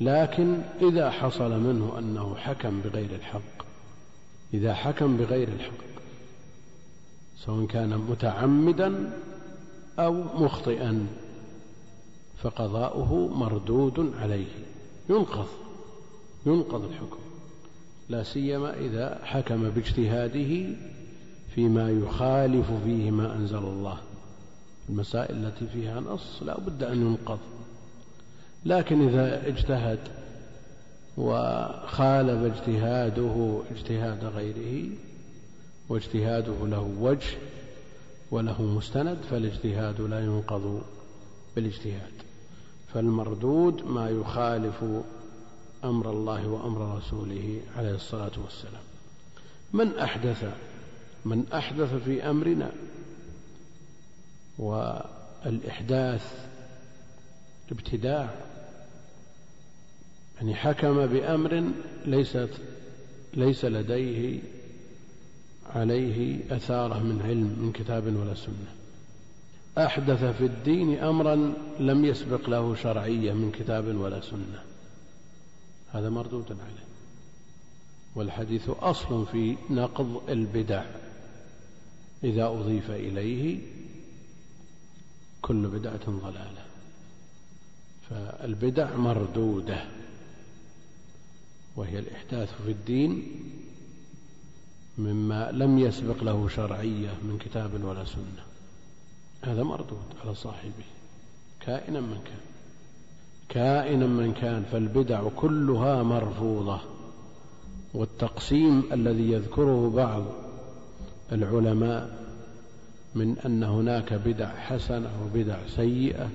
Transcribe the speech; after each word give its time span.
لكن 0.00 0.58
إذا 0.82 1.10
حصل 1.10 1.60
منه 1.60 1.98
أنه 1.98 2.34
حكم 2.34 2.80
بغير 2.80 3.10
الحق 3.14 3.64
إذا 4.54 4.74
حكم 4.74 5.16
بغير 5.16 5.48
الحق 5.48 5.90
سواء 7.38 7.66
كان 7.66 7.98
متعمدا 7.98 9.12
أو 9.98 10.12
مخطئا 10.44 11.06
فقضاؤه 12.42 13.28
مردود 13.28 14.12
عليه 14.20 14.48
ينقض 15.10 15.46
ينقض 16.46 16.84
الحكم. 16.84 17.18
لا 18.08 18.22
سيما 18.22 18.78
إذا 18.78 19.20
حكم 19.24 19.70
باجتهاده 19.70 20.76
فيما 21.54 21.90
يخالف 21.90 22.66
فيه 22.84 23.10
ما 23.10 23.36
أنزل 23.36 23.58
الله. 23.58 23.98
المسائل 24.88 25.46
التي 25.46 25.66
فيها 25.66 26.00
نص 26.00 26.42
لا 26.42 26.60
بد 26.60 26.82
أن 26.82 27.00
ينقض. 27.02 27.38
لكن 28.64 29.08
إذا 29.08 29.46
اجتهد 29.48 29.98
وخالف 31.16 32.56
اجتهاده 32.56 33.62
اجتهاد 33.70 34.24
غيره 34.24 34.88
واجتهاده 35.88 36.66
له 36.66 36.94
وجه 37.00 37.38
وله 38.30 38.62
مستند 38.62 39.18
فالاجتهاد 39.30 40.00
لا 40.00 40.20
ينقض 40.20 40.82
بالاجتهاد. 41.56 42.12
فالمردود 42.94 43.84
ما 43.84 44.10
يخالف 44.10 44.84
أمر 45.84 46.10
الله 46.10 46.48
وأمر 46.48 46.96
رسوله 46.96 47.60
عليه 47.76 47.94
الصلاة 47.94 48.32
والسلام. 48.44 48.82
من 49.72 49.98
أحدث 49.98 50.44
من 51.24 51.44
أحدث 51.54 51.94
في 51.94 52.30
أمرنا 52.30 52.72
والإحداث 54.58 56.48
ابتداع 57.72 58.34
يعني 60.40 60.54
حكم 60.54 61.06
بأمر 61.06 61.70
ليست 62.04 62.50
ليس 63.34 63.64
لديه 63.64 64.38
عليه 65.66 66.40
أثارة 66.56 66.98
من 66.98 67.22
علم 67.22 67.56
من 67.64 67.72
كتاب 67.72 68.16
ولا 68.16 68.34
سنة. 68.34 68.74
أحدث 69.78 70.24
في 70.24 70.44
الدين 70.44 70.98
امرا 70.98 71.54
لم 71.80 72.04
يسبق 72.04 72.50
له 72.50 72.74
شرعية 72.74 73.32
من 73.32 73.52
كتاب 73.52 73.96
ولا 73.96 74.20
سنة. 74.20 74.62
هذا 75.92 76.10
مردود 76.10 76.46
عليه. 76.52 76.90
والحديث 78.14 78.68
أصل 78.68 79.26
في 79.26 79.56
نقض 79.70 80.22
البدع. 80.28 80.84
إذا 82.24 82.46
أضيف 82.46 82.90
إليه 82.90 83.58
كل 85.42 85.66
بدعة 85.66 86.10
ضلالة. 86.10 86.64
فالبدع 88.10 88.96
مردودة. 88.96 89.99
وهي 91.80 91.98
الإحداث 91.98 92.62
في 92.64 92.70
الدين 92.70 93.22
مما 94.98 95.50
لم 95.52 95.78
يسبق 95.78 96.24
له 96.24 96.48
شرعية 96.48 97.08
من 97.22 97.38
كتاب 97.38 97.84
ولا 97.84 98.04
سنة. 98.04 98.44
هذا 99.42 99.62
مردود 99.62 99.98
على 100.24 100.34
صاحبه. 100.34 100.84
كائنا 101.60 102.00
من 102.00 102.20
كان. 102.24 102.40
كائنا 103.48 104.06
من 104.06 104.32
كان 104.32 104.64
فالبدع 104.72 105.28
كلها 105.36 106.02
مرفوضة. 106.02 106.80
والتقسيم 107.94 108.82
الذي 108.92 109.32
يذكره 109.32 109.90
بعض 109.96 110.24
العلماء 111.32 112.20
من 113.14 113.38
أن 113.38 113.62
هناك 113.62 114.12
بدع 114.12 114.56
حسنة 114.56 115.10
وبدع 115.24 115.58
سيئة 115.76 116.30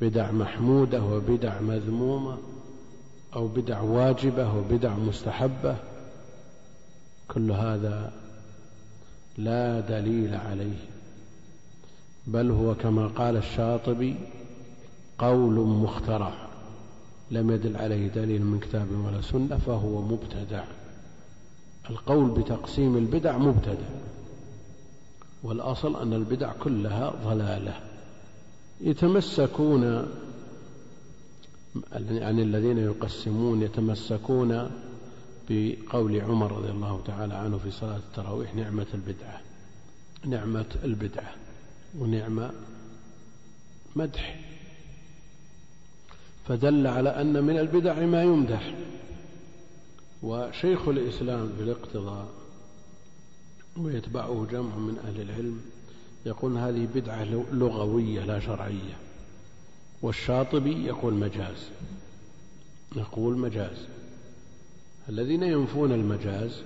بدع 0.00 0.30
محمودة 0.30 1.04
وبدع 1.04 1.60
مذمومة 1.60 2.38
أو 3.36 3.48
بدع 3.48 3.80
واجبة 3.80 4.56
وبدع 4.56 4.94
مستحبة 4.94 5.76
كل 7.28 7.50
هذا 7.50 8.12
لا 9.38 9.80
دليل 9.80 10.34
عليه 10.34 10.78
بل 12.26 12.50
هو 12.50 12.74
كما 12.74 13.06
قال 13.06 13.36
الشاطبي 13.36 14.16
قول 15.18 15.54
مخترع 15.54 16.32
لم 17.30 17.50
يدل 17.50 17.76
عليه 17.76 18.08
دليل 18.08 18.44
من 18.44 18.60
كتاب 18.60 18.86
ولا 19.06 19.20
سنة 19.20 19.58
فهو 19.66 20.02
مبتدع. 20.02 20.64
القول 21.90 22.30
بتقسيم 22.30 22.96
البدع 22.96 23.38
مبتدع 23.38 23.88
والأصل 25.42 26.02
أن 26.02 26.12
البدع 26.12 26.52
كلها 26.52 27.12
ضلالة. 27.24 27.74
يتمسكون 28.80 30.06
يعني 32.10 32.42
الذين 32.42 32.78
يقسمون 32.78 33.62
يتمسكون 33.62 34.70
بقول 35.50 36.20
عمر 36.20 36.52
رضي 36.52 36.70
الله 36.70 37.02
تعالى 37.06 37.34
عنه 37.34 37.58
في 37.58 37.70
صلاة 37.70 37.96
التراويح 37.96 38.54
نعمة 38.54 38.86
البدعة. 38.94 39.40
نعمة 40.24 40.66
البدعة 40.84 41.34
ونعمة 41.98 42.50
مدح. 43.96 44.40
فدل 46.48 46.86
على 46.86 47.08
أن 47.08 47.44
من 47.44 47.58
البدع 47.58 48.06
ما 48.06 48.22
يمدح. 48.22 48.74
وشيخ 50.22 50.88
الإسلام 50.88 51.52
في 51.56 51.62
الاقتضاء 51.62 52.28
ويتبعه 53.76 54.46
جمع 54.50 54.76
من 54.76 54.98
أهل 54.98 55.20
العلم 55.20 55.60
يقول 56.26 56.56
هذه 56.56 56.88
بدعة 56.94 57.24
لغوية 57.52 58.24
لا 58.24 58.40
شرعية. 58.40 58.96
والشاطبي 60.02 60.84
يقول 60.84 61.14
مجاز. 61.14 61.68
يقول 62.96 63.38
مجاز. 63.38 63.76
الذين 65.08 65.42
ينفون 65.42 65.92
المجاز 65.92 66.62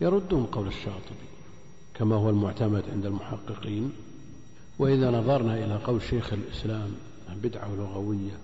يردون 0.00 0.44
قول 0.46 0.66
الشاطبي 0.66 1.30
كما 1.94 2.16
هو 2.16 2.30
المعتمد 2.30 2.84
عند 2.92 3.06
المحققين. 3.06 3.92
وإذا 4.78 5.10
نظرنا 5.10 5.64
إلى 5.64 5.76
قول 5.76 6.02
شيخ 6.02 6.32
الإسلام 6.32 6.94
بدعة 7.42 7.74
لغوية 7.74 8.38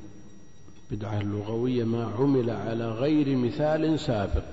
بدعة 0.90 1.22
لغوية 1.22 1.84
ما 1.84 2.04
عمل 2.18 2.50
على 2.50 2.88
غير 2.88 3.36
مثال 3.36 4.00
سابق. 4.00 4.44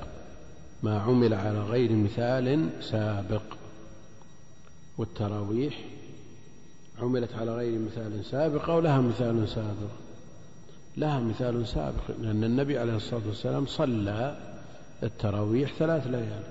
ما 0.84 1.00
عمل 1.00 1.34
على 1.34 1.59
غير 1.59 1.92
مثال 1.92 2.70
سابق. 2.82 3.44
والتراويح 4.98 5.93
عملت 7.02 7.34
على 7.34 7.56
غير 7.56 7.80
مثال 7.80 8.26
سابق 8.26 8.70
أو 8.70 8.80
لها 8.80 9.02
مثال 9.02 9.50
سابق. 9.50 9.92
لها 10.98 11.20
مثال 11.20 11.68
سابق 11.68 12.12
لأن 12.22 12.44
النبي 12.44 12.78
عليه 12.78 12.96
الصلاة 12.96 13.22
والسلام 13.28 13.66
صلى 13.66 14.38
التراويح 15.03 15.74
ثلاث 15.74 16.08
ليال. 16.08 16.44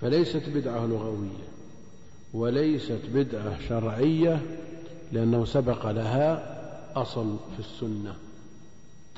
فليست 0.00 0.48
بدعة 0.48 0.86
لغوية 0.86 1.48
وليست 2.32 3.00
بدعة 3.14 3.68
شرعية 3.68 4.42
لأنه 5.12 5.44
سبق 5.44 5.90
لها 5.90 6.56
أصل 6.96 7.36
في 7.56 7.60
السنة. 7.60 8.14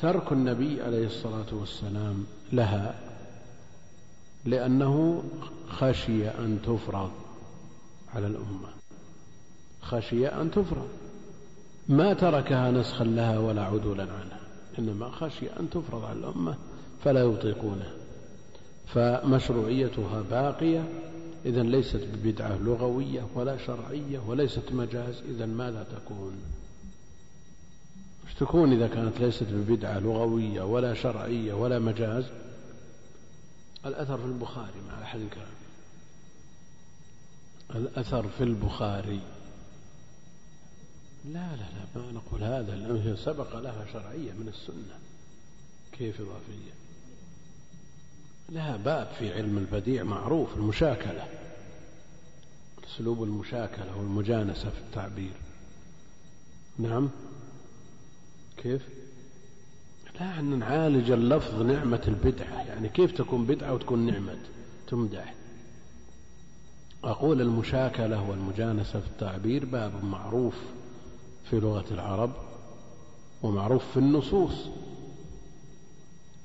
ترك 0.03 0.33
النبي 0.33 0.83
عليه 0.83 1.07
الصلاة 1.07 1.47
والسلام 1.53 2.25
لها 2.53 2.95
لأنه 4.45 5.25
خشي 5.69 6.29
أن 6.29 6.59
تفرض 6.67 7.11
على 8.15 8.27
الأمة. 8.27 8.82
خشي 9.83 10.27
أن 10.27 10.51
تفرض. 10.51 10.89
ما 11.89 12.15
تركها 12.15 12.71
نسخا 12.71 13.05
لها 13.05 13.39
ولا 13.39 13.63
عدولا 13.63 14.03
عنها 14.03 14.41
إنما 14.79 15.11
خشي 15.11 15.47
أن 15.61 15.71
تفرض 15.71 16.05
على 16.05 16.19
الأمة 16.19 16.57
فلا 17.05 17.21
يطيقونها. 17.21 17.93
فمشروعيتها 18.87 20.23
باقية 20.31 20.89
إذا 21.45 21.63
ليست 21.63 22.09
ببدعة 22.15 22.57
لغوية 22.57 23.27
ولا 23.35 23.57
شرعية 23.57 24.19
وليست 24.27 24.73
مجاز 24.73 25.23
إذا 25.29 25.47
ماذا 25.47 25.87
تكون؟ 25.97 26.33
تكون 28.41 28.73
إذا 28.73 28.89
كانت 28.89 29.21
ليست 29.21 29.47
ببدعة 29.51 29.99
لغوية 29.99 30.63
ولا 30.63 30.95
شرعية 30.95 31.55
ولا 31.55 31.79
مجاز؟ 31.79 32.25
الأثر 33.87 34.19
في 34.19 34.25
البخاري 34.25 34.81
مع 34.89 35.03
أحد 35.03 35.21
الكلام 35.21 35.47
الأثر 37.75 38.29
في 38.29 38.45
البخاري. 38.45 39.21
لا 41.25 41.57
لا 41.57 41.57
لا 41.57 42.03
ما 42.03 42.13
نقول 42.13 42.45
هذا 42.45 42.77
لأنه 42.77 43.17
سبق 43.17 43.59
لها 43.59 43.87
شرعية 43.93 44.33
من 44.33 44.49
السنة. 44.49 44.99
كيف 45.93 46.21
إضافية؟ 46.21 46.73
لها 48.49 48.77
باب 48.77 49.09
في 49.19 49.35
علم 49.35 49.59
البديع 49.59 50.03
معروف 50.03 50.57
المشاكلة 50.57 51.29
أسلوب 52.87 53.23
المشاكلة 53.23 53.97
والمجانسة 53.97 54.71
في 54.71 54.79
التعبير. 54.79 55.33
نعم؟ 56.79 57.11
كيف؟ 58.57 58.83
لا 60.21 60.39
أن 60.39 60.59
نعالج 60.59 61.11
اللفظ 61.11 61.63
نعمة 61.63 62.03
البدعة 62.09 62.63
يعني 62.67 62.89
كيف 62.89 63.13
تكون 63.13 63.47
بدعة 63.47 63.75
وتكون 63.75 64.07
نعمة؟ 64.07 64.39
تمدح. 64.89 65.35
أقول 67.05 67.41
المشاكلة 67.41 68.31
والمجانسة 68.31 69.01
في 69.01 69.07
التعبير 69.07 69.65
باب 69.65 70.05
معروف. 70.05 70.55
في 71.51 71.61
لغة 71.61 71.85
العرب 71.91 72.31
ومعروف 73.43 73.91
في 73.91 73.97
النصوص 73.97 74.69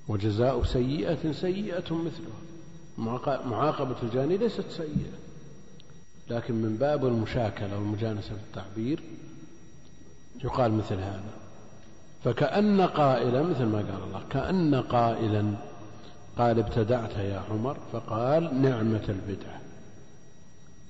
وجزاء 0.08 0.64
سيئة 0.64 1.32
سيئة 1.32 1.94
مثلها. 1.94 3.38
معاقبة 3.46 3.96
الجاني 4.04 4.38
ليست 4.38 4.70
سيئة 4.70 5.18
لكن 6.30 6.54
من 6.56 6.78
باب 6.78 7.06
المشاكلة 7.06 7.76
والمجانسة 7.76 8.28
في 8.28 8.42
التعبير 8.48 9.00
يقال 10.44 10.72
مثل 10.72 10.96
هذا. 10.96 11.34
فكأن 12.24 12.82
قائلا 12.82 13.42
مثل 13.42 13.64
ما 13.64 13.78
قال 13.78 14.04
الله 14.04 14.22
كأن 14.30 14.76
قائلا 14.76 15.54
قال 16.38 16.60
ابتدعت 16.60 17.16
يا 17.18 17.44
عمر 17.52 17.78
فقال 17.94 18.62
نعمة 18.62 19.04
البدعة. 19.10 19.62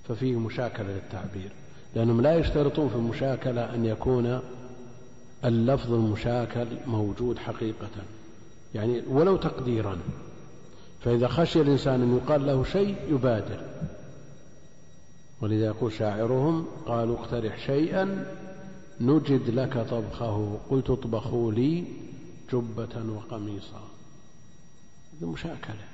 ففيه 0.08 0.40
مشاكلة 0.40 0.88
للتعبير. 0.88 1.52
لأنهم 1.96 2.22
لا 2.22 2.36
يشترطون 2.36 2.90
في 2.90 2.96
المشاكلة 2.96 3.76
أن 3.76 3.86
يكون 3.86 4.40
اللفظ 5.46 5.94
المشاكل 5.94 6.68
موجود 6.88 7.38
حقيقة. 7.38 7.90
يعني 8.76 9.04
ولو 9.10 9.38
تقديرا. 9.38 9.98
فإذا 11.04 11.28
خشي 11.28 11.62
الإنسان 11.62 12.02
أن 12.02 12.18
يقال 12.18 12.48
له 12.48 12.64
شيء 12.64 12.96
يبادر. 13.10 13.62
ولذا 15.42 15.66
يقول 15.66 15.94
شاعرهم 15.94 16.66
قالوا 16.86 17.20
اقترح 17.20 17.66
شيئا 17.66 18.26
نجد 19.02 19.50
لك 19.50 19.88
طبخه. 19.90 20.58
قلت 20.70 20.90
اطبخوا 20.90 21.52
لي 21.52 21.84
جبة 22.54 23.14
وقميصا. 23.16 23.82
مشاكلة. 25.22 25.88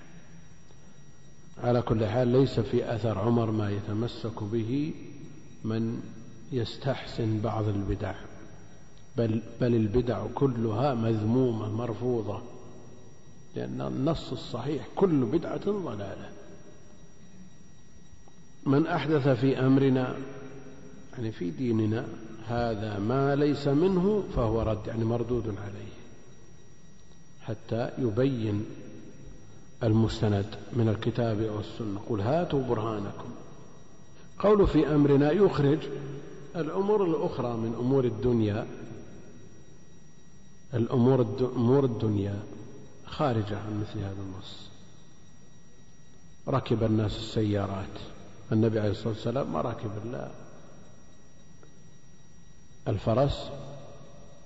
على 1.64 1.82
كل 1.82 2.06
حال 2.06 2.28
ليس 2.28 2.60
في 2.60 2.96
أثر 2.96 3.20
عمر 3.20 3.52
ما 3.52 3.72
يتمسك 3.72 4.44
به 4.44 4.94
من 5.64 6.02
يستحسن 6.52 7.42
بعض 7.42 7.68
البدع 7.68 8.14
بل, 9.18 9.42
بل 9.62 9.76
البدع 9.76 10.26
كلها 10.36 10.94
مذمومة 10.94 11.72
مرفوضة 11.72 12.42
لأن 13.56 13.82
النص 13.82 14.32
الصحيح 14.32 14.88
كل 14.96 15.26
بدعة 15.26 15.66
ضلالة. 15.66 16.30
من 18.66 18.88
أحدث 18.88 19.28
في 19.28 19.60
أمرنا 19.60 20.16
يعني 21.14 21.32
في 21.32 21.50
ديننا 21.52 22.08
هذا 22.48 23.00
ما 23.00 23.36
ليس 23.36 23.68
منه 23.68 24.24
فهو 24.36 24.62
رد 24.62 24.88
يعني 24.88 25.06
مردود 25.06 25.48
عليه 25.48 25.94
حتى 27.42 27.90
يبين 27.98 28.66
المستند 29.84 30.56
من 30.74 30.90
الكتاب 30.90 31.50
والسنة. 31.56 32.00
قل 32.10 32.22
هاتوا 32.22 32.64
برهانكم. 32.64 33.30
قول 34.40 34.68
في 34.68 34.96
أمرنا 34.96 35.32
يخرج 35.32 35.80
الأمور 36.56 37.06
الأخرى 37.06 37.58
من 37.58 37.76
أمور 37.80 38.06
الدنيا 38.06 38.68
الأمور 40.74 41.22
أمور 41.56 41.86
الدنيا 41.86 42.40
خارجة 43.06 43.58
عن 43.58 43.82
مثل 43.82 44.00
هذا 44.00 44.18
النص. 44.20 44.70
ركب 46.48 46.84
الناس 46.84 47.18
السيارات. 47.18 47.98
النبي 48.52 48.80
عليه 48.80 48.92
الصلاة 48.92 49.10
والسلام 49.10 49.54
ما 49.54 49.62
ركب 49.62 49.92
إلا 50.06 50.32
الفرس 52.88 53.50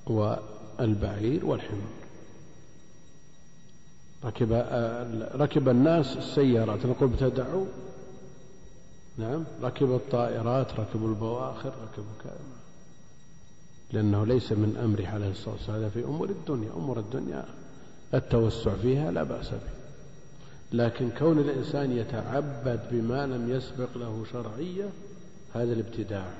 والبعير 0.07 1.45
والحمار. 1.45 1.81
ركب 4.25 4.51
ركب 5.35 5.69
الناس 5.69 6.17
السيارات. 6.17 6.85
نقول 6.85 7.09
ابتدعوا 7.09 7.65
نعم 9.17 9.43
ركب 9.63 9.95
الطائرات 9.95 10.79
ركبوا 10.79 11.09
البواخر 11.09 11.69
ركبوا 11.69 12.13
كذا 12.23 12.37
لأنه 13.93 14.25
ليس 14.25 14.51
من 14.51 14.77
أمره 14.83 15.07
عليه 15.07 15.31
الصلاة 15.31 15.55
والسلام 15.55 15.79
هذا 15.79 15.89
في 15.89 16.03
أمور 16.03 16.29
الدنيا 16.29 16.69
أمور 16.77 16.99
الدنيا 16.99 17.45
التوسع 18.13 18.75
فيها 18.75 19.11
لا 19.11 19.23
بأس 19.23 19.49
به. 19.49 19.77
لكن 20.71 21.09
كون 21.09 21.39
الإنسان 21.39 21.97
يتعبد 21.97 22.79
بما 22.91 23.27
لم 23.27 23.49
يسبق 23.49 23.97
له 23.97 24.25
شرعية 24.31 24.89
هذا 25.53 25.73
الابتداع. 25.73 26.31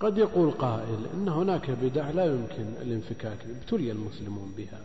قد 0.00 0.18
يقول 0.18 0.50
قائل 0.50 1.06
إن 1.14 1.28
هناك 1.28 1.70
بدع 1.70 2.10
لا 2.10 2.24
يمكن 2.24 2.66
الانفكاك 2.82 3.38
ابتلي 3.46 3.92
المسلمون 3.92 4.54
بها. 4.56 4.80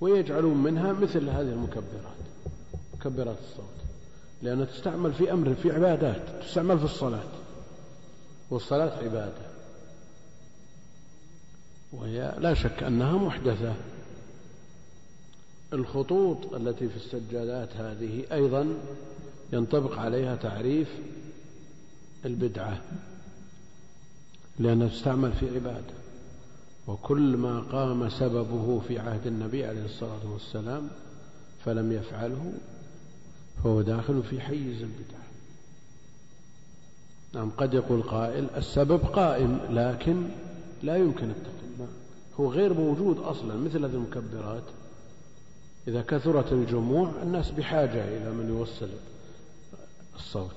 ويجعلون 0.00 0.62
منها 0.62 0.92
مثل 0.92 1.28
هذه 1.28 1.52
المكبرات 1.52 2.18
مكبرات 2.94 3.36
الصوت. 3.38 3.87
لأنها 4.42 4.64
تستعمل 4.64 5.12
في 5.12 5.32
أمر 5.32 5.54
في 5.54 5.70
عبادات 5.70 6.22
تستعمل 6.42 6.78
في 6.78 6.84
الصلاة. 6.84 7.22
والصلاة 8.50 8.98
عبادة. 9.04 9.48
وهي 11.92 12.34
لا 12.38 12.54
شك 12.54 12.82
أنها 12.82 13.12
محدثة. 13.12 13.74
الخطوط 15.72 16.54
التي 16.54 16.88
في 16.88 16.96
السجادات 16.96 17.76
هذه 17.76 18.24
أيضا 18.32 18.74
ينطبق 19.52 19.98
عليها 19.98 20.36
تعريف 20.36 20.88
البدعة 22.24 22.80
لأنها 24.58 24.88
تستعمل 24.88 25.32
في 25.32 25.54
عبادة. 25.54 25.98
وكل 26.86 27.36
ما 27.36 27.60
قام 27.60 28.08
سببه 28.08 28.80
في 28.88 28.98
عهد 28.98 29.26
النبي 29.26 29.64
عليه 29.64 29.84
الصلاة 29.84 30.32
والسلام 30.32 30.88
فلم 31.64 31.92
يفعله 31.92 32.52
فهو 33.64 33.82
داخل 33.82 34.22
في 34.22 34.40
حيز 34.40 34.82
البدعة 34.82 35.18
نعم 37.34 37.50
قد 37.50 37.74
يقول 37.74 38.02
قائل 38.02 38.46
السبب 38.56 39.00
قائم 39.00 39.60
لكن 39.70 40.28
لا 40.82 40.96
يمكن 40.96 41.30
التقييم 41.30 41.58
هو 42.40 42.52
غير 42.52 42.74
موجود 42.74 43.18
أصلا 43.18 43.56
مثل 43.56 43.84
هذه 43.84 43.94
المكبرات. 43.94 44.62
إذا 45.88 46.02
كثرت 46.02 46.52
الجموع 46.52 47.10
الناس 47.22 47.50
بحاجة 47.50 48.04
إلى 48.04 48.30
من 48.30 48.48
يوصل 48.48 48.88
الصوت. 50.16 50.56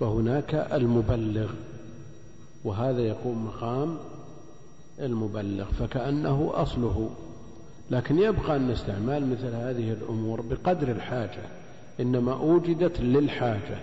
فهناك 0.00 0.54
المبلغ 0.54 1.50
وهذا 2.64 3.00
يقوم 3.00 3.46
مقام 3.46 3.96
المبلغ 5.00 5.64
فكأنه 5.64 6.50
أصله. 6.54 7.10
لكن 7.90 8.18
يبقى 8.18 8.56
أن 8.56 8.70
استعمال 8.70 9.30
مثل 9.30 9.54
هذه 9.54 9.92
الأمور 9.92 10.40
بقدر 10.40 10.90
الحاجة. 10.90 11.42
إنما 12.00 12.32
أوجدت 12.32 13.00
للحاجة 13.00 13.80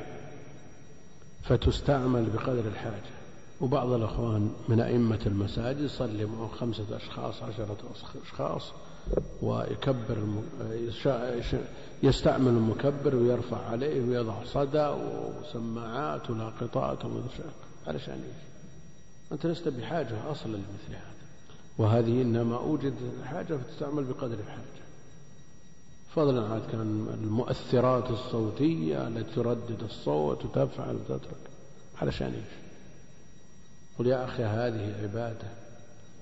فتستعمل 1.44 2.30
بقدر 2.30 2.68
الحاجة. 2.68 3.20
وبعض 3.62 3.92
الأخوان 3.92 4.52
من 4.70 4.80
أئمة 4.80 5.20
المساجد 5.26 5.80
يصلي 5.82 6.26
معه 6.26 6.48
خمسة 6.48 6.98
أشخاص 6.98 7.44
عشرة 7.44 7.78
أشخاص 8.24 8.72
ويكبر 9.42 10.18
يستعمل 12.04 12.48
المكبر 12.48 13.16
ويرفع 13.16 13.66
عليه 13.70 14.02
ويضع 14.02 14.44
صدى 14.44 14.96
وسماعات 15.42 16.30
ولاقطات 16.30 17.06
علشان 17.88 18.14
إيش؟ 18.14 18.44
أنت 19.32 19.46
لست 19.46 19.68
بحاجة 19.68 20.32
أصلا 20.32 20.52
لمثل 20.52 20.90
هذا. 20.90 21.14
وهذه 21.78 22.22
إنما 22.22 22.58
أوجد 22.58 22.94
حاجة 23.26 23.58
فتستعمل 23.58 24.04
بقدر 24.04 24.38
الحاجة. 24.40 24.79
فضلا 26.16 26.42
عن 26.42 26.62
المؤثرات 27.24 28.10
الصوتية 28.10 29.08
التي 29.08 29.36
تردد 29.36 29.84
الصوت 29.84 30.46
وتفعل 30.46 30.96
وتترك 30.96 31.50
علشان 32.02 32.28
إيش؟ 32.28 32.60
قل 34.00 34.08
يا 34.08 34.26
أخي 34.26 34.44
هذه 34.44 35.02
عبادة 35.04 35.48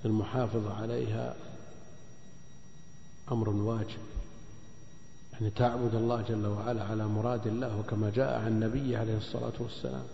المحافظة 0.04 0.74
عليها 0.74 1.36
أمر 3.32 3.48
واجب 3.48 3.98
يعني 5.32 5.50
تعبد 5.50 5.94
الله 5.94 6.22
جل 6.28 6.46
وعلا 6.46 6.84
على 6.84 7.04
مراد 7.06 7.46
الله 7.46 7.78
وكما 7.78 8.10
جاء 8.10 8.40
عن 8.40 8.48
النبي 8.48 8.96
عليه 8.96 9.16
الصلاة 9.16 9.52
والسلام 9.60 10.04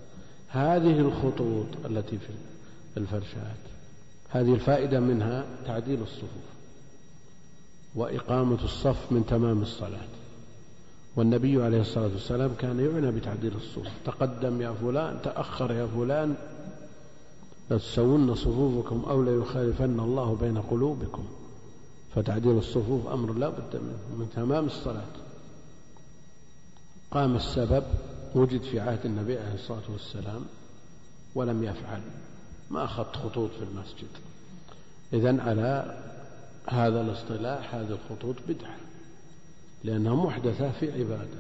هذه 0.49 1.01
الخطوط 1.01 1.67
التي 1.85 2.19
في 2.19 2.29
الفرشات 2.97 3.57
هذه 4.29 4.55
الفائدة 4.55 5.01
منها 5.01 5.45
تعديل 5.67 6.03
الصفوف 6.03 6.54
وإقامة 7.95 8.65
الصف 8.65 9.13
من 9.13 9.27
تمام 9.27 9.63
الصلاة. 9.63 10.09
والنبي 11.17 11.63
عليه 11.63 11.81
الصلاة 11.81 12.11
والسلام 12.13 12.55
كان 12.59 12.81
يعنى 12.81 13.11
بتعديل 13.11 13.53
الصفوف 13.57 13.89
تقدم 14.05 14.63
يا 14.63 14.73
فلان 14.73 15.19
تأخر 15.23 15.73
يا 15.73 15.87
فلان 15.87 16.35
لتسون 17.71 18.35
صفوفكم 18.35 19.05
أو 19.11 19.23
ليخالفن 19.23 20.01
الله 20.01 20.37
بين 20.41 20.59
قلوبكم. 20.59 21.25
فتعديل 22.15 22.59
الصفوف 22.59 23.07
أمر 23.07 23.33
لا 23.33 23.49
بد 23.49 23.77
منه 23.77 24.19
من 24.19 24.31
تمام 24.37 24.67
الصلاة. 24.67 25.15
قام 27.11 27.37
السبب 27.37 27.85
وجد 28.35 28.63
في 28.63 28.81
عهد 28.81 29.05
النبي 29.05 29.39
عليه 29.39 29.55
الصلاة 29.55 29.83
والسلام 29.93 30.45
ولم 31.35 31.65
يفعل 31.65 32.01
ما 32.71 32.85
أخذت 32.85 33.17
خطوط 33.17 33.51
في 33.51 33.65
المسجد. 33.65 34.09
إذا 35.13 35.43
على 35.43 35.99
هذا 36.69 37.01
الاصطلاح 37.01 37.75
هذه 37.75 37.99
الخطوط 38.11 38.37
بدعة 38.49 38.77
لأنها 39.85 40.15
محدثة 40.15 40.71
في 40.71 40.93
عبادة. 40.93 41.39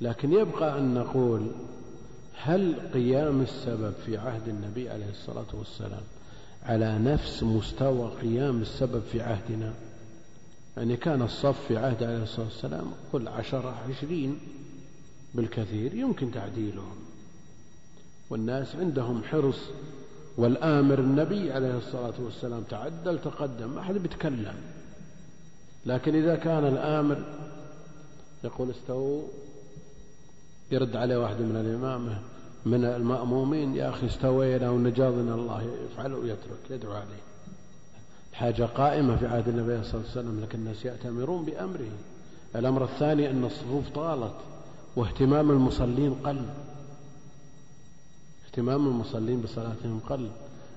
لكن 0.00 0.32
يبقى 0.32 0.78
أن 0.78 0.94
نقول 0.94 1.46
هل 2.36 2.74
قيام 2.94 3.40
السبب 3.40 3.92
في 4.06 4.16
عهد 4.16 4.48
النبي 4.48 4.90
عليه 4.90 5.10
الصلاة 5.10 5.46
والسلام 5.52 6.02
على 6.62 6.98
نفس 6.98 7.42
مستوى 7.42 8.10
قيام 8.22 8.62
السبب 8.62 9.02
في 9.12 9.20
عهدنا؟ 9.22 9.74
يعني 10.76 10.96
كان 10.96 11.22
الصف 11.22 11.66
في 11.68 11.76
عهد 11.76 12.02
عليه 12.02 12.22
الصلاة 12.22 12.46
والسلام 12.46 12.92
قل 13.12 13.28
عشرة 13.28 13.74
عشرين 13.88 14.38
بالكثير 15.34 15.94
يمكن 15.94 16.30
تعديلهم. 16.32 16.96
والناس 18.30 18.76
عندهم 18.76 19.22
حرص 19.24 19.58
والآمر 20.36 20.98
النبي 20.98 21.52
عليه 21.52 21.76
الصلاة 21.76 22.14
والسلام 22.24 22.62
تعدل 22.62 23.18
تقدم 23.18 23.68
ما 23.74 23.80
أحد 23.80 23.94
بيتكلم. 23.94 24.54
لكن 25.86 26.14
إذا 26.14 26.36
كان 26.36 26.66
الآمر 26.66 27.22
يقول 28.44 28.70
استووا 28.70 29.22
يرد 30.70 30.96
عليه 30.96 31.16
واحد 31.16 31.40
من 31.40 31.56
الإمامة 31.56 32.18
من 32.66 32.84
المأمومين 32.84 33.76
يا 33.76 33.88
أخي 33.88 34.06
استوينا 34.06 34.70
ونجاضنا 34.70 35.34
الله 35.34 35.62
يفعل 35.62 36.14
ويترك 36.14 36.70
يدعو 36.70 36.92
عليه. 36.92 37.22
حاجة 38.32 38.62
قائمة 38.62 39.16
في 39.16 39.26
عهد 39.26 39.48
النبي 39.48 39.84
صلى 39.84 39.94
الله 39.94 40.10
عليه 40.10 40.20
وسلم 40.20 40.40
لكن 40.42 40.58
الناس 40.58 40.84
يأتمرون 40.84 41.44
بأمره. 41.44 41.90
الأمر 42.56 42.84
الثاني 42.84 43.30
أن 43.30 43.44
الصفوف 43.44 43.88
طالت 43.94 44.34
واهتمام 44.96 45.50
المصلين 45.50 46.14
قل. 46.14 46.42
اهتمام 48.52 48.86
المصلين 48.86 49.40
بصلاتهم 49.40 50.00
قل 50.08 50.30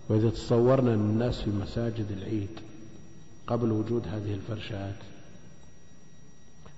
وإذا 0.10 0.30
تصورنا 0.30 0.94
أن 0.94 1.00
الناس 1.00 1.42
في 1.42 1.50
مساجد 1.50 2.12
العيد 2.12 2.50
قبل 3.48 3.72
وجود 3.72 4.08
هذه 4.08 4.34
الفرشات 4.34 4.96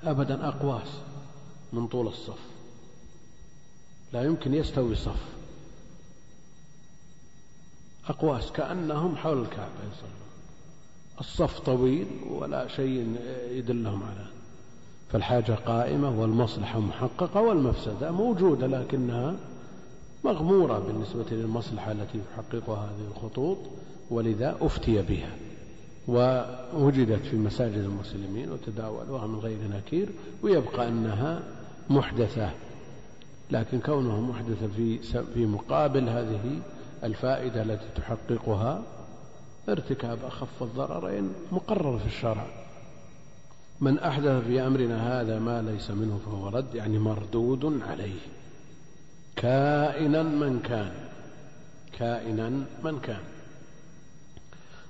أبدا 0.04 0.48
أقواس 0.48 0.88
من 1.74 1.88
طول 1.88 2.08
الصف 2.08 2.40
لا 4.14 4.24
يمكن 4.24 4.54
يستوي 4.54 4.96
صف. 4.96 5.26
أقواس 8.10 8.52
كأنهم 8.52 9.16
حول 9.16 9.42
الكعبة 9.42 9.80
يصلون. 9.92 10.12
الصف 11.20 11.60
طويل 11.60 12.08
ولا 12.30 12.68
شيء 12.68 13.16
يدلهم 13.52 14.04
على. 14.04 14.26
فالحاجة 15.12 15.52
قائمة 15.52 16.20
والمصلحة 16.22 16.80
محققة 16.80 17.42
والمفسدة 17.42 18.12
موجودة 18.12 18.68
لكنها 18.68 19.36
مغمورة 20.28 20.80
بالنسبة 20.80 21.26
للمصلحة 21.32 21.92
التي 21.92 22.20
تحققها 22.32 22.86
هذه 22.86 23.08
الخطوط 23.12 23.58
ولذا 24.10 24.58
أفتي 24.62 25.02
بها. 25.02 25.30
ووجدت 26.08 27.26
في 27.26 27.36
مساجد 27.36 27.78
المسلمين 27.78 28.52
وتداولوها 28.52 29.28
من 29.28 29.40
غير 29.40 29.58
نكير 29.74 30.10
ويبقى 30.44 30.88
أنها 30.88 31.44
محدثة. 31.90 32.50
لكن 33.52 33.80
كونها 33.80 34.20
محدثة 34.22 34.68
في 34.68 35.00
في 35.34 35.46
مقابل 35.46 36.10
هذه 36.10 36.60
الفائدة 37.04 37.62
التي 37.62 37.86
تحققها 37.96 38.82
ارتكاب 39.70 40.18
أخف 40.24 40.64
الضررين 40.64 41.30
مقرر 41.52 42.00
في 42.00 42.06
الشرع. 42.06 42.48
من 43.82 44.00
أحدث 44.00 44.44
في 44.48 44.68
أمرنا 44.68 45.22
هذا 45.22 45.40
ما 45.40 45.62
ليس 45.62 45.92
منه 45.92 46.20
فهو 46.26 46.48
رد 46.50 46.76
يعني 46.76 47.00
مردود 47.00 47.82
عليه. 47.90 48.20
كائنا 49.38 50.24
من 50.24 50.60
كان 50.60 50.92
كائنا 52.00 52.50
من 52.84 53.00
كان. 53.00 53.22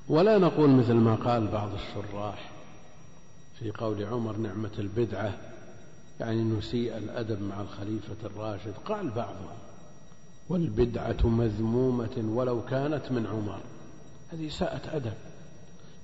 ولا 0.10 0.38
نقول 0.38 0.70
مثل 0.70 0.94
ما 0.94 1.16
قال 1.16 1.48
بعض 1.48 1.70
الشراح 1.74 2.52
في 3.60 3.72
قول 3.72 4.04
عمر 4.04 4.38
نعمة 4.38 4.72
البدعة 4.80 5.34
يعني 6.20 6.44
نسيء 6.44 6.98
الأدب 6.98 7.42
مع 7.42 7.62
الخليفة 7.62 8.16
الراشد. 8.26 8.74
قال 8.86 9.10
بعضهم 9.10 9.58
والبدعة 10.50 11.28
مذمومة 11.28 12.24
ولو 12.36 12.66
كانت 12.66 13.12
من 13.12 13.28
عمر. 13.28 13.60
هذه 14.34 14.50
ساءة 14.50 14.96
أدب. 14.96 15.14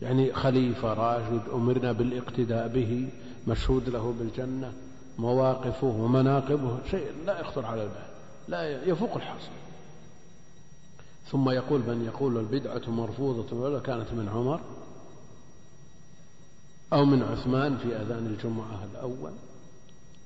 يعني 0.02 0.34
خليفة 0.34 0.94
راشد 0.94 1.42
أمرنا 1.54 1.92
بالاقتداء 1.92 2.68
به 2.68 3.10
مشهود 3.48 3.90
له 3.90 4.16
بالجنة 4.20 4.74
مواقفه 5.20 5.88
ومناقبه 5.88 6.78
شيء 6.92 7.12
لا 7.26 7.40
يخطر 7.40 7.66
على 7.66 7.84
البال. 7.84 8.13
لا 8.48 8.84
يفوق 8.84 9.16
الحصر 9.16 9.52
ثم 11.32 11.50
يقول 11.50 11.80
من 11.80 12.06
يقول 12.06 12.38
البدعة 12.38 12.90
مرفوضة 12.90 13.80
كانت 13.80 14.12
من 14.12 14.30
عمر 14.30 14.62
أو 16.94 17.06
من 17.06 17.24
عثمان 17.24 17.78
في 17.78 17.96
أذان 17.96 18.28
الجمعة 18.28 18.88
الأول؟ 18.92 19.32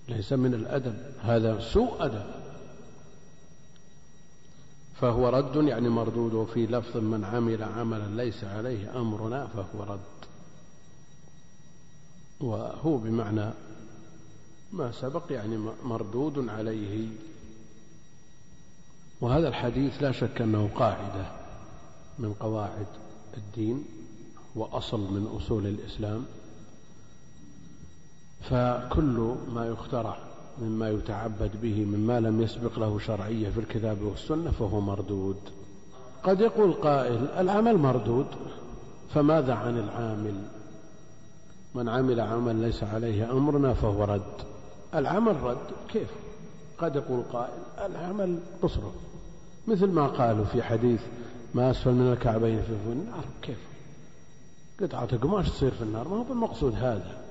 ليس 0.09 0.33
من 0.33 0.53
الأدب. 0.53 0.95
هذا 1.21 1.59
سوء 1.59 2.05
أدب. 2.05 2.25
فهو 5.01 5.29
رد 5.29 5.55
يعني 5.67 5.89
مردود 5.89 6.33
وفي 6.33 6.65
لفظ 6.65 6.97
من 6.97 7.24
عمل 7.24 7.63
عملا 7.63 8.24
ليس 8.24 8.43
عليه 8.43 9.00
أمرنا 9.00 9.47
فهو 9.47 9.83
رد. 9.93 10.00
وهو 12.39 12.97
بمعنى 12.97 13.50
ما 14.74 14.91
سبق 14.91 15.24
يعني 15.31 15.57
مردود 15.83 16.50
عليه. 16.50 17.07
وهذا 19.21 19.47
الحديث 19.47 20.03
لا 20.03 20.12
شك 20.12 20.41
أنه 20.41 20.69
قاعدة 20.75 21.25
من 22.19 22.33
قواعد 22.33 22.88
الدين 23.38 23.86
وأصل 24.55 25.00
من 25.00 25.27
أصول 25.38 25.67
الإسلام 25.67 26.25
فكل 28.41 29.36
ما 29.53 29.65
يخترع 29.65 30.17
مما 30.62 30.89
يتعبد 30.89 31.51
به 31.62 31.86
مما 31.86 32.19
لم 32.19 32.41
يسبق 32.41 32.79
له 32.79 33.00
شرعية 33.00 33.50
في 33.50 33.59
الكتاب 33.59 34.01
والسنة 34.01 34.51
فهو 34.51 34.81
مردود. 34.81 35.38
قد 36.24 36.41
يقول 36.41 36.74
قائل 36.74 37.27
العمل 37.38 37.77
مردود 37.77 38.25
فماذا 39.13 39.53
عن 39.53 39.77
العامل؟ 39.77 40.36
من 41.75 41.89
عمل 41.89 42.19
عمل 42.19 42.55
ليس 42.55 42.83
عليه 42.83 43.31
أمرنا 43.31 43.74
فهو 43.74 44.03
رد. 44.03 44.41
العمل 44.95 45.43
رد 45.43 45.67
كيف؟ 45.89 46.09
قد 46.79 46.96
يقول 46.96 47.24
قائل 47.34 47.53
العمل 47.77 48.39
مصرف 48.63 48.93
مثل 49.67 49.88
ما 49.88 50.07
قالوا 50.07 50.46
في 50.46 50.63
حديث 50.63 51.01
ما 51.53 51.72
أسفل 51.72 51.91
من 51.91 52.13
الكعبين 52.13 52.62
في 52.62 52.72
النار. 52.72 53.25
كيف؟ 53.41 53.57
قطعة 54.81 55.17
قماش 55.17 55.50
تصير 55.50 55.72
في 55.72 55.81
النار. 55.81 56.07
ما 56.07 56.17
هو 56.17 56.24
بالمقصود 56.24 56.75
هذا. 56.75 57.22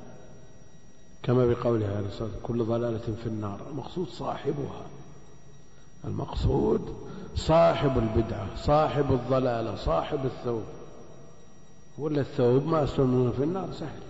كما 1.22 1.46
بقوله 1.46 1.86
عليه 1.86 2.06
الصلاة 2.06 2.22
والسلام 2.22 2.42
كل 2.42 2.64
ضلالة 2.64 2.98
في 3.22 3.26
النار. 3.26 3.60
المقصود 3.70 4.08
صاحبها. 4.08 4.86
المقصود 6.04 6.94
صاحب 7.36 7.98
البدعة 7.98 8.56
صاحب 8.56 9.12
الضلالة 9.12 9.76
صاحب 9.76 10.26
الثوب. 10.26 10.64
ولا 11.98 12.20
الثوب 12.20 12.66
ما 12.66 12.84
أسفل 12.84 13.02
منه 13.02 13.30
في 13.30 13.42
النار؟ 13.42 13.72
سهل. 13.72 14.02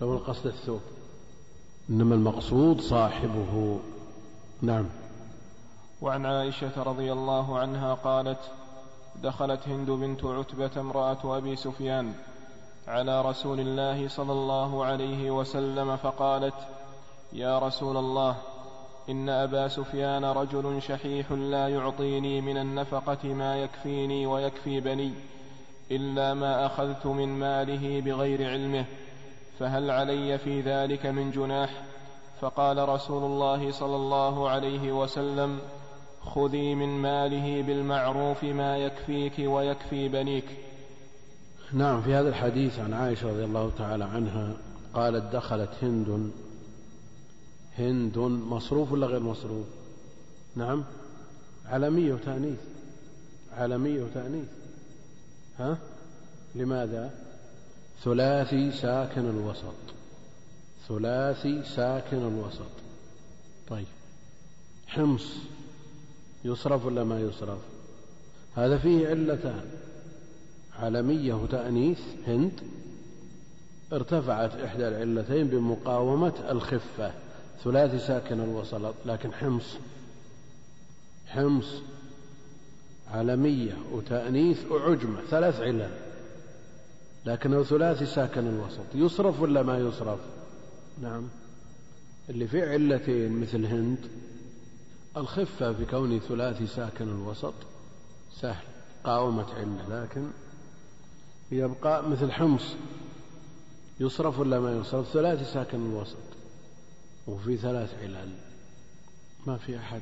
لو 0.00 0.14
القصد 0.14 0.46
الثوب. 0.46 0.80
إنما 1.90 2.14
المقصود 2.14 2.80
صاحبه. 2.80 3.78
نعم. 4.62 4.86
وعن 6.02 6.26
عائشة 6.26 6.82
رضي 6.82 7.12
الله 7.12 7.58
عنها 7.58 7.94
قالت 7.94 8.40
دخلت 9.22 9.68
هند 9.68 9.90
بنت 9.90 10.24
عتبة 10.24 10.80
امرأة 10.80 11.38
أبي 11.38 11.56
سفيان 11.56 12.12
على 12.88 13.22
رسول 13.22 13.60
الله 13.60 14.08
صلى 14.08 14.32
الله 14.32 14.84
عليه 14.84 15.30
وسلم 15.30 15.96
فقالت 15.96 16.54
يا 17.32 17.58
رسول 17.58 17.96
الله 17.96 18.36
إن 19.08 19.28
أبا 19.28 19.68
سفيان 19.68 20.24
رجل 20.24 20.82
شحيح 20.82 21.32
لا 21.32 21.68
يعطيني 21.68 22.40
من 22.40 22.56
النفقة 22.56 23.28
ما 23.28 23.56
يكفيني 23.56 24.26
ويكفي 24.26 24.80
بني 24.80 25.12
إلا 25.90 26.34
ما 26.34 26.66
أخذت 26.66 27.06
من 27.06 27.28
ماله 27.28 28.00
بغير 28.00 28.50
علمه 28.50 28.84
فهل 29.58 29.90
علي 29.90 30.38
في 30.38 30.60
ذلك 30.60 31.06
من 31.06 31.30
جناح؟ 31.30 31.70
فقال 32.40 32.88
رسول 32.88 33.24
الله 33.24 33.72
صلى 33.72 33.96
الله 33.96 34.48
عليه 34.48 34.92
وسلم 34.92 35.58
خذي 36.20 36.74
من 36.74 36.88
ماله 36.88 37.62
بالمعروف 37.62 38.44
ما 38.44 38.76
يكفيك 38.76 39.32
ويكفي 39.38 40.08
بنيك. 40.08 40.44
نعم 41.72 42.02
في 42.02 42.14
هذا 42.14 42.28
الحديث 42.28 42.78
عن 42.78 42.92
عائشة 42.92 43.28
رضي 43.28 43.44
الله 43.44 43.70
تعالى 43.78 44.04
عنها 44.04 44.56
قالت 44.94 45.32
دخلت 45.32 45.70
هند 45.82 46.30
هند 47.78 48.18
مصروف 48.18 48.92
ولا 48.92 49.06
غير 49.06 49.20
مصروف؟ 49.20 49.66
نعم 50.56 50.84
علمية 51.66 52.12
وتأنيث 52.12 52.58
علمية 53.58 54.02
وتأنيث. 54.02 54.48
ها؟ 55.58 55.78
لماذا؟ 56.54 57.10
ثلاثي 58.04 58.72
ساكن 58.72 59.30
الوسط. 59.30 59.95
ثلاثي 60.88 61.62
ساكن 61.64 62.16
الوسط. 62.16 62.70
طيب. 63.68 63.86
حمص 64.86 65.36
يصرف 66.44 66.86
ولا 66.86 67.04
ما 67.04 67.20
يصرف؟ 67.20 67.58
هذا 68.56 68.78
فيه 68.78 69.08
علتان. 69.08 69.64
عالمية 70.78 71.34
وتأنيث 71.34 72.00
هند. 72.26 72.52
ارتفعت 73.92 74.54
إحدى 74.54 74.88
العلتين 74.88 75.46
بمقاومة 75.46 76.32
الخفة. 76.50 77.12
ثلاثي 77.64 77.98
ساكن 77.98 78.40
الوصلات 78.40 78.94
لكن 79.06 79.32
حمص. 79.32 79.76
حمص 81.26 81.82
علمية 83.10 83.76
وتأنيث 83.92 84.70
وعجمة 84.70 85.20
ثلاث 85.30 85.60
علل. 85.60 85.90
لكنه 87.26 87.62
ثلاثي 87.62 88.06
ساكن 88.06 88.46
الوسط. 88.46 88.94
يصرف 88.94 89.40
ولا 89.40 89.62
ما 89.62 89.78
يصرف؟ 89.78 90.18
نعم. 91.02 91.28
اللي 92.28 92.48
فيه 92.48 92.64
علتين 92.64 93.40
مثل 93.40 93.66
هند 93.66 93.98
الخفة 95.16 95.72
في 95.72 95.84
كونه 95.84 96.18
ثلاثي 96.18 96.66
ساكن 96.66 97.08
الوسط 97.08 97.54
سهل 98.40 98.64
قاومت 99.04 99.50
علة 99.50 100.02
لكن 100.02 100.30
يبقى 101.52 102.08
مثل 102.08 102.32
حمص 102.32 102.74
يصرف 104.00 104.38
ولا 104.38 104.60
ما 104.60 104.72
يصرف؟ 104.72 105.12
ثلاثي 105.12 105.44
ساكن 105.44 105.86
الوسط 105.86 106.16
وفي 107.26 107.56
ثلاث 107.56 107.94
علل. 108.02 108.30
ما 109.46 109.56
في 109.56 109.78
أحد 109.78 110.00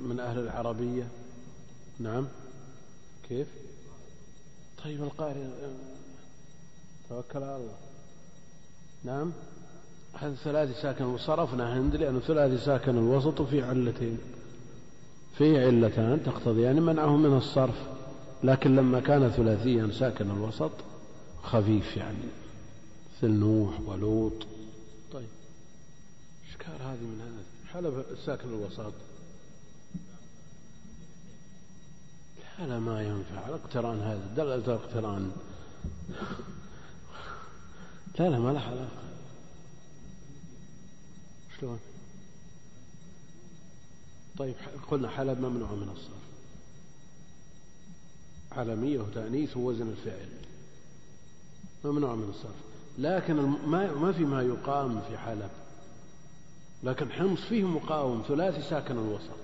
من 0.00 0.20
أهل 0.20 0.38
العربية؟ 0.38 1.08
نعم. 1.98 2.28
كيف؟ 3.28 3.48
طيب 4.84 5.02
القارئ 5.02 5.44
توكل 7.08 7.42
على 7.42 7.56
الله. 7.56 7.76
نعم. 9.04 9.32
هذا 10.14 10.34
ثلاثي 10.34 10.74
ساكن 10.82 11.04
وصرفنا 11.04 11.78
هند 11.78 11.96
لأنه 11.96 12.20
ثلاثي 12.20 12.58
ساكن 12.58 12.98
الوسط 12.98 13.40
وفي 13.40 13.62
علتين. 13.62 14.18
فيه 15.38 15.60
علتان 15.66 16.22
تقتضيان 16.26 16.82
منعه 16.82 17.16
من 17.16 17.36
الصرف 17.36 17.74
لكن 18.44 18.76
لما 18.76 19.00
كان 19.00 19.30
ثلاثيا 19.30 19.90
ساكن 19.92 20.30
الوسط 20.30 20.70
خفيف 21.42 21.96
يعني. 21.96 22.18
مثل 23.16 23.32
نوح 23.32 23.80
ولوط. 23.86 24.32
طيب. 25.12 25.28
اشكال 26.50 26.74
هذه 26.82 27.00
من 27.00 27.20
هذا؟ 27.20 27.72
حلب 27.72 28.04
ساكن 28.26 28.48
الوسط. 28.48 28.92
لا 32.58 32.78
ما 32.78 33.02
ينفع. 33.02 33.48
الاقتران 33.48 34.00
هذا 34.00 34.20
دل 34.36 34.46
الاقتران. 34.46 35.32
لا 38.18 38.30
لا 38.30 38.38
ما 38.38 38.52
له 38.52 38.60
علاقة 38.60 39.11
شلون؟ 41.62 41.78
طيب 44.38 44.54
قلنا 44.90 45.08
حلب 45.08 45.40
ممنوع 45.40 45.72
من 45.72 45.88
الصرف. 45.92 46.22
علمية 48.52 48.98
وتأنيث 48.98 49.56
ووزن 49.56 49.88
الفعل. 49.88 50.28
ممنوع 51.84 52.14
من 52.14 52.28
الصرف. 52.28 52.54
لكن 52.98 53.34
ما 53.66 53.92
ما 53.92 54.12
في 54.12 54.24
ما 54.24 54.42
يقام 54.42 55.00
في 55.00 55.18
حلب. 55.18 55.50
لكن 56.82 57.12
حمص 57.12 57.40
فيه 57.40 57.64
مقاوم 57.64 58.24
ثلاثي 58.28 58.62
ساكن 58.62 58.98
الوسط. 58.98 59.42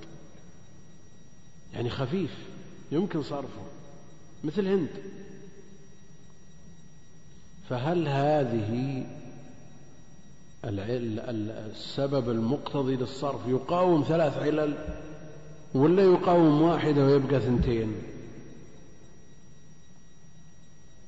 يعني 1.74 1.90
خفيف 1.90 2.38
يمكن 2.92 3.22
صرفه. 3.22 3.66
مثل 4.44 4.66
هند. 4.66 5.02
فهل 7.68 8.08
هذه 8.08 9.06
السبب 10.64 12.30
المقتضي 12.30 12.96
للصرف. 12.96 13.40
يقاوم 13.46 14.04
ثلاث 14.08 14.36
علل 14.36 14.78
ولا 15.74 16.02
يقاوم 16.02 16.62
واحدة 16.62 17.04
ويبقى 17.04 17.40
ثنتين؟ 17.40 18.02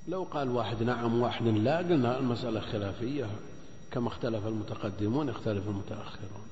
لو 0.09 0.23
قال 0.23 0.51
واحد 0.51 0.83
نعم 0.83 1.21
واحد 1.21 1.45
لا 1.45 1.79
قلنا 1.79 2.19
المسألة 2.19 2.61
خلافية. 2.61 3.31
كما 3.93 4.09
اختلف 4.09 4.47
المتقدمون 4.47 5.29
يختلف 5.29 5.69
المتأخرون. 5.69 6.47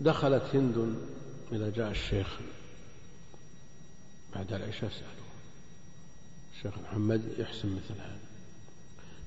دخلت 0.00 0.42
هند 0.54 0.94
إذا 1.52 1.70
جاء 1.70 1.90
الشيخ 1.90 2.38
بعد 4.34 4.52
العشاء 4.52 4.90
سألوه. 4.90 5.28
الشيخ 6.56 6.74
محمد 6.78 7.22
يحسن 7.38 7.68
مثل 7.68 8.00
هذا. 8.00 8.27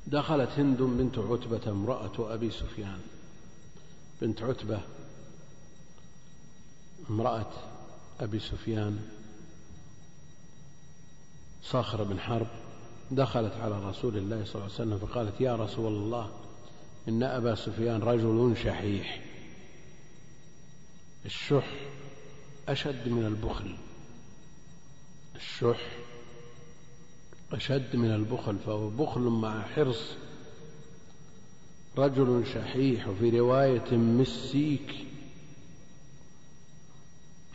دخلت 0.08 0.50
هند 0.50 0.82
بنت 0.82 1.18
عتبة 1.18 1.72
امرأة 1.72 2.34
أبي 2.34 2.52
سفيان. 2.52 3.00
بنت 4.22 4.42
عتبة 4.42 4.82
امرأة 7.10 7.52
أبي 8.20 8.40
سفيان. 8.40 9.00
صاخر 11.64 12.04
بن 12.04 12.20
حرب. 12.20 12.48
دخلت 13.12 13.54
على 13.54 13.90
رسول 13.90 14.18
الله 14.18 14.46
صلى 14.46 14.56
الله 14.56 14.64
عليه 14.64 14.74
وسلم 14.74 14.98
فقالت 14.98 15.42
يا 15.42 15.56
رسول 15.56 15.94
الله 15.94 16.32
إن 17.08 17.24
أبا 17.24 17.56
سفيان 17.56 18.02
رجل 18.02 18.58
شحيح. 18.64 19.22
الشح 21.26 21.70
أشد 22.70 23.08
من 23.08 23.26
البخل. 23.26 23.78
الشح 25.36 26.01
أشد 27.52 27.96
من 27.96 28.12
البخل 28.12 28.58
فهو 28.66 28.90
بخل 28.90 29.22
مع 29.22 29.62
حرص. 29.62 30.16
رجل 31.98 32.44
شحيح 32.54 33.08
وفي 33.08 33.40
رواية 33.40 33.98
مسيك 33.98 35.06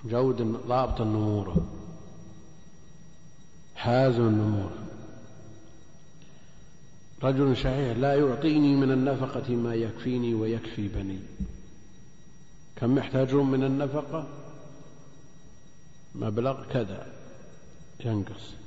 جود 0.04 0.42
ضابط 0.42 1.00
النمور. 1.00 1.64
حازم 3.76 4.22
النمور. 4.22 4.70
رجل 7.22 7.56
شحيح 7.56 7.96
لا 7.96 8.14
يعطيني 8.14 8.76
من 8.76 8.90
النفقة 8.92 9.54
ما 9.54 9.74
يكفيني 9.74 10.34
ويكفي 10.34 10.88
بني. 10.88 11.18
كم 12.76 12.98
يحتاجون 12.98 13.50
من 13.50 13.64
النفقة؟ 13.64 14.26
مبلغ 16.14 16.64
كذا 16.72 17.12
ينقص. 18.04 18.65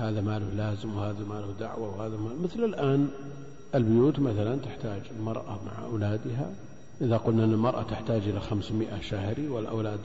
هذا 0.00 0.20
ماله 0.20 0.46
لازم 0.56 0.96
وهذا 0.96 1.24
ماله 1.24 1.54
دعوة 1.60 1.96
وهذا 1.96 2.16
ماله 2.16 2.42
مثل 2.42 2.64
الآن 2.64 3.10
البيوت 3.74 4.18
مثلا 4.18 4.56
تحتاج 4.56 5.02
المرأة 5.18 5.58
مع 5.66 5.84
أولادها. 5.84 6.54
إذا 7.00 7.16
قلنا 7.16 7.44
أن 7.44 7.52
المرأة 7.52 7.82
تحتاج 7.82 8.22
إلى 8.22 8.40
خمسمائة 8.40 9.00
شهري 9.00 9.48
والأولاد 9.48 10.00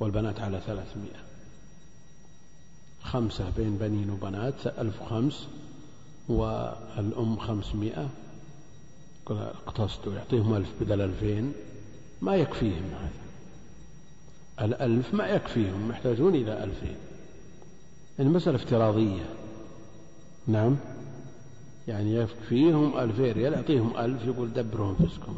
والبنات 0.00 0.40
على 0.40 0.60
ثلاثمائة. 0.66 1.20
خمسة 3.02 3.44
بين 3.56 3.76
بنين 3.76 4.10
وبنات 4.10 4.66
ألف 4.66 5.02
وخمس 5.02 5.48
والأم 6.28 7.36
خمسمائة. 7.36 8.08
اقتصدوا 9.66 10.14
يعطيهم 10.14 10.54
ألف 10.54 10.68
بدل 10.80 11.00
ألفين. 11.00 11.52
ما 12.22 12.36
يكفيهم 12.36 12.90
هذا. 13.00 13.20
الألف 14.66 15.14
ما 15.14 15.26
يكفيهم 15.26 15.90
يحتاجون 15.90 16.34
إلى 16.34 16.64
ألفين. 16.64 16.96
المسألة 18.20 18.56
افتراضية. 18.56 19.24
نعم. 20.46 20.76
يعني 21.88 22.14
يكفيهم 22.14 22.98
ألفين 22.98 23.32
ريال 23.32 23.52
يعطيهم 23.52 23.96
ألف 23.96 24.26
يقول 24.26 24.52
دبروا 24.52 24.94
أنفسكم 25.00 25.34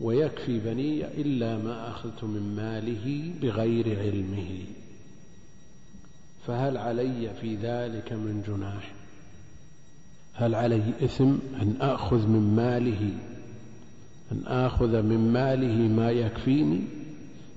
ويكفي 0.00 0.58
بني 0.58 1.06
إلا 1.06 1.58
ما 1.58 1.90
أخذت 1.90 2.24
من 2.24 2.54
ماله 2.56 3.32
بغير 3.42 4.00
علمه. 4.00 4.64
فهل 6.46 6.76
علي 6.76 7.30
في 7.40 7.56
ذلك 7.56 8.12
من 8.12 8.42
جناح؟ 8.48 8.92
هل 10.34 10.54
علي 10.54 10.92
إثم 11.04 11.34
أن 11.62 11.76
آخذ 11.80 12.26
من 12.26 12.56
ماله؟ 12.56 13.10
أن 14.32 14.42
آخذ 14.46 15.02
من 15.02 15.32
ماله 15.32 15.88
ما 15.88 16.10
يكفيني؟ 16.10 16.80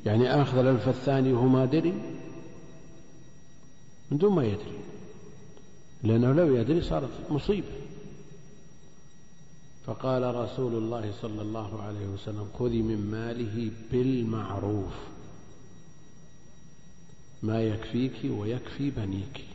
يعني 0.05 0.41
آخذ 0.41 0.57
الألف 0.57 0.89
الثاني 0.89 1.33
وهو 1.33 1.47
ما 1.47 1.65
دري؟ 1.65 1.93
من 4.13 4.19
دون 4.19 4.35
ما 4.35 4.43
يدري. 4.45 4.79
لأنه 6.03 6.33
لو 6.33 6.55
يدري 6.55 6.81
صارت 6.81 7.09
مصيبة. 7.29 7.67
فقال 9.85 10.35
رسول 10.35 10.73
الله 10.75 11.13
صلى 11.21 11.41
الله 11.41 11.81
عليه 11.81 12.05
وسلم 12.05 12.47
خذي 12.59 12.81
من 12.81 13.11
ماله 13.11 13.71
بالمعروف. 13.91 14.93
ما 17.43 17.63
يكفيك 17.63 18.13
ويكفي 18.23 18.89
بنيك. 18.89 19.45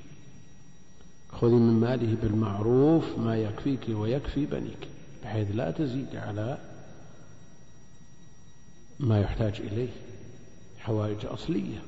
خذي 1.32 1.54
من 1.54 1.80
ماله 1.80 2.16
بالمعروف 2.22 3.18
ما 3.18 3.36
يكفيك 3.36 3.86
ويكفي 3.88 4.46
بنيك. 4.46 4.88
بحيث 5.22 5.48
لا 5.54 5.70
تزيد 5.70 6.16
على 6.16 6.58
ما 9.00 9.20
يحتاج 9.20 9.60
إليه. 9.60 9.92
حوائج 10.78 11.26
أصلية. 11.26 11.82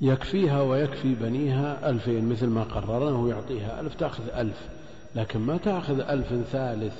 يكفيها 0.00 0.62
ويكفي 0.62 1.14
بنيها 1.14 1.90
ألفين 1.90 2.28
مثل 2.28 2.46
ما 2.46 2.62
قررنا 2.62 3.10
وهو 3.10 3.28
يعطيها 3.28 3.80
ألف 3.80 3.94
تأخذ 3.94 4.28
ألف. 4.28 4.68
لكن 5.14 5.40
ما 5.40 5.56
تأخذ 5.56 6.00
ألف 6.00 6.48
ثالث. 6.52 6.94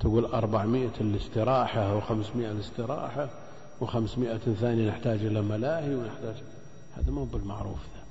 تقول 0.00 0.24
أربعمائة 0.24 1.00
الاستراحة 1.00 1.96
وخمسمائة 1.96 2.50
الاستراحة 2.50 3.28
وخمسمائة 3.80 4.38
ثانية 4.38 4.88
نحتاج 4.88 5.24
إلى 5.24 5.42
ملاهي 5.42 5.94
ونحتاج. 5.94 6.34
هذا 6.96 7.10
مو 7.10 7.24
بالمعروف 7.24 7.78
ذا. 7.78 8.02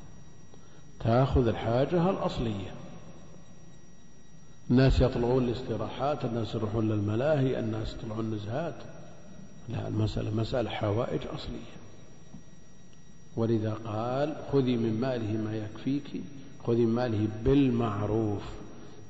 تأخذ 1.00 1.48
الحاجة 1.48 2.10
الأصلية. 2.10 2.72
الناس 4.72 5.02
يطلعون 5.02 5.44
الاستراحات 5.44 6.26
الناس 6.26 6.56
يروحون 6.56 6.90
للملاهي 6.90 7.60
الناس 7.60 7.94
يطلعون 7.94 8.26
النزهات 8.26 8.76
لا 9.70 9.88
المسألة 9.88 10.32
مسألة 10.32 10.70
حوائج 10.70 11.22
أصلية. 11.36 11.79
ولذا 13.40 13.74
قال 13.74 14.36
خذي 14.52 14.78
من 14.78 15.00
ماله 15.02 15.38
ما 15.38 15.56
يكفيك 15.58 16.24
خذي 16.68 16.86
من 16.86 16.94
ماله 16.94 17.28
بالمعروف 17.44 18.42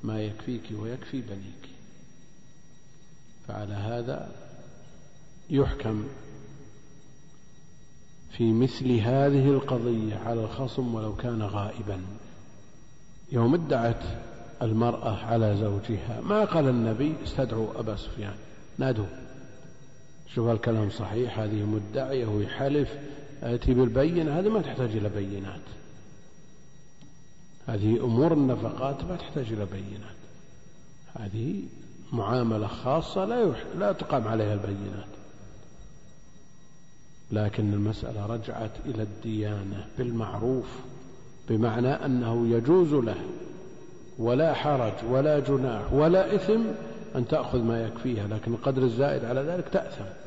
ما 0.03 0.21
يكفيك 0.21 0.61
ويكفي 0.79 1.21
بنيك. 1.21 1.69
فعلى 3.47 3.73
هذا 3.73 4.31
يحكم 5.49 6.03
في 8.31 8.53
مثل 8.53 8.91
هذه 8.91 9.49
القضية 9.49 10.15
على 10.15 10.43
الخصم 10.43 10.95
ولو 10.95 11.15
كان 11.15 11.41
غائبا. 11.41 12.01
يوم 13.31 13.53
ادعت 13.53 14.03
المرأة 14.61 15.25
على 15.25 15.57
زوجها 15.57 16.21
ما 16.21 16.45
قال 16.45 16.67
النبي 16.67 17.13
استدعوا 17.23 17.79
أبا 17.79 17.95
سفيان 17.95 18.35
نادوا. 18.77 19.05
شوف 20.35 20.49
الكلام 20.49 20.89
صحيح 20.89 21.39
هذه 21.39 21.63
مدعية 21.63 22.25
ويحلف. 22.25 22.97
آتي 23.43 23.73
بالبينة 23.73 24.39
هذه 24.39 24.49
ما 24.49 24.61
تحتاج 24.61 24.89
إلى 24.89 25.09
بينات. 25.09 25.61
هذه 27.67 28.03
أمور 28.03 28.33
النفقات 28.33 29.03
ما 29.03 29.15
تحتاج 29.15 29.45
إلى 29.51 29.65
بينات. 29.65 30.19
هذه 31.19 31.61
معاملة 32.13 32.67
خاصة 32.67 33.25
لا. 33.25 33.53
لا 33.79 33.91
تقام 33.91 34.27
عليها 34.27 34.53
البينات. 34.53 35.07
لكن 37.31 37.73
المسألة 37.73 38.25
رجعت 38.25 38.71
إلى 38.85 39.03
الديانة 39.03 39.87
بالمعروف 39.97 40.67
بمعنى 41.49 41.87
أنه 41.87 42.47
يجوز 42.47 42.93
له 42.93 43.17
ولا 44.19 44.53
حرج 44.53 44.93
ولا 45.09 45.39
جناح 45.39 45.93
ولا 45.93 46.35
إثم 46.35 46.61
أن 47.15 47.27
تأخذ 47.27 47.63
ما 47.63 47.83
يكفيها 47.83 48.27
لكن 48.27 48.53
القدر 48.53 48.83
الزائد 48.83 49.25
على 49.25 49.41
ذلك 49.41 49.69
تأثم. 49.69 50.18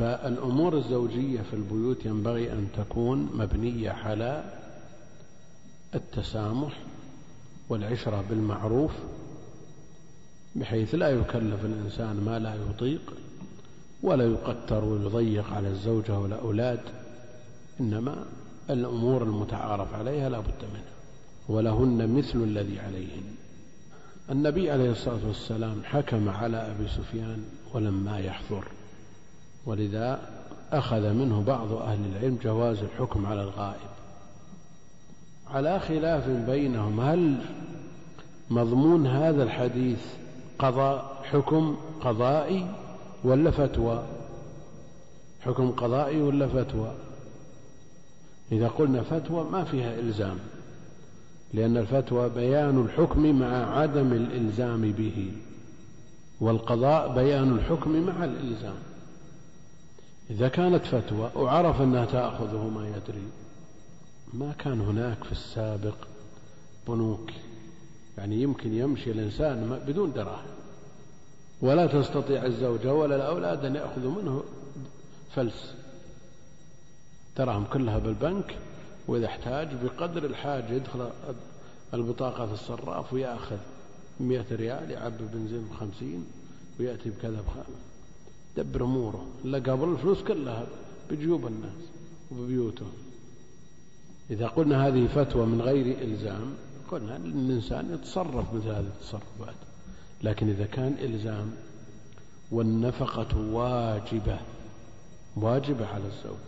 فالأمور 0.00 0.76
الزوجية 0.76 1.40
في 1.40 1.54
البيوت 1.54 2.06
ينبغي 2.06 2.52
أن 2.52 2.68
تكون 2.76 3.30
مبنية 3.34 3.90
على 3.90 4.44
التسامح 5.94 6.72
والعشرة 7.68 8.24
بالمعروف 8.30 8.90
بحيث 10.56 10.94
لا 10.94 11.08
يكلف 11.08 11.64
الإنسان 11.64 12.16
ما 12.24 12.38
لا 12.38 12.54
يطيق 12.54 13.14
ولا 14.02 14.24
يقتر 14.24 14.84
ويضيق 14.84 15.52
على 15.52 15.68
الزوجة 15.68 16.18
والأولاد 16.18 16.80
إنما 17.80 18.24
الأمور 18.70 19.22
المتعارف 19.22 19.94
عليها 19.94 20.28
لا 20.28 20.38
بد 20.38 20.64
منها 20.72 20.92
ولهن 21.48 22.16
مثل 22.16 22.38
الذي 22.38 22.80
عليهن. 22.80 23.34
النبي 24.30 24.70
عليه 24.70 24.90
الصلاة 24.90 25.26
والسلام 25.26 25.80
حكم 25.84 26.28
على 26.28 26.56
أبي 26.56 26.88
سفيان 26.88 27.44
ولما 27.74 28.18
يحضر. 28.18 28.64
ولذا 29.66 30.20
أخذ 30.72 31.12
منه 31.12 31.42
بعض 31.46 31.72
أهل 31.72 31.98
العلم 32.12 32.38
جواز 32.42 32.78
الحكم 32.78 33.26
على 33.26 33.42
الغائب. 33.42 33.90
على 35.50 35.80
خلاف 35.80 36.28
بينهم 36.28 37.00
هل 37.00 37.36
مضمون 38.50 39.06
هذا 39.06 39.42
الحديث 39.42 40.00
قضاء 40.58 41.22
حكم 41.24 41.76
قضائي 42.00 42.66
ولا 43.24 43.50
فتوى؟ 43.50 44.02
حكم 45.40 45.70
قضائي 45.70 46.22
ولا 46.22 46.46
فتوى؟ 46.46 46.92
إذا 48.52 48.68
قلنا 48.68 49.02
فتوى 49.02 49.44
ما 49.44 49.64
فيها 49.64 49.98
إلزام 49.98 50.38
لأن 51.54 51.76
الفتوى 51.76 52.28
بيان 52.28 52.84
الحكم 52.84 53.38
مع 53.40 53.78
عدم 53.78 54.12
الإلزام 54.12 54.92
به 54.92 55.32
والقضاء 56.40 57.14
بيان 57.14 57.52
الحكم 57.52 58.06
مع 58.06 58.24
الإلزام. 58.24 58.89
إذا 60.30 60.48
كانت 60.48 60.84
فتوى 60.84 61.30
وعرف 61.36 61.80
أنها 61.80 62.04
تأخذه 62.04 62.68
ما 62.68 62.88
يدري 62.88 63.28
ما 64.32 64.52
كان 64.58 64.80
هناك 64.80 65.24
في 65.24 65.32
السابق 65.32 65.96
بنوك. 66.88 67.30
يعني 68.18 68.42
يمكن 68.42 68.74
يمشي 68.74 69.10
الإنسان 69.10 69.80
بدون 69.86 70.12
دراهم. 70.12 70.50
ولا 71.62 71.86
تستطيع 71.86 72.46
الزوجة 72.46 72.94
ولا 72.94 73.16
الأولاد 73.16 73.64
أن 73.64 73.74
يأخذوا 73.74 74.22
منه 74.22 74.44
فلس. 75.34 75.74
دراهم 77.36 77.64
كلها 77.64 77.98
بالبنك 77.98 78.56
وإذا 79.08 79.26
احتاج 79.26 79.68
بقدر 79.82 80.24
الحاجة 80.24 80.72
يدخل 80.72 81.10
البطاقة 81.94 82.46
في 82.46 82.52
الصراف 82.52 83.12
ويأخذ 83.12 83.56
مئة 84.20 84.44
ريال 84.52 84.90
يعبي 84.90 85.24
بنزين 85.32 85.68
بخمسين 85.72 86.26
ويأتي 86.80 87.10
بكذا 87.10 87.40
بخمسين 87.40 87.89
دبر 88.56 88.84
أموره 88.84 89.26
إلا 89.44 89.58
قبل 89.58 89.88
الفلوس 89.88 90.22
كلها 90.22 90.66
بجيوب 91.10 91.46
الناس 91.46 91.82
وببيوتهم 92.32 92.92
إذا 94.30 94.46
قلنا 94.46 94.86
هذه 94.86 95.06
فتوى 95.06 95.46
من 95.46 95.60
غير 95.60 96.02
إلزام 96.02 96.54
قلنا 96.90 97.16
الإنسان 97.16 97.94
يتصرف 97.94 98.54
مثل 98.54 98.68
هذه 98.68 98.90
التصرفات. 99.00 99.54
لكن 100.22 100.48
إذا 100.48 100.66
كان 100.66 100.96
إلزام 101.02 101.50
والنفقة 102.50 103.38
واجبة 103.52 104.38
واجبة 105.36 105.86
على 105.86 106.04
الزوج. 106.04 106.46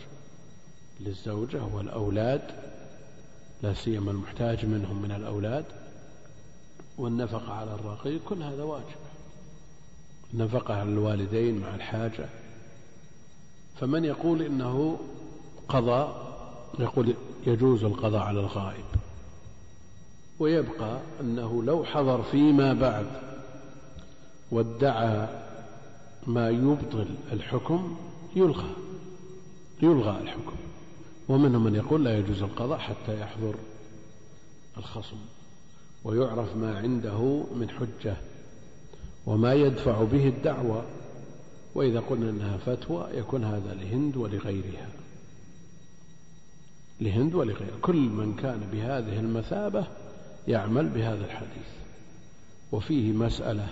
للزوجة 1.00 1.64
والأولاد 1.64 2.42
لا 3.62 3.74
سيما 3.74 4.10
المحتاج 4.10 4.66
منهم 4.66 5.02
من 5.02 5.12
الأولاد 5.12 5.64
والنفقة 6.98 7.52
على 7.52 7.74
الرقيق 7.74 8.20
كل 8.28 8.42
هذا 8.42 8.62
واجب. 8.62 9.01
النفقة 10.34 10.74
على 10.74 10.88
الوالدين 10.88 11.60
مع 11.60 11.74
الحاجة. 11.74 12.28
فمن 13.80 14.04
يقول 14.04 14.42
إنه 14.42 14.98
قضاء 15.68 16.32
يقول 16.78 17.14
يجوز 17.46 17.84
القضاء 17.84 18.22
على 18.22 18.40
الغائب. 18.40 18.84
ويبقى 20.38 21.00
أنه 21.20 21.62
لو 21.62 21.84
حضر 21.84 22.22
فيما 22.22 22.72
بعد 22.72 23.06
وادعى 24.50 25.28
ما 26.26 26.50
يبطل 26.50 27.08
الحكم 27.32 27.96
يلغى 28.36 28.70
يلغى 29.82 30.20
الحكم. 30.22 30.56
ومنهم 31.28 31.64
من 31.64 31.74
يقول 31.74 32.04
لا 32.04 32.18
يجوز 32.18 32.42
القضاء 32.42 32.78
حتى 32.78 33.20
يحضر 33.20 33.54
الخصم 34.78 35.16
ويعرف 36.04 36.56
ما 36.56 36.78
عنده 36.78 37.44
من 37.54 37.70
حجة. 37.70 38.16
وما 39.26 39.54
يدفع 39.54 40.04
به 40.04 40.28
الدعوة 40.28 40.84
وإذا 41.74 42.00
قلنا 42.00 42.30
أنها 42.30 42.56
فتوى 42.56 43.08
يكون 43.14 43.44
هذا 43.44 43.74
لهند 43.74 44.16
ولغيرها. 44.16 44.88
لهند 47.00 47.34
ولغيرها. 47.34 47.78
كل 47.82 47.96
من 47.96 48.34
كان 48.34 48.60
بهذه 48.72 49.18
المثابة 49.18 49.86
يعمل 50.48 50.88
بهذا 50.88 51.24
الحديث. 51.24 51.68
وفيه 52.72 53.12
مسألة 53.12 53.68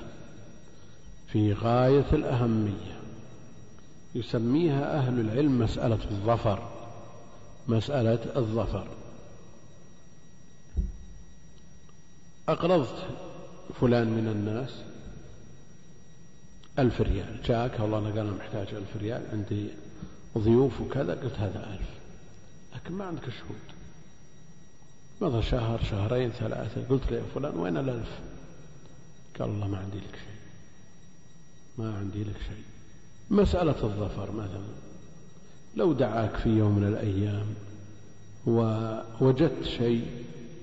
في 1.32 1.52
غاية 1.52 2.06
الأهمية. 2.12 3.00
يسميها 4.14 4.98
أهل 4.98 5.20
العلم 5.20 5.58
مسألة 5.58 6.10
الظفر. 6.10 6.68
مسألة 7.68 8.36
الظفر. 8.36 8.86
أقرضت 12.48 13.06
فلان 13.80 14.06
من 14.06 14.28
الناس. 14.28 14.89
ألف 16.78 17.00
ريال. 17.00 17.42
جاءك 17.44 17.80
والله 17.80 17.98
أنا 17.98 18.08
قال 18.08 18.18
أنا 18.18 18.30
محتاج 18.30 18.74
ألف 18.74 18.96
ريال 18.96 19.22
عندي 19.32 19.66
ضيوف 20.38 20.80
وكذا. 20.80 21.14
قلت 21.14 21.34
هذا 21.34 21.66
ألف. 21.72 21.88
لكن 22.74 22.94
ما 22.94 23.04
عندك 23.04 23.24
شهود. 23.24 23.60
مضى 25.20 25.42
شهر 25.42 25.82
شهرين 25.84 26.30
ثلاثة. 26.30 26.88
قلت 26.88 27.12
له 27.12 27.16
يا 27.16 27.22
فلان 27.34 27.58
وين 27.58 27.76
الألف؟ 27.76 28.20
قال 29.38 29.48
الله 29.48 29.68
ما 29.68 29.78
عندي 29.78 29.98
لك 29.98 30.14
شيء. 30.14 30.40
ما 31.78 31.96
عندي 31.96 32.24
لك 32.24 32.36
شيء. 32.48 32.64
مسألة 33.30 33.84
الظفر 33.84 34.32
مثلا. 34.32 34.90
لو 35.76 35.92
دعاك 35.92 36.36
في 36.36 36.48
يوم 36.48 36.78
من 36.78 36.88
الأيام 36.88 37.46
ووجدت 38.46 39.64
شيء 39.64 40.06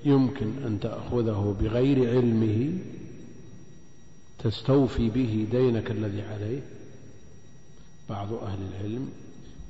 يمكن 0.06 0.63
أن 0.65 0.80
تأخذه 0.80 1.56
بغير 1.62 2.10
علمه 2.10 2.78
تستوفي 4.43 5.10
به 5.10 5.47
دينك 5.52 5.91
الذي 5.91 6.21
عليه. 6.21 6.62
بعض 8.10 8.34
أهل 8.34 8.60
العلم 8.71 9.10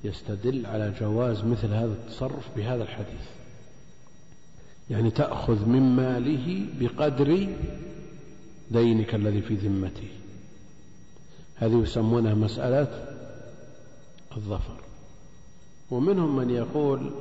يستدل 0.03 0.65
على 0.65 0.93
جواز 0.99 1.43
مثل 1.43 1.67
هذا 1.67 1.93
التصرف 1.93 2.49
بهذا 2.55 2.83
الحديث. 2.83 3.27
يعني 4.89 5.11
تأخذ 5.11 5.65
من 5.65 5.95
ماله 5.95 6.65
بقدر 6.79 7.47
دينك 8.71 9.15
الذي 9.15 9.41
في 9.41 9.55
ذمته. 9.55 10.07
هذه 11.55 11.81
يسمونها 11.81 12.33
مسألة 12.33 13.15
الظفر. 14.37 14.75
ومنهم 15.91 16.35
من 16.35 16.49
يقول 16.49 17.11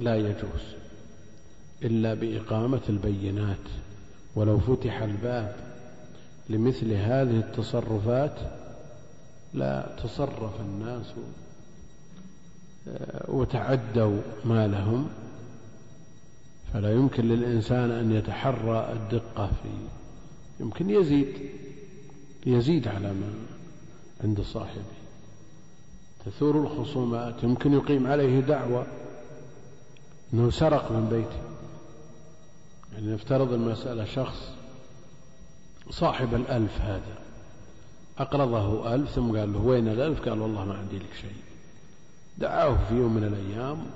لا 0.00 0.16
يجوز 0.16 0.76
إلا 1.82 2.14
بإقامة 2.14 2.80
البينات 2.88 3.56
ولو 4.34 4.58
فتح 4.58 5.02
الباب 5.02 5.65
لمثل 6.48 6.92
هذه 6.92 7.38
التصرفات 7.38 8.38
لا 9.54 9.96
تصرف 10.02 10.60
الناس 10.60 11.06
آه، 12.88 13.30
وتعدوا 13.30 14.20
ما 14.44 14.66
لهم 14.66 15.08
فلا 16.72 16.92
يمكن 16.92 17.28
للإنسان 17.28 17.90
أن 17.90 18.12
يتحرى 18.12 18.92
الدقة 18.92 19.46
في 19.46 19.68
يمكن 20.60 20.90
يزيد 20.90 21.50
يزيد 22.46 22.88
على 22.88 23.08
ما 23.12 23.32
عند 24.24 24.40
صاحبه. 24.40 24.82
تثور 26.26 26.62
الخصومات 26.62 27.42
يمكن 27.42 27.72
يقيم 27.72 28.06
عليه 28.06 28.40
دعوة 28.40 28.86
أنه 30.34 30.50
سرق 30.50 30.92
من 30.92 31.08
بيته. 31.08 31.42
يعني 32.92 33.14
نفترض 33.14 33.52
المسألة 33.52 34.04
شخص 34.04 34.55
صاحب 35.90 36.34
الألف 36.34 36.80
هذا. 36.80 37.18
أقرضه 38.18 38.94
ألف 38.94 39.10
ثم 39.10 39.38
قال 39.38 39.52
له 39.52 39.58
وين 39.58 39.88
الألف؟ 39.88 40.28
قال 40.28 40.40
والله 40.40 40.64
ما 40.64 40.74
عندي 40.74 40.98
لك 40.98 41.14
شيء. 41.20 41.36
دعاه 42.38 42.78
في 42.88 42.94
يوم 42.94 43.14
من 43.14 43.24
الأيام 43.24 43.86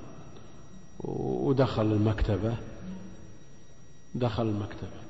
ودخل 0.99 1.85
المكتبة. 1.85 2.55
دخل 4.15 4.43
المكتبة. 4.43 5.01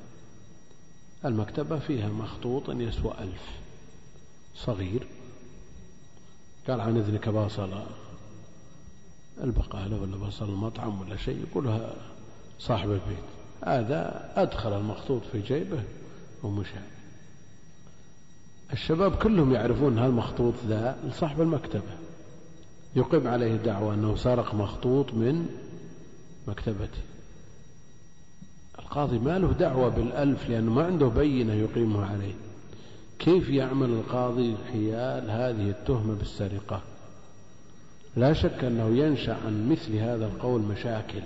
المكتبة 1.26 1.80
فيها 1.80 2.10
مخطوط 2.10 2.70
يسوى 2.70 3.14
ألف. 3.20 3.50
صغير. 4.56 5.08
قال 6.68 6.82
عن 6.82 6.98
إذنك 6.98 7.30
باصل 7.30 7.70
البقالة 9.44 10.02
ولا 10.02 10.18
باصل 10.18 10.50
المطعم 10.50 11.02
ولا 11.02 11.18
شيء 11.18 11.46
يقولها 11.50 11.94
صاحب 12.60 12.92
البيت. 12.92 13.26
هذا 13.66 14.32
أدخل 14.36 14.78
المخطوط 14.78 15.22
في 15.32 15.42
جيبه 15.42 15.84
ومشى. 16.44 16.80
الشباب 18.74 19.16
كلهم 19.16 19.54
يعرفون 19.54 19.98
هالمخطوط 19.98 20.54
ذا 20.68 20.98
لصاحب 21.08 21.42
المكتبة. 21.42 21.92
يقيم 22.96 23.28
عليه 23.28 23.56
دعوة 23.56 23.94
أنه 23.94 24.16
سرق 24.16 24.56
مخطوط 24.56 25.14
من 25.14 25.46
مكتبته. 26.48 27.02
القاضي 28.80 29.20
ما 29.20 29.40
له 29.40 29.52
دعوة 29.52 29.90
بالألف 29.90 30.50
لأنه 30.50 30.74
ما 30.74 30.84
عنده 30.84 31.08
بينة 31.08 31.54
يقيمها 31.54 32.06
عليه. 32.06 32.34
كيف 33.20 33.50
يعمل 33.50 33.90
القاضي 33.90 34.56
حيال 34.72 35.32
هذه 35.32 35.70
التهمة 35.70 36.14
بالسرقة؟ 36.14 36.82
لا 38.16 38.34
شك 38.34 38.64
أنه 38.64 38.98
ينشأ 38.98 39.38
عن 39.46 39.70
مثل 39.70 39.96
هذا 39.96 40.26
القول 40.26 40.62
مشاكل. 40.62 41.22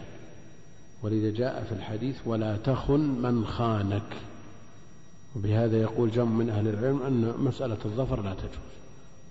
ولذا 1.04 1.38
جاء 1.38 1.64
في 1.64 1.72
الحديث 1.72 2.16
ولا 2.26 2.58
تخن 2.58 3.00
من 3.00 3.46
خانك. 3.46 4.16
وبهذا 5.36 5.78
يقول 5.78 6.12
جمع 6.12 6.32
من 6.32 6.50
أهل 6.50 6.68
العلم 6.68 7.02
أن 7.02 7.34
مسألة 7.40 7.78
الظفر 7.86 8.22
لا 8.22 8.34
تجوز 8.34 8.76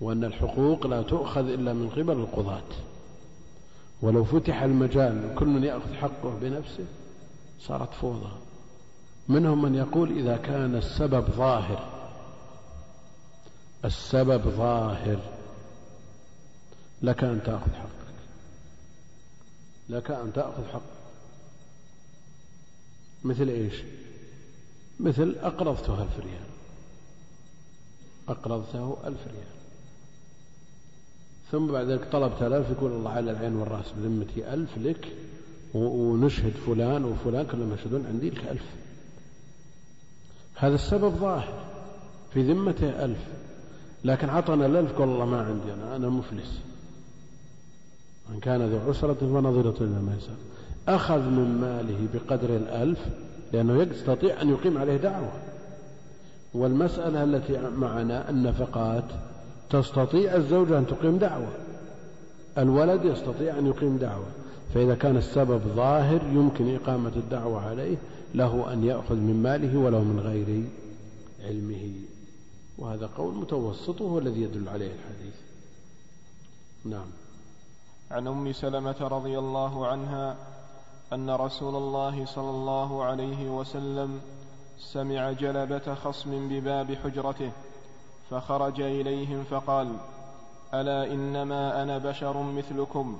وأن 0.01 0.23
الحقوق 0.23 0.87
لا 0.87 1.01
تؤخذ 1.01 1.49
إلا 1.49 1.73
من 1.73 1.89
قبل 1.89 2.11
القضاة. 2.11 2.63
ولو 4.01 4.23
فتح 4.23 4.61
المجال 4.61 5.35
كل 5.35 5.63
يأخذ 5.63 5.93
حقه 5.93 6.37
بنفسه 6.41 6.85
صارت 7.59 7.93
فوضى. 7.93 8.31
منهم 9.27 9.61
من 9.61 9.75
يقول 9.75 10.17
إذا 10.19 10.37
كان 10.37 10.75
السبب 10.75 11.25
ظاهر 11.29 11.95
السبب 13.85 14.41
ظاهر 14.41 15.19
لك 17.01 17.23
أن 17.23 17.43
تأخذ 17.43 17.73
حقك 17.73 18.15
لك 19.89 20.11
أن 20.11 20.33
تأخذ 20.33 20.67
حقك. 20.73 20.81
مثل 23.23 23.49
إيش؟ 23.49 23.73
مثل 24.99 25.35
أقرضته 25.41 26.01
ألف 26.03 26.19
ريال. 26.19 26.49
أقرضته 28.29 28.97
ألف 29.05 29.27
ريال. 29.27 29.55
ثم 31.51 31.67
بعد 31.67 31.89
ذلك 31.89 32.11
طلبت 32.11 32.41
ألف 32.41 32.69
يقول 32.69 32.91
الله 32.91 33.11
على 33.11 33.31
العين 33.31 33.55
والرأس 33.55 33.91
بذمتي 33.97 34.53
ألف 34.53 34.77
لك 34.77 35.07
ونشهد 35.73 36.53
فلان 36.65 37.05
وفلان 37.05 37.45
كلهم 37.45 37.73
يشهدون 37.73 38.05
عندي 38.05 38.29
لك 38.29 38.47
ألف. 38.47 38.65
هذا 40.55 40.75
السبب 40.75 41.15
ظاهر 41.15 41.53
في 42.33 42.41
ذمته 42.41 43.05
ألف. 43.05 43.19
لكن 44.03 44.29
عطنا 44.29 44.65
الألف 44.65 44.91
قال 44.91 45.09
الله 45.09 45.25
ما 45.25 45.41
عندي 45.41 45.73
أنا 45.73 45.95
أنا 45.95 46.09
مفلس. 46.09 46.59
من 48.29 48.39
كان 48.39 48.61
ذو 48.61 48.89
عسرة 48.89 49.13
فنظرة 49.13 49.83
إلى 49.83 50.01
ميسر 50.01 50.35
أخذ 50.87 51.19
من 51.19 51.57
ماله 51.61 52.07
بقدر 52.13 52.55
الألف 52.55 52.99
لأنه 53.53 53.83
يستطيع 53.83 54.41
أن 54.41 54.49
يقيم 54.49 54.77
عليه 54.77 54.97
دعوة. 54.97 55.31
والمسألة 56.53 57.23
التي 57.23 57.57
معنا 57.77 58.29
النفقات 58.29 59.03
تستطيع 59.69 60.35
الزوجة 60.35 60.77
أن 60.77 60.87
تقيم 60.87 61.17
دعوة. 61.17 61.51
الولد 62.57 63.05
يستطيع 63.05 63.57
أن 63.57 63.67
يقيم 63.67 63.97
دعوة. 63.97 64.27
فإذا 64.73 64.95
كان 64.95 65.17
السبب 65.17 65.61
ظاهر 65.75 66.21
يمكن 66.33 66.75
إقامة 66.75 67.11
الدعوة 67.15 67.69
عليه 67.69 67.97
له 68.35 68.73
أن 68.73 68.83
يأخذ 68.83 69.15
من 69.15 69.43
ماله 69.43 69.79
ولو 69.79 69.99
من 69.99 70.19
غير 70.19 70.63
علمه. 71.49 71.91
وهذا 72.77 73.09
قول 73.17 73.35
متوسط 73.35 74.01
وهو 74.01 74.19
الذي 74.19 74.41
يدل 74.41 74.69
عليه 74.69 74.91
الحديث. 74.91 75.35
نعم. 76.85 77.07
عن 78.11 78.27
أم 78.27 78.51
سلمة 78.51 78.95
رضي 79.01 79.39
الله 79.39 79.87
عنها 79.87 80.35
أن 81.13 81.29
رسول 81.29 81.75
الله 81.75 82.25
صلى 82.25 82.49
الله 82.49 83.03
عليه 83.03 83.49
وسلم 83.49 84.21
سمع 84.77 85.31
جلبة 85.31 85.95
خصم 85.95 86.49
بباب 86.49 86.97
حجرته 87.03 87.51
فخرج 88.29 88.81
إليهم 88.81 89.43
فقال 89.43 89.97
ألا 90.73 91.13
إنما 91.13 91.83
أنا 91.83 91.97
بشر 91.97 92.43
مثلكم 92.43 93.19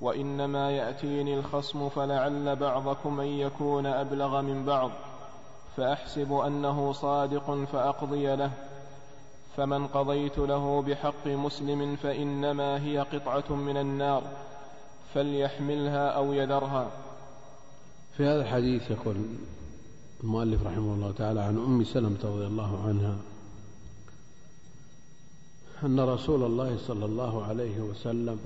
وإنما 0.00 0.70
يأتيني 0.70 1.34
الخصم 1.34 1.88
فلعل 1.88 2.56
بعضكم 2.56 3.20
أن 3.20 3.26
يكون 3.26 3.86
أبلغ 3.86 4.40
من 4.40 4.64
بعض 4.64 4.90
فأحسب 5.76 6.32
أنه 6.32 6.92
صادق 6.92 7.64
فأقضي 7.72 8.36
له 8.36 8.50
فمن 9.56 9.86
قضيت 9.86 10.38
له 10.38 10.82
بحق 10.82 11.26
مسلم 11.26 11.96
فإنما 11.96 12.82
هي 12.82 12.98
قطعة 12.98 13.54
من 13.54 13.76
النار 13.76 14.22
فليحملها 15.14 16.08
أو 16.08 16.32
يذرها. 16.32 16.90
في 18.16 18.24
هذا 18.26 18.42
الحديث 18.42 18.90
يقول 18.90 19.16
المؤلف 20.24 20.66
رحمه 20.66 20.94
الله 20.94 21.12
تعالى 21.12 21.40
عن 21.40 21.56
أم 21.56 21.84
سلمة 21.84 22.18
رضي 22.24 22.46
الله 22.46 22.86
عنها 22.88 23.16
أن 25.84 26.00
رسول 26.00 26.42
الله 26.42 26.78
صلى 26.86 27.04
الله 27.04 27.44
عليه 27.44 27.80
وسلم 27.80 28.38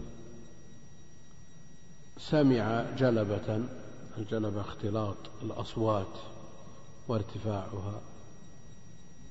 سمع 2.19 2.85
جلبة 2.99 3.61
الجلبة 4.19 4.61
اختلاط 4.61 5.17
الأصوات 5.43 6.17
وارتفاعها 7.09 8.01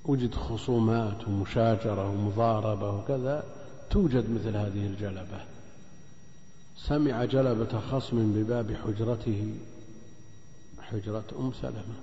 وجد 0.06 0.36
خصومات 0.36 1.28
ومشاجرة 1.28 2.10
ومضاربة 2.10 2.90
وكذا 2.92 3.44
توجد 3.90 4.30
مثل 4.30 4.58
هذه 4.58 4.86
الجلبة. 4.88 5.46
سمع 6.78 7.26
جلبة 7.26 7.80
خصم 7.92 8.34
بباب 8.34 8.78
حجرته 8.86 9.56
حجرة 10.84 11.24
أم 11.40 11.52
سلمة 11.62 11.96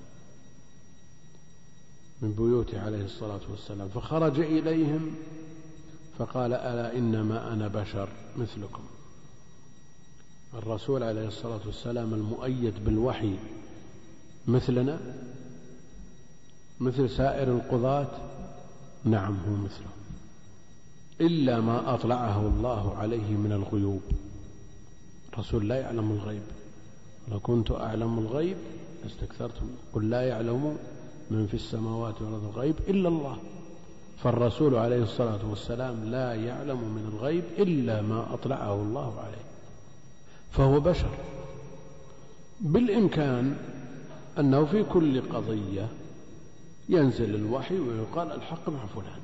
من 2.23 2.33
بيوته 2.33 2.81
عليه 2.81 3.05
الصلاة 3.05 3.41
والسلام 3.51 3.89
فخرج 3.89 4.41
إليهم 4.41 5.15
فقال 6.19 6.53
ألا 6.53 6.99
إنما 6.99 7.53
أنا 7.53 7.69
بشر 7.69 8.09
مثلكم. 8.37 8.83
الرسول 10.55 11.03
عليه 11.03 11.29
الصلاة 11.29 11.61
والسلام 11.67 12.15
المؤيد 12.15 12.85
بالوحي 12.85 13.35
مثلنا؟ 14.49 15.01
مثل 16.81 17.11
سائر 17.11 17.49
القضاة؟ 17.57 18.09
نعم 19.05 19.37
هو 19.49 19.57
مثله. 19.57 19.91
إلا 21.21 21.61
ما 21.61 21.95
أطلعه 21.95 22.41
الله 22.41 22.97
عليه 22.97 23.31
من 23.31 23.53
الغيوب. 23.53 24.03
الرسول 25.33 25.69
لا 25.69 25.81
يعلم 25.81 26.13
الغيب. 26.13 26.43
لو 27.31 27.41
كنت 27.41 27.71
أعلم 27.71 28.19
الغيب 28.19 28.57
لاستكثرت 29.05 29.55
قل 29.93 30.11
لا 30.11 30.23
يعلم 30.23 30.77
من 31.31 31.47
في 31.47 31.55
السماوات 31.55 32.23
والأرض 32.23 32.45
الغيب 32.45 32.75
إلا 32.89 33.09
الله. 33.09 33.37
فالرسول 34.23 34.75
عليه 34.75 35.03
الصلاة 35.03 35.51
والسلام 35.51 36.05
لا 36.05 36.35
يعلم 36.35 36.79
من 36.79 37.13
الغيب 37.15 37.45
إلا 37.59 38.03
ما 38.03 38.35
أطلعه 38.35 38.75
الله 38.75 39.21
عليه. 39.21 39.45
فهو 40.51 40.81
بشر. 40.81 41.11
بالإمكان 42.61 43.57
أنه 44.39 44.65
في 44.65 44.83
كل 44.83 45.21
قضية 45.21 45.89
ينزل 46.89 47.35
الوحي 47.35 47.79
ويقال 47.79 48.33
الحق 48.33 48.69
مع 48.69 48.87
فلان. 48.87 49.21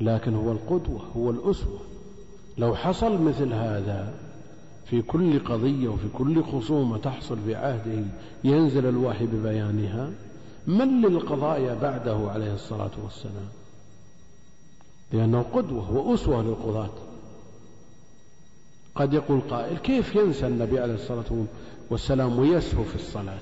لكن 0.00 0.34
هو 0.34 0.52
القدوة 0.52 1.00
هو 1.16 1.30
الأسوة. 1.30 1.80
لو 2.58 2.74
حصل 2.74 3.22
مثل 3.22 3.52
هذا 3.52 4.14
في 4.92 5.02
كل 5.02 5.38
قضية 5.38 5.88
وفي 5.88 6.08
كل 6.12 6.44
خصومة 6.44 6.98
تحصل 6.98 7.38
في 7.46 7.54
عهده 7.54 8.04
ينزل 8.44 8.86
الوحي 8.86 9.26
ببيانها 9.26 10.10
من 10.66 11.02
للقضايا 11.02 11.74
بعده 11.74 12.30
عليه 12.30 12.54
الصلاة 12.54 12.90
والسلام؟ 13.04 13.48
لأنه 15.12 15.42
قدوة 15.42 15.92
وأسوة 15.92 16.42
للقضاة. 16.42 16.90
قد 18.94 19.14
يقول 19.14 19.40
قائل 19.40 19.78
كيف 19.78 20.14
ينسى 20.14 20.46
النبي 20.46 20.80
عليه 20.80 20.94
الصلاة 20.94 21.44
والسلام 21.90 22.38
ويسهو 22.38 22.84
في 22.84 22.94
الصلاة؟ 22.94 23.40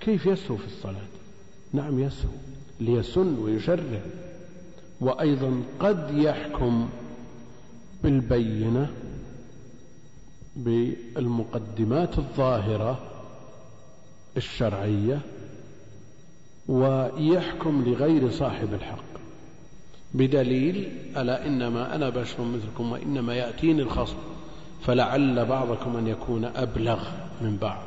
كيف 0.00 0.26
يسهو 0.26 0.56
في 0.56 0.66
الصلاة؟ 0.66 1.06
نعم 1.72 1.98
يسهو 1.98 2.32
ليسن 2.80 3.38
ويشرع. 3.38 4.00
وأيضا 5.00 5.62
قد 5.80 6.10
يحكم 6.14 6.88
بالبينة 8.02 8.90
بالمقدمات 10.56 12.18
الظاهرة 12.18 13.00
الشرعية 14.36 15.20
ويحكم 16.68 17.84
لغير 17.86 18.30
صاحب 18.30 18.74
الحق 18.74 19.12
بدليل 20.14 20.88
ألا 21.16 21.46
إنما 21.46 21.94
أنا 21.94 22.08
بشر 22.10 22.42
مثلكم 22.42 22.92
وإنما 22.92 23.34
يأتيني 23.34 23.82
الخصم 23.82 24.16
فلعل 24.82 25.44
بعضكم 25.44 25.96
أن 25.96 26.06
يكون 26.06 26.44
أبلغ 26.44 27.08
من 27.40 27.56
بعض 27.56 27.82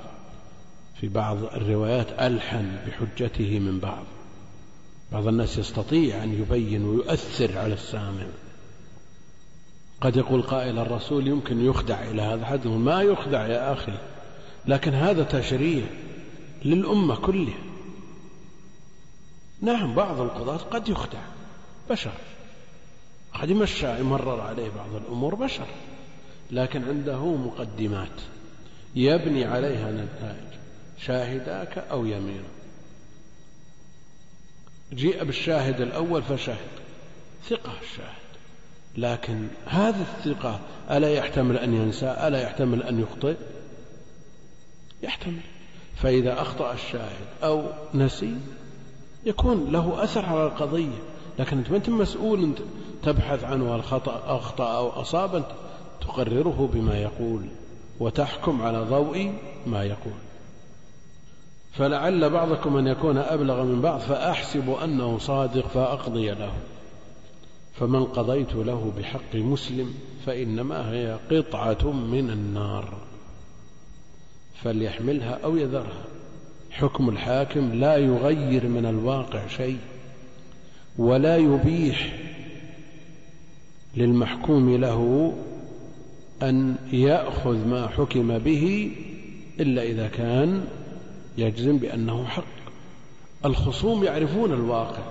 في 1.01 1.07
بعض 1.07 1.37
الروايات 1.43 2.07
ألحن 2.19 2.77
بحجته 2.87 3.59
من 3.59 3.79
بعض 3.79 4.03
بعض 5.11 5.27
الناس 5.27 5.57
يستطيع 5.57 6.23
أن 6.23 6.33
يبين 6.33 6.85
ويؤثر 6.85 7.57
على 7.57 7.73
السامع 7.73 8.25
قد 10.01 10.17
يقول 10.17 10.41
قائل 10.41 10.79
الرسول 10.79 11.27
يمكن 11.27 11.65
يخدع 11.65 12.03
إلى 12.03 12.21
هذا 12.21 12.45
حد 12.45 12.67
ما 12.67 13.01
يخدع 13.01 13.47
يا 13.47 13.73
أخي. 13.73 13.97
لكن 14.67 14.93
هذا 14.93 15.23
تشريع 15.23 15.85
للأمة 16.65 17.15
كلها. 17.15 17.63
نعم 19.61 19.95
بعض 19.95 20.21
القضاة 20.21 20.57
قد 20.57 20.89
يخدع. 20.89 21.21
بشر. 21.89 22.11
قد 23.33 23.49
يمشى 23.49 23.99
يمرر 23.99 24.41
عليه 24.41 24.69
بعض 24.69 24.95
الأمور 24.95 25.35
بشر. 25.35 25.67
لكن 26.51 26.83
عنده 26.83 27.25
مقدمات. 27.25 28.21
يبني 28.95 29.45
عليها 29.45 29.91
نتائج. 29.91 30.59
شاهداك 30.97 31.77
أو 31.77 32.05
يمين 32.05 32.43
جيء 34.93 35.23
بالشاهد 35.23 35.81
الأول 35.81 36.23
فشهد 36.23 36.67
ثقة 37.49 37.73
الشاهد. 37.81 38.24
لكن 38.97 39.47
هذه 39.65 40.01
الثقة 40.01 40.59
ألا 40.91 41.09
يحتمل 41.09 41.57
أن 41.57 41.73
ينسى؟ 41.73 42.15
ألا 42.27 42.41
يحتمل 42.41 42.83
أن 42.83 42.99
يخطئ؟ 42.99 43.35
يحتمل. 45.03 45.39
فإذا 45.95 46.41
أخطأ 46.41 46.73
الشاهد 46.73 47.25
أو 47.43 47.63
نسي 47.93 48.35
يكون 49.25 49.71
له 49.71 50.03
أثر 50.03 50.25
على 50.25 50.45
القضية. 50.45 50.97
لكن 51.39 51.57
أنت 51.57 51.71
ما 51.71 51.77
أنت 51.77 51.89
مسؤول 51.89 52.43
أنت 52.43 52.57
تبحث 53.03 53.43
عنه 53.43 53.75
الخطأ 53.75 54.23
أخطأ 54.25 54.77
أو 54.77 54.89
أصاب 54.89 55.35
أنت 55.35 55.51
تقرره 56.01 56.69
بما 56.73 56.97
يقول 56.97 57.45
وتحكم 57.99 58.61
على 58.61 58.79
ضوء 58.79 59.33
ما 59.65 59.83
يقول. 59.83 60.13
فلعل 61.73 62.29
بعضكم 62.29 62.77
أن 62.77 62.87
يكون 62.87 63.17
أبلغ 63.17 63.63
من 63.63 63.81
بعض 63.81 63.99
فأحسب 63.99 64.69
أنه 64.83 65.17
صادق 65.17 65.67
فأقضي 65.67 66.31
له. 66.31 66.51
فمن 67.79 68.05
قضيت 68.05 68.55
له 68.55 68.93
بحق 68.97 69.35
مسلم 69.35 69.93
فإنما 70.25 70.91
هي 70.91 71.19
قطعة 71.31 71.91
من 71.91 72.29
النار. 72.29 72.97
فليحملها 74.63 75.39
أو 75.43 75.57
يذرها. 75.57 76.03
حكم 76.71 77.09
الحاكم 77.09 77.73
لا 77.73 77.97
يغير 77.97 78.67
من 78.67 78.85
الواقع 78.85 79.47
شيء 79.47 79.77
ولا 80.97 81.37
يبيح 81.37 82.13
للمحكوم 83.97 84.75
له 84.75 85.33
أن 86.43 86.75
يأخذ 86.91 87.67
ما 87.67 87.87
حكم 87.87 88.37
به 88.37 88.91
إلا 89.59 89.83
إذا 89.83 90.07
كان 90.07 90.65
يجزم 91.37 91.77
بأنه 91.77 92.25
حق. 92.25 92.43
الخصوم 93.45 94.03
يعرفون 94.03 94.53
الواقع. 94.53 95.03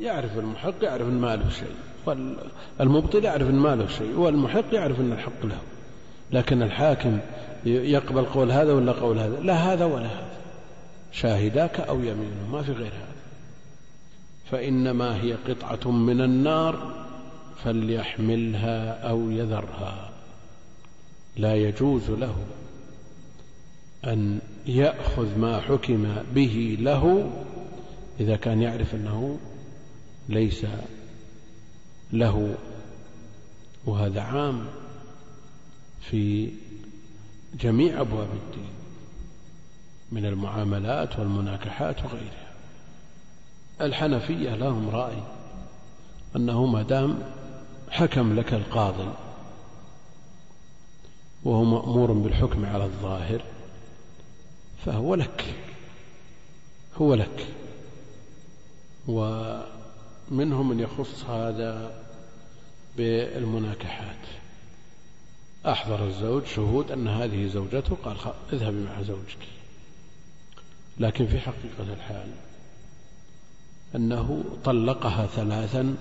يعرف 0.00 0.38
المحق 0.38 0.74
يعرف 0.82 1.02
أن 1.08 1.20
ما 1.20 1.36
له 1.36 1.48
شيء. 1.48 1.74
والمبطل 2.78 3.24
يعرف 3.24 3.50
أن 3.50 3.54
ما 3.54 3.76
له 3.76 3.86
شيء 3.86 4.18
والمحق 4.18 4.64
يعرف 4.72 5.00
أن 5.00 5.12
الحق 5.12 5.46
له. 5.46 5.58
لكن 6.32 6.62
الحاكم 6.62 7.18
يقبل 7.66 8.24
قول 8.24 8.52
هذا 8.52 8.72
ولا 8.72 8.92
قول 8.92 9.18
هذا؟ 9.18 9.40
لا 9.40 9.54
هذا 9.54 9.84
ولا 9.84 10.06
هذا. 10.06 10.28
شاهداك 11.12 11.80
أو 11.80 12.00
يمينه 12.00 12.48
ما 12.52 12.62
في 12.62 12.72
غير 12.72 12.92
هذا. 12.92 13.18
فإنما 14.50 15.22
هي 15.22 15.32
قطعة 15.32 15.90
من 15.90 16.20
النار 16.20 16.92
فليحملها 17.64 19.08
أو 19.08 19.30
يذرها. 19.30 20.10
لا 21.36 21.54
يجوز 21.54 22.10
له 22.10 22.34
أن 24.04 24.38
يأخذ 24.66 25.38
ما 25.38 25.60
حكم 25.60 26.14
به 26.34 26.76
له 26.80 27.30
إذا 28.20 28.36
كان 28.36 28.62
يعرف 28.62 28.94
أنه 28.94 29.38
ليس 30.28 30.66
له 32.12 32.56
وهذا 33.86 34.20
عام 34.20 34.66
في 36.00 36.50
جميع 37.60 38.00
أبواب 38.00 38.28
الدين 38.32 38.70
من 40.12 40.26
المعاملات 40.26 41.18
والمناكحات 41.18 42.04
وغيرها. 42.04 42.48
الحنفية 43.80 44.54
لهم 44.54 44.88
رأي 44.90 45.22
أنه 46.36 46.66
ما 46.66 46.82
دام 46.82 47.22
حكم 47.90 48.38
لك 48.38 48.54
القاضي 48.54 49.12
وهو 51.44 51.64
مأمور 51.64 52.12
بالحكم 52.12 52.66
على 52.66 52.84
الظاهر 52.84 53.42
فهو 54.84 55.14
لك 55.14 55.54
هو 56.96 57.14
لك. 57.14 57.46
ومنهم 60.30 60.68
من 60.68 60.80
يخص 60.80 61.24
هذا 61.24 62.04
بالمناكحات. 62.96 64.26
أحضر 65.66 66.06
الزوج 66.06 66.46
شهود 66.46 66.90
أن 66.90 67.08
هذه 67.08 67.46
زوجته 67.46 67.96
قال 68.04 68.16
اذهبي 68.52 68.84
مع 68.84 69.02
زوجك. 69.02 69.38
لكن 70.98 71.26
في 71.26 71.38
حقيقة 71.38 71.92
الحال 71.94 72.28
أنه 73.96 74.44
طلقها 74.64 75.26
ثلاثا 75.26 75.96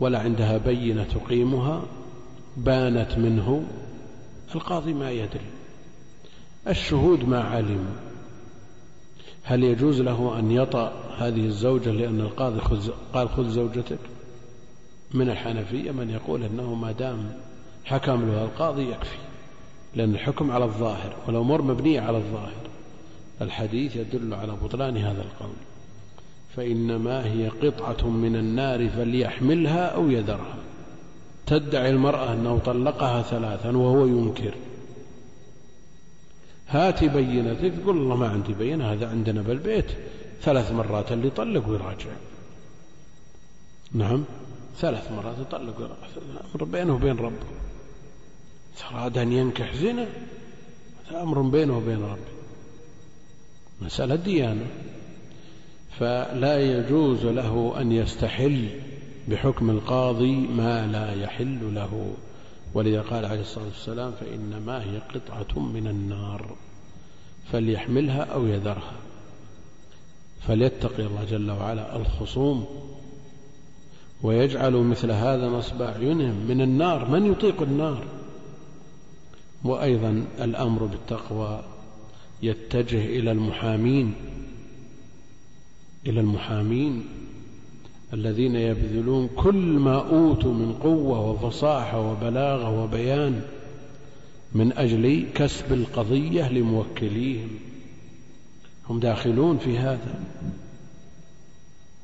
ولا 0.00 0.18
عندها 0.18 0.58
بينة 0.58 1.04
تقيمها 1.04 1.82
بانت 2.56 3.18
منه. 3.18 3.64
القاضي 4.54 4.94
ما 4.94 5.10
يدري. 5.10 5.46
الشهود 6.68 7.24
ما 7.24 7.40
علم. 7.40 8.07
هل 9.48 9.64
يجوز 9.64 10.00
له 10.00 10.38
أن 10.38 10.50
يطأ 10.50 10.92
هذه 11.18 11.46
الزوجة 11.46 11.90
لأن 11.90 12.20
القاضي 12.20 12.60
خذ 12.60 12.90
قال 13.14 13.28
خذ 13.28 13.48
زوجتك؟ 13.48 13.98
من 15.14 15.30
الحنفية 15.30 15.90
من 15.90 16.10
يقول 16.10 16.42
أنه 16.42 16.74
ما 16.74 16.92
دام 16.92 17.32
حكم 17.84 18.30
له 18.30 18.44
القاضي 18.44 18.90
يكفي 18.90 19.16
لأن 19.96 20.14
الحكم 20.14 20.50
على 20.50 20.64
الظاهر 20.64 21.16
والأمور 21.26 21.62
مبنية 21.62 22.00
على 22.00 22.16
الظاهر. 22.16 22.68
الحديث 23.42 23.96
يدل 23.96 24.34
على 24.34 24.52
بطلان 24.62 24.96
هذا 24.96 25.22
القول. 25.22 25.56
فإنما 26.56 27.26
هي 27.26 27.48
قطعة 27.48 28.08
من 28.08 28.36
النار 28.36 28.88
فليحملها 28.88 29.86
أو 29.86 30.10
يذرها. 30.10 30.56
تدعي 31.46 31.90
المرأة 31.90 32.32
أنه 32.32 32.58
طلقها 32.58 33.22
ثلاثا 33.22 33.76
وهو 33.76 34.06
ينكر. 34.06 34.54
هاتي 36.68 37.08
بينتك 37.08 37.72
تقول 37.82 37.96
الله 37.96 38.16
ما 38.16 38.28
عندي 38.28 38.52
بينة 38.52 38.92
هذا 38.92 39.08
عندنا 39.08 39.42
بالبيت. 39.42 39.86
ثلاث 40.42 40.72
مرات 40.72 41.12
اللي 41.12 41.26
يطلق 41.26 41.68
ويراجع. 41.68 42.10
نعم. 43.92 44.24
ثلاث 44.78 45.12
مرات 45.12 45.38
يطلق 45.38 45.78
ويراجع. 45.78 46.72
بينه 46.72 46.94
وبين 46.94 47.16
ربه. 47.16 47.46
أراد 48.90 49.18
أن 49.18 49.32
ينكح 49.32 49.74
زنا؟ 49.74 50.06
هذا 51.10 51.22
أمر 51.22 51.42
بينه 51.42 51.76
وبين 51.76 52.02
ربه. 52.02 52.38
مسألة 53.80 54.14
ديانة. 54.14 54.66
فلا 55.98 56.60
يجوز 56.60 57.24
له 57.24 57.74
أن 57.80 57.92
يستحل 57.92 58.68
بحكم 59.28 59.70
القاضي 59.70 60.36
ما 60.36 60.86
لا 60.86 61.22
يحل 61.22 61.74
له. 61.74 62.14
ولذا 62.74 63.02
قال 63.02 63.24
عليه 63.24 63.40
الصلاة 63.40 63.64
والسلام 63.64 64.12
فإنما 64.12 64.82
هي 64.84 64.98
قطعة 64.98 65.58
من 65.58 65.86
النار 65.86 66.56
فليحملها 67.52 68.22
أو 68.22 68.46
يذرها 68.46 68.96
فليتقي 70.40 71.06
الله 71.06 71.24
جل 71.24 71.50
وعلا 71.50 71.96
الخصوم 71.96 72.66
ويجعل 74.22 74.72
مثل 74.72 75.10
هذا 75.10 75.48
نصب 75.48 75.82
أعينهم 75.82 76.46
من 76.48 76.60
النار 76.60 77.10
من 77.10 77.32
يطيق 77.32 77.62
النار. 77.62 78.04
وأيضا 79.64 80.24
الأمر 80.40 80.84
بالتقوى 80.84 81.64
يتجه 82.42 83.06
إلى 83.06 83.32
المحامين 83.32 84.14
إلى 86.06 86.20
المحامين 86.20 87.04
الذين 88.12 88.56
يبذلون 88.56 89.28
كل 89.36 89.56
ما 89.56 90.10
أوتوا 90.10 90.54
من 90.54 90.72
قوة 90.72 91.30
وفصاحة 91.30 92.10
وبلاغة 92.10 92.82
وبيان 92.82 93.42
من 94.54 94.72
أجل 94.72 95.26
كسب 95.34 95.72
القضية 95.72 96.52
لموكليهم. 96.52 97.48
هم 98.90 99.00
داخلون 99.00 99.58
في 99.58 99.78
هذا 99.78 100.20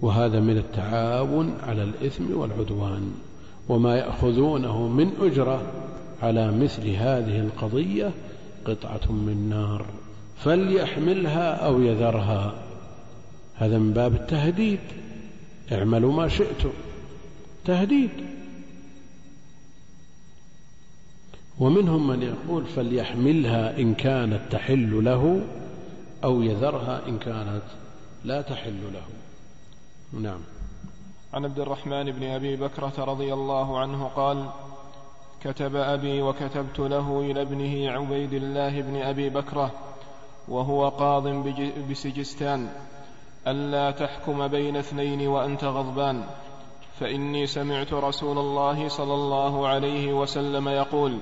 وهذا 0.01 0.41
من 0.41 0.57
التعاون 0.57 1.55
على 1.63 1.83
الإثم 1.83 2.37
والعدوان 2.37 3.13
وما 3.69 3.97
يأخذونه 3.97 4.89
من 4.89 5.11
أجرة 5.21 5.63
على 6.23 6.53
مثل 6.53 6.91
هذه 6.91 7.41
القضية 7.41 8.11
قطعة 8.65 9.13
من 9.13 9.49
نار 9.51 9.85
فليحملها 10.37 11.55
أو 11.55 11.81
يذرها. 11.83 12.55
هذا 13.55 13.79
من 13.79 13.93
باب 13.93 14.15
التهديد. 14.15 14.81
اعملوا 15.73 16.13
ما 16.13 16.29
شئتم. 16.29 16.73
تهديد. 17.65 18.11
ومنهم 21.61 22.07
من 22.07 22.23
يقول 22.23 22.67
فليحملها 22.67 23.79
إن 23.79 23.95
كانت 23.95 24.41
تحل 24.51 25.05
له 25.05 25.47
أو 26.25 26.43
يذرها 26.43 27.09
إن 27.09 27.19
كانت 27.19 27.63
لا 28.25 28.43
تحل 28.43 28.81
له. 28.93 29.07
نعم. 30.21 30.41
عن 31.35 31.45
عبد 31.45 31.61
الرحمن 31.61 32.13
بن 32.13 32.23
أبي 32.23 32.57
بكرة 32.57 33.05
رضي 33.05 33.35
الله 33.35 33.79
عنه 33.79 34.05
قال 34.05 34.49
كتب 35.45 35.77
أبي 35.77 36.23
وكتبت 36.23 36.79
له 36.79 37.21
إلى 37.21 37.43
ابنه 37.43 37.91
عبيد 37.91 38.33
الله 38.33 38.81
بن 38.81 38.97
أبي 38.97 39.31
بكرة 39.31 39.71
وهو 40.49 40.89
قاض 40.89 41.29
بسجستان. 41.91 42.69
ألا 43.47 43.91
تحكم 43.91 44.49
بين 44.49 44.77
اثنين 44.77 45.29
وأنت 45.29 45.65
غضبان. 45.65 46.25
فإني 47.01 47.47
سمعت 47.47 47.93
رسول 47.93 48.39
الله 48.39 48.89
صلى 48.89 49.15
الله 49.15 49.69
عليه 49.69 50.13
وسلم 50.13 50.69
يقول 50.69 51.19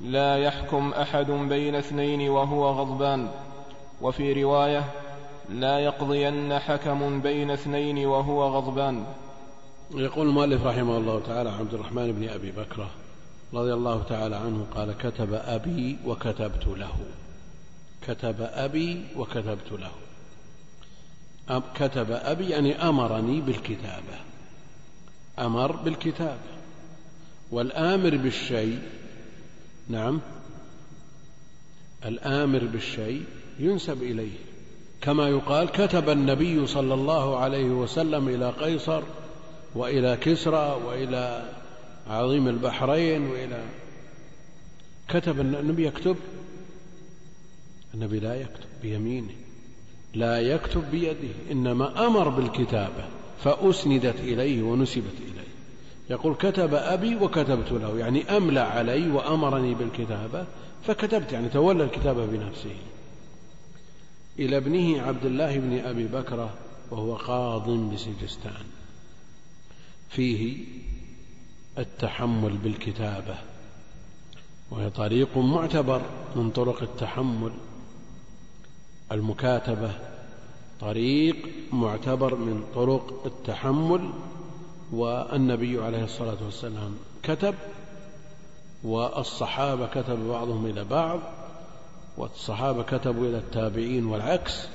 لا 0.00 0.36
يحكم 0.36 0.92
أحد 0.92 1.30
بين 1.30 1.74
اثنين 1.74 2.30
وهو 2.30 2.68
غضبان. 2.68 3.28
وفي 4.00 4.42
رواية 4.42 4.84
لا 5.48 5.78
يقضين 5.78 6.58
حكم 6.58 7.20
بين 7.20 7.50
اثنين 7.50 8.06
وهو 8.06 8.48
غضبان. 8.48 9.04
يقول 9.94 10.28
المؤلف 10.28 10.66
رحمه 10.66 10.96
الله 10.96 11.20
تعالى 11.20 11.50
عبد 11.50 11.74
الرحمن 11.74 12.12
بن 12.12 12.28
أبي 12.28 12.50
بكرة 12.50 12.90
رضي 13.54 13.72
الله 13.74 14.02
تعالى 14.02 14.36
عنه 14.36 14.66
قال 14.74 14.98
كتب 14.98 15.32
أبي 15.32 15.98
وكتبت 16.06 16.66
له. 16.66 16.92
كتب 18.06 18.36
أبي 18.40 19.04
وكتبت 19.16 19.72
له. 19.72 19.90
كتب 21.74 22.10
أبي 22.10 22.48
يعني 22.48 22.88
أمرني 22.88 23.40
بالكتابة. 23.40 24.18
أمر 25.38 25.76
بالكتابة. 25.76 26.58
والآمر 27.50 28.16
بالشيء 28.16 28.78
نعم 29.88 30.20
الآمر 32.04 32.64
بالشيء 32.64 33.24
ينسب 33.58 34.02
إليه. 34.02 34.38
كما 35.00 35.28
يقال 35.28 35.68
كتب 35.68 36.10
النبي 36.10 36.66
صلى 36.66 36.94
الله 36.94 37.38
عليه 37.38 37.64
وسلم 37.70 38.28
إلى 38.28 38.50
قيصر 38.50 39.02
وإلى 39.74 40.16
كسرى 40.16 40.80
وإلى 40.86 41.52
عظيم 42.06 42.48
البحرين 42.48 43.26
وإلى 43.26 43.64
كتب 45.08 45.40
النبي 45.40 45.86
يكتب؟ 45.86 46.16
النبي 47.94 48.20
لا 48.20 48.34
يكتب 48.34 48.66
بيمينه. 48.82 49.47
لا 50.14 50.40
يكتب 50.40 50.90
بيده 50.90 51.34
إنما 51.50 52.06
أمر 52.06 52.28
بالكتابة 52.28 53.04
فأسندت 53.44 54.20
إليه 54.20 54.62
ونسبت 54.62 55.14
إليه. 55.20 55.48
يقول 56.10 56.34
كتب 56.34 56.74
أبي 56.74 57.16
وكتبت 57.16 57.72
له 57.72 57.98
يعني 57.98 58.36
أملى 58.36 58.60
علي 58.60 59.10
وأمرني 59.10 59.74
بالكتابة 59.74 60.46
فكتبت 60.86 61.32
يعني 61.32 61.48
تولى 61.48 61.84
الكتابة 61.84 62.26
بنفسه. 62.26 62.76
إلى 64.38 64.56
ابنه 64.56 65.02
عبد 65.02 65.24
الله 65.24 65.58
بن 65.58 65.78
أبي 65.78 66.06
بكرة 66.06 66.54
وهو 66.90 67.14
قاض 67.14 67.70
بسجستان. 67.70 68.64
فيه 70.10 70.64
التحمل 71.78 72.56
بالكتابة 72.56 73.34
وهي 74.70 74.90
طريق 74.90 75.38
معتبر 75.38 76.02
من 76.36 76.50
طرق 76.50 76.82
التحمل. 76.82 77.52
المكاتبة 79.12 79.90
طريق 80.80 81.36
معتبر 81.72 82.34
من 82.34 82.64
طرق 82.74 83.22
التحمل 83.26 84.10
والنبي 84.92 85.82
عليه 85.82 86.04
الصلاة 86.04 86.44
والسلام 86.44 86.96
كتب 87.22 87.54
والصحابة 88.84 89.86
كتب 89.86 90.28
بعضهم 90.28 90.66
إلى 90.66 90.84
بعض 90.84 91.20
والصحابة 92.16 92.82
كتبوا 92.82 93.26
إلى 93.26 93.38
التابعين 93.38 94.06
والعكس 94.06 94.68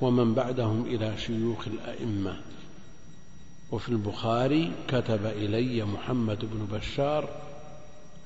ومن 0.00 0.34
بعدهم 0.34 0.84
إلى 0.84 1.18
شيوخ 1.18 1.68
الأئمة. 1.68 2.40
وفي 3.72 3.88
البخاري 3.88 4.72
كتب 4.88 5.26
إلي 5.26 5.84
محمد 5.84 6.38
بن 6.42 6.78
بشار 6.78 7.28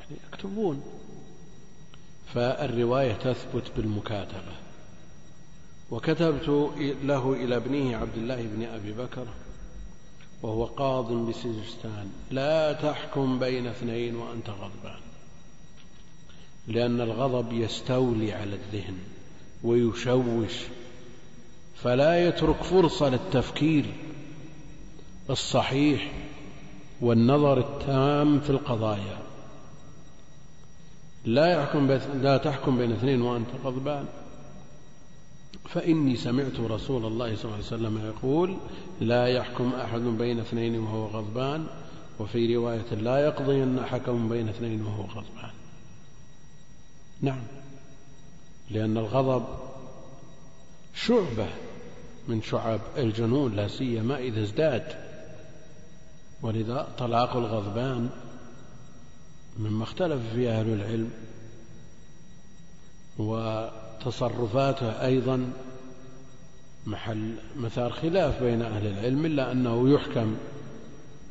يعني 0.01 0.21
يكتبون. 0.33 0.83
فالرواية 2.35 3.13
تثبت 3.13 3.73
بالمكاتبة. 3.77 4.62
وكتبت 5.93 6.49
له 7.05 7.33
إلى 7.33 7.57
ابنه 7.57 7.97
عبد 7.97 8.17
الله 8.17 8.43
بن 8.43 8.63
أبي 8.65 8.93
بكر 8.93 9.27
وهو 10.43 10.65
قاض 10.65 11.13
بسجستان 11.13 12.11
لا 12.31 12.73
تحكم 12.73 13.39
بين 13.39 13.67
اثنين 13.67 14.17
وأنت 14.17 14.51
غضبان 14.51 15.01
لأن 16.69 17.01
الغضب 17.01 17.53
يستولي 17.53 18.33
على 18.33 18.55
الذهن 18.55 18.99
ويشوش 19.65 20.53
فلا 21.77 22.29
يترك 22.29 22.63
فرصة 22.63 23.09
للتفكير 23.09 23.85
الصحيح 25.31 26.13
والنظر 27.01 27.59
التام 27.59 28.41
في 28.41 28.51
القضايا. 28.51 29.19
لا 31.25 31.47
يحكم 31.47 31.87
لا 32.23 32.37
تحكم 32.37 32.79
بين 32.79 32.93
اثنين 32.93 33.23
وأنت 33.23 33.49
غضبان. 33.65 34.07
فإني 35.69 36.17
سمعت 36.17 36.61
رسول 36.61 37.05
الله 37.05 37.37
صلى 37.37 37.45
الله 37.45 37.55
عليه 37.55 37.67
وسلم 37.67 38.07
يقول 38.07 38.57
لا 39.01 39.27
يحكم 39.27 39.73
أحد 39.75 40.01
بين 40.01 40.41
اثنين 40.41 40.79
وهو 40.79 41.07
غضبان 41.07 41.67
وفي 42.19 42.57
رواية 42.57 42.95
لا 42.95 43.19
يقضين 43.19 43.81
حكم 43.85 44.29
بين 44.29 44.49
اثنين 44.49 44.85
وهو 44.87 45.03
غضبان. 45.03 45.51
نعم. 47.21 47.43
لأن 48.71 48.99
الغضب 48.99 49.45
شعبة 50.95 51.49
من 52.29 52.43
شعب 52.43 52.81
الجنون 52.97 53.57
لا 53.57 53.69
سيما 53.69 54.19
إذا 54.19 54.43
ازداد. 54.43 55.13
ولذا 56.43 56.89
طلاق 56.99 57.37
الغضبان 57.37 58.11
مما 59.59 59.85
اختلف 59.85 60.23
فيه 60.35 60.61
أهل 60.61 60.73
العلم 60.73 61.11
وتصرفاته 64.07 65.05
أيضا 65.07 65.53
محل 66.87 67.35
مثار 67.57 67.91
خلاف 67.93 68.43
بين 68.43 68.63
أهل 68.63 68.87
العلم 68.87 69.27
إلا 69.27 69.53
أنه 69.53 69.91
يحكم 69.91 70.37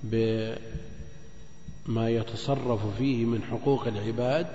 بما 0.04 0.60
يتصرف 2.10 2.98
فيه 2.98 3.26
من 3.26 3.44
حقوق 3.44 3.88
العباد 3.88 4.48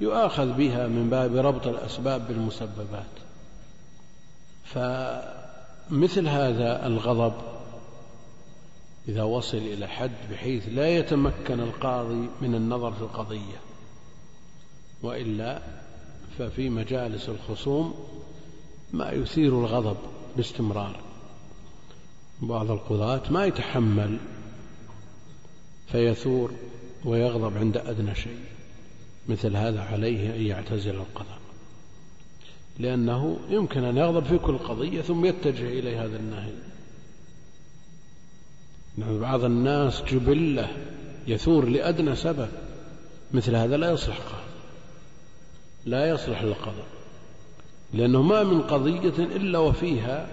يؤاخذ 0.00 0.52
بها 0.52 0.86
من 0.86 1.10
باب 1.10 1.36
ربط 1.36 1.66
الأسباب 1.66 2.28
بالمسببات. 2.28 3.04
فمثل 4.64 6.28
هذا 6.28 6.86
الغضب 6.86 7.34
إذا 9.08 9.22
وصل 9.22 9.58
إلى 9.58 9.86
حد 9.86 10.10
بحيث 10.30 10.68
لا 10.68 10.88
يتمكن 10.88 11.60
القاضي 11.60 12.28
من 12.40 12.54
النظر 12.54 12.92
في 12.92 13.00
القضية 13.00 13.60
وإلا 15.02 15.62
ففي 16.38 16.70
مجالس 16.70 17.28
الخصوم 17.28 17.94
ما 18.92 19.12
يثير 19.12 19.60
الغضب 19.60 19.96
باستمرار. 20.36 21.00
بعض 22.42 22.70
القضاة 22.70 23.22
ما 23.30 23.46
يتحمل 23.46 24.18
فيثور 25.86 26.50
ويغضب 27.04 27.56
عند 27.58 27.76
أدنى 27.76 28.14
شيء 28.14 28.38
مثل 29.28 29.56
هذا 29.56 29.82
عليه 29.82 30.34
أن 30.34 30.42
يعتزل 30.42 30.94
القضاء. 30.94 31.38
لأنه 32.78 33.38
يمكن 33.50 33.84
أن 33.84 33.96
يغضب 33.96 34.24
في 34.24 34.38
كل 34.38 34.58
قضية 34.58 35.02
ثم 35.02 35.24
يتجه 35.24 35.68
إلى 35.68 35.96
هذا 35.96 36.16
النهي 36.16 36.52
نعم 38.96 39.20
بعض 39.20 39.44
الناس 39.44 40.02
جبلة 40.02 40.68
يثور 41.26 41.68
لأدنى 41.68 42.16
سبب 42.16 42.48
مثل 43.32 43.56
هذا 43.56 43.76
لا 43.76 43.90
يصلح 43.90 44.18
قاضي 44.18 44.53
لا 45.86 46.08
يصلح 46.08 46.42
للقضاء 46.42 46.86
لأنه 47.92 48.22
ما 48.22 48.42
من 48.42 48.62
قضية 48.62 49.18
إلا 49.18 49.58
وفيها 49.58 50.28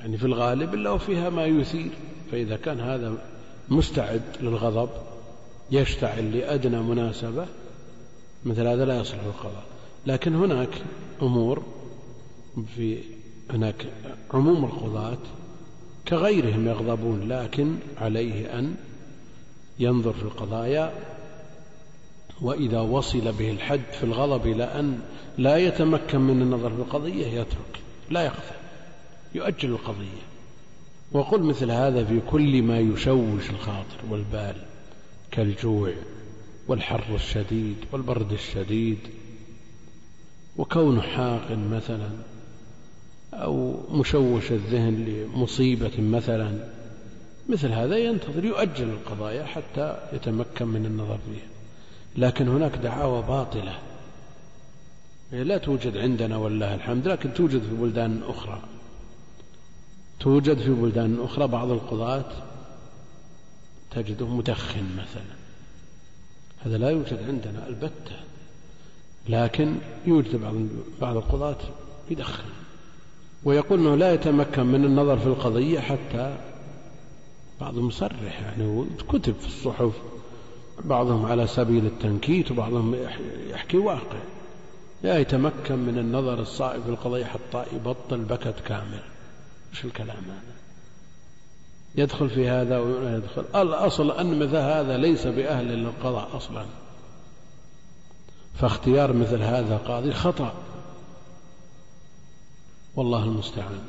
يعني 0.00 0.18
في 0.18 0.24
الغالب 0.24 0.74
إلا 0.74 0.90
وفيها 0.90 1.30
ما 1.30 1.44
يثير 1.44 1.90
فإذا 2.32 2.56
كان 2.56 2.80
هذا 2.80 3.14
مستعد 3.68 4.22
للغضب 4.40 4.90
يشتعل 5.70 6.38
لأدنى 6.38 6.82
مناسبة 6.82 7.46
مثل 8.44 8.66
هذا 8.66 8.84
لا 8.84 9.00
يصلح 9.00 9.20
القضاء. 9.24 9.64
لكن 10.06 10.34
هناك 10.34 10.82
أمور 11.22 11.62
في 12.76 12.98
هناك 13.50 13.86
عموم 14.34 14.64
القضاة 14.64 15.18
كغيرهم 16.08 16.68
يغضبون 16.68 17.28
لكن 17.28 17.76
عليه 17.96 18.58
أن 18.58 18.74
ينظر 19.78 20.12
في 20.12 20.22
القضايا 20.22 20.92
وإذا 22.42 22.80
وصل 22.80 23.32
به 23.32 23.50
الحد 23.50 23.80
في 23.92 24.04
الغضب 24.04 24.46
إلى 24.46 24.64
أن 24.64 25.00
لا 25.38 25.56
يتمكن 25.56 26.20
من 26.20 26.42
النظر 26.42 26.70
في 26.70 26.76
القضية 26.76 27.26
يترك 27.26 27.80
لا 28.10 28.22
يقضي 28.22 28.56
يؤجل 29.34 29.68
القضية. 29.68 30.22
وقل 31.12 31.42
مثل 31.42 31.70
هذا 31.70 32.04
في 32.04 32.20
كل 32.30 32.62
ما 32.62 32.78
يشوش 32.78 33.50
الخاطر 33.50 33.98
والبال 34.10 34.56
كالجوع 35.30 35.92
والحر 36.68 37.14
الشديد 37.14 37.76
والبرد 37.92 38.32
الشديد. 38.32 38.98
وكون 40.56 41.02
حاق 41.02 41.50
مثلا 41.50 42.10
أو 43.32 43.80
مشوش 43.90 44.52
الذهن 44.52 45.04
لمصيبة 45.04 46.00
مثلا 46.00 46.68
مثل 47.48 47.72
هذا 47.72 47.96
ينتظر 47.96 48.44
يؤجل 48.44 48.90
القضايا 48.90 49.44
حتى 49.44 49.98
يتمكن 50.12 50.66
من 50.66 50.86
النظر 50.86 51.18
فيها. 51.18 51.51
لكن 52.16 52.48
هناك 52.48 52.76
دعاوى 52.76 53.22
باطلة. 53.22 53.78
لا 55.32 55.58
توجد 55.58 55.96
عندنا 55.96 56.36
والله 56.36 56.74
الحمد 56.74 57.08
لكن 57.08 57.34
توجد 57.34 57.62
في 57.62 57.74
بلدان 57.74 58.22
أخرى. 58.26 58.62
توجد 60.20 60.58
في 60.58 60.70
بلدان 60.70 61.20
أخرى 61.24 61.46
بعض 61.46 61.70
القضاة 61.70 62.32
تجده 63.90 64.26
مدخن 64.26 64.84
مثلا. 64.94 65.32
هذا 66.64 66.78
لا 66.78 66.90
يوجد 66.90 67.18
عندنا 67.28 67.68
البتة 67.68 68.16
لكن 69.28 69.74
يوجد 70.06 70.36
بعض 70.36 70.54
بعض 71.00 71.16
القضاة 71.16 71.58
يدخن. 72.10 72.44
ويقول 73.44 73.80
إنه 73.80 73.94
لا 73.94 74.12
يتمكن 74.14 74.66
من 74.66 74.84
النظر 74.84 75.18
في 75.18 75.26
القضية 75.26 75.80
حتى 75.80 76.36
بعضهم 77.60 77.88
يصرح 77.88 78.42
يعني 78.42 78.86
كتب 79.08 79.34
في 79.34 79.46
الصحف. 79.46 79.92
بعضهم 80.84 81.26
على 81.26 81.46
سبيل 81.46 81.86
التنكيت 81.86 82.50
وبعضهم 82.50 82.96
يحكي 83.50 83.76
واقع. 83.76 84.18
لا 85.02 85.18
يتمكن 85.18 85.78
من 85.78 85.98
النظر 85.98 86.40
الصائب 86.40 86.82
في 86.82 86.88
القضية 86.88 87.24
حتى 87.24 87.64
يبطل 87.76 88.18
بكت 88.18 88.54
كامل. 88.66 89.00
إيش 89.70 89.84
الكلام 89.84 90.24
هذا. 90.24 90.54
يدخل 91.94 92.30
في 92.30 92.48
هذا 92.48 92.78
ولا 92.78 93.16
يدخل. 93.16 93.44
الأصل 93.62 94.10
أن 94.10 94.38
مثل 94.38 94.56
هذا 94.56 94.96
ليس 94.96 95.26
بأهل 95.26 95.64
للقضاء 95.66 96.36
أصلا. 96.36 96.64
فاختيار 98.54 99.12
مثل 99.12 99.42
هذا 99.42 99.76
قاضي 99.76 100.12
خطأ. 100.12 100.52
والله 102.96 103.24
المستعان. 103.24 103.80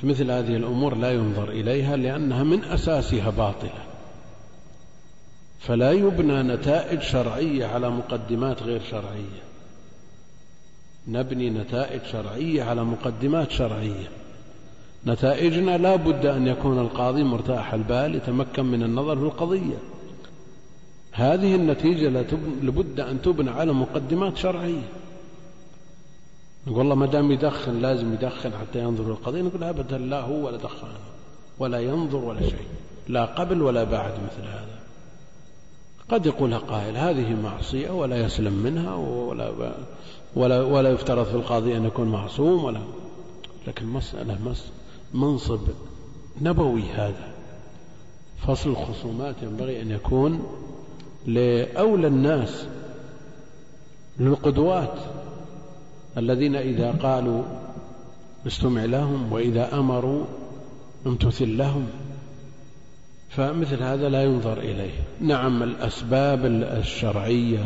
في 0.00 0.06
مثل 0.06 0.30
هذه 0.30 0.56
الأمور 0.56 0.94
لا 0.94 1.12
ينظر 1.12 1.50
إليها 1.50 1.96
لأنها 1.96 2.42
من 2.42 2.64
أساسها 2.64 3.30
باطلة. 3.30 3.87
فلا 5.58 5.92
يبنى 5.92 6.42
نتائج 6.42 7.00
شرعية 7.00 7.66
على 7.66 7.90
مقدمات 7.90 8.62
غير 8.62 8.80
شرعية. 8.90 9.42
نبني 11.08 11.50
نتائج 11.50 12.00
شرعية 12.12 12.62
على 12.62 12.84
مقدمات 12.84 13.50
شرعية. 13.50 14.08
نتائجنا 15.06 15.78
لا 15.78 15.96
بد 15.96 16.26
أن 16.26 16.46
يكون 16.46 16.78
القاضي 16.78 17.22
مرتاح 17.22 17.74
البال 17.74 18.14
يتمكن 18.14 18.64
من 18.66 18.82
النظر 18.82 19.16
في 19.16 19.22
القضية. 19.22 19.78
هذه 21.12 21.54
النتيجة 21.54 22.08
لابد 22.62 23.00
أن 23.00 23.22
تبنى 23.22 23.50
على 23.50 23.72
مقدمات 23.72 24.36
شرعية. 24.36 24.88
نقول 26.66 26.78
والله 26.78 26.94
ما 26.94 27.06
دام 27.06 27.32
يدخن 27.32 27.80
لازم 27.80 28.12
يدخن 28.14 28.52
حتى 28.60 28.78
ينظر 28.78 29.04
القضية 29.04 29.42
نقول 29.42 29.64
أبدا 29.64 29.98
لا 29.98 30.20
هو 30.20 30.46
ولا 30.46 30.56
دخان 30.56 30.90
ولا 31.58 31.78
ينظر 31.80 32.18
ولا 32.18 32.40
شيء 32.40 32.68
لا 33.08 33.24
قبل 33.24 33.62
ولا 33.62 33.84
بعد 33.84 34.12
مثل 34.12 34.48
هذا. 34.48 34.77
قد 36.08 36.26
يقولها 36.26 36.58
قائل 36.58 36.96
هذه 36.96 37.34
معصية 37.42 37.90
ولا 37.90 38.16
يسلم 38.16 38.52
منها 38.52 38.94
ولا 38.94 39.72
ولا 40.36 40.62
ولا 40.62 40.90
يفترض 40.90 41.26
في 41.26 41.34
القاضي 41.34 41.76
أن 41.76 41.84
يكون 41.84 42.08
معصوم 42.08 42.64
ولا 42.64 42.80
لكن 43.66 43.86
مسألة 43.86 44.38
منصب 45.14 45.60
نبوي 46.42 46.82
هذا. 46.82 47.32
فصل 48.46 48.70
الخصومات 48.70 49.34
ينبغي 49.42 49.82
أن 49.82 49.90
يكون 49.90 50.46
لأولى 51.26 52.06
الناس 52.06 52.66
للقدوات 54.20 54.94
الذين 56.18 56.56
إذا 56.56 56.92
قالوا 56.92 57.42
استمع 58.46 58.84
لهم 58.84 59.32
وإذا 59.32 59.78
أمروا 59.78 60.24
امتثل 61.06 61.56
لهم. 61.56 61.86
فمثل 63.28 63.82
هذا 63.82 64.08
لا 64.08 64.24
ينظر 64.24 64.58
إليه. 64.58 65.02
نعم 65.20 65.62
الأسباب 65.62 66.46
الشرعية 66.46 67.64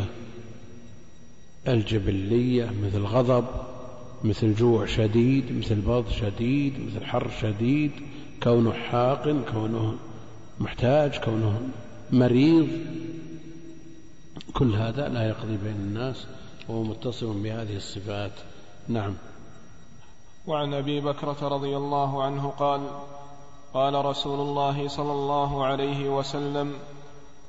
الجبلية 1.67 2.69
مثل 2.83 3.03
غضب 3.03 3.45
مثل 4.23 4.55
جوع 4.55 4.85
شديد 4.85 5.57
مثل 5.57 5.75
بض 5.75 6.09
شديد 6.09 6.73
مثل 6.87 7.05
حر 7.05 7.29
شديد 7.41 7.91
كونه 8.43 8.73
حاق 8.73 9.43
كونه 9.51 9.95
محتاج 10.59 11.17
كونه 11.17 11.61
مريض. 12.11 12.67
كل 14.53 14.75
هذا 14.75 15.09
لا 15.09 15.27
يقضي 15.27 15.57
بين 15.63 15.75
الناس 15.75 16.27
وهو 16.69 16.83
متصف 16.83 17.27
بهذه 17.27 17.75
الصفات. 17.75 18.31
نعم. 18.87 19.13
وعن 20.47 20.73
أبي 20.73 21.01
بكرة 21.01 21.47
رضي 21.47 21.77
الله 21.77 22.23
عنه 22.23 22.49
قال 22.49 22.81
قال 23.73 24.05
رسول 24.05 24.39
الله 24.39 24.87
صلى 24.87 25.11
الله 25.11 25.65
عليه 25.65 26.09
وسلم 26.09 26.73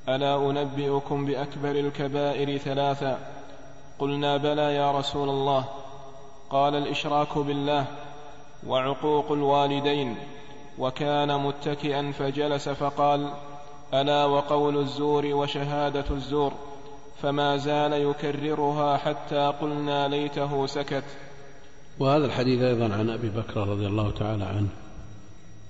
ألا 0.09 0.51
أنبئكم 0.51 1.27
بأكبر 1.27 1.70
الكبائر 1.70 2.59
ثلاثا 2.59 3.18
قلنا 3.99 4.37
بلى 4.37 4.75
يا 4.75 4.93
رسول 4.93 5.29
الله. 5.29 5.64
قال 6.51 6.75
الإشراك 6.75 7.39
بالله 7.39 7.85
وعقوق 8.66 9.33
الوالدين. 9.33 10.16
وكان 10.79 11.41
متكئا 11.41 12.12
فجلس 12.18 12.68
فقال 12.68 13.29
ألا 13.95 14.25
وقول 14.25 14.77
الزور 14.77 15.27
وشهادة 15.27 16.05
الزور؟ 16.11 16.53
فما 17.22 17.57
زال 17.57 17.93
يكررها 17.93 18.97
حتى 18.97 19.53
قلنا 19.61 20.09
ليته 20.09 20.66
سكت. 20.66 21.05
وهذا 21.99 22.27
الحديث 22.27 22.62
أيضا 22.62 22.95
عن 22.95 23.11
أبي 23.11 23.29
بكر 23.29 23.68
رضي 23.68 23.87
الله 23.87 24.11
تعالى 24.11 24.45
عنه. 24.45 24.84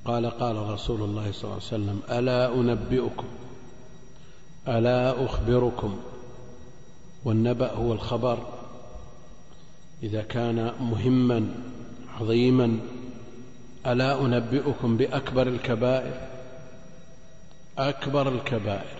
قال 0.05 0.26
قال 0.26 0.57
رسول 0.57 1.02
الله 1.02 1.32
صلى 1.32 1.44
الله 1.44 1.55
عليه 1.55 1.57
وسلم 1.57 2.02
ألا 2.11 2.55
أنبئكم 2.55 3.26
ألا 4.68 5.24
أخبركم 5.24 5.96
والنبأ 7.24 7.72
هو 7.72 7.92
الخبر. 7.92 8.38
إذا 10.02 10.22
كان 10.22 10.72
مهما 10.80 11.48
عظيما 12.20 12.78
ألا 13.86 14.20
أنبئكم 14.20 14.96
بأكبر 14.96 15.46
الكبائر 15.46 16.28
أكبر 17.78 18.28
الكبائر. 18.28 18.98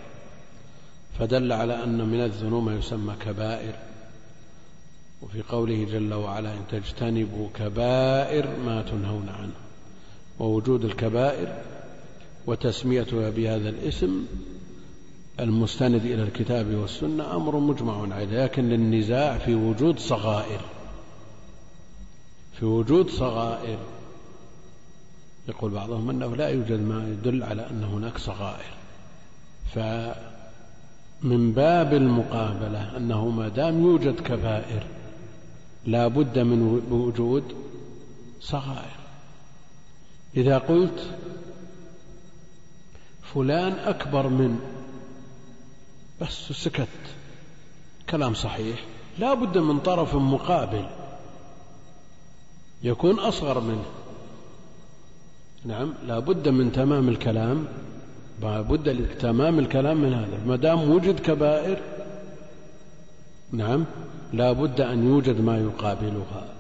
فدل 1.19 1.53
على 1.53 1.85
أن 1.85 2.09
من 2.09 2.21
الذنوب 2.21 2.65
ما 2.65 2.75
يسمى 2.75 3.15
كبائر. 3.21 3.75
وفي 5.23 5.43
قوله 5.43 5.85
جل 5.85 6.15
وعلا 6.15 6.53
إن 6.53 6.63
تجتنبوا 6.71 7.49
كبائر 7.55 8.47
ما 8.67 8.83
تنهون 8.83 9.29
عنه. 9.29 9.64
ووجود 10.39 10.85
الكبائر 10.85 11.63
وتسميتها 12.47 13.31
بهذا 13.31 13.69
الاسم 13.69 14.27
المستند 15.41 16.05
إلى 16.05 16.23
الكتاب 16.23 16.75
والسنة 16.75 17.37
أمر 17.37 17.59
مجمع 17.59 18.15
عليه 18.15 18.45
لكن 18.45 18.69
للنزاع 18.69 19.39
في 19.39 19.55
وجود 19.55 19.99
صغائر. 19.99 20.61
في 22.53 22.65
وجود 22.65 23.11
صغائر. 23.11 23.79
يقول 25.49 25.71
بعضهم 25.71 26.11
أنه 26.11 26.37
لا 26.37 26.49
يوجد 26.49 26.81
ما 26.81 27.09
يدل 27.09 27.43
على 27.43 27.71
أن 27.71 27.85
هناك 27.85 28.19
صغائر. 28.19 28.75
فمن 29.75 31.53
باب 31.53 31.95
المقابلة 31.95 32.97
أنه 32.97 33.29
ما 33.29 33.49
دام 33.49 33.83
يوجد 33.83 34.21
كبائر 34.21 34.87
لا 35.87 36.09
بد 36.09 36.39
من 36.39 36.83
وجود 36.91 37.45
صغائر. 38.41 39.04
إذا 40.37 40.59
قلت 40.59 41.15
فلان 43.23 43.73
أكبر 43.73 44.29
من 44.29 44.59
بس 46.21 46.53
سكت. 46.53 46.89
كلام 48.11 48.35
صحيح. 48.35 48.85
لا 49.19 49.35
بد 49.35 49.59
من 49.59 49.79
طرف 49.81 50.15
مقابل 50.15 50.87
يكون 52.83 53.19
أصغر 53.19 53.61
منه. 53.61 53.85
نعم 55.65 55.95
لا 56.07 56.19
بد 56.19 56.49
من 56.49 56.73
تمام 56.73 57.09
الكلام. 57.09 57.67
لا 58.43 58.61
بد 58.61 58.89
لتمام 58.89 59.59
الكلام 59.59 59.97
من 59.97 60.15
هذا. 60.15 60.45
ما 60.47 60.57
دام 60.57 60.91
وجد 60.91 61.21
كبائر 61.21 61.83
نعم 63.53 63.85
لا 64.33 64.53
بد 64.53 64.81
أن 64.81 65.07
يوجد 65.07 65.41
ما 65.41 65.59
يقابلها 65.59 66.55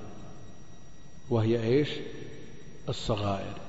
وهي 1.30 1.62
إيش؟ 1.62 1.88
الصغائر. 2.88 3.63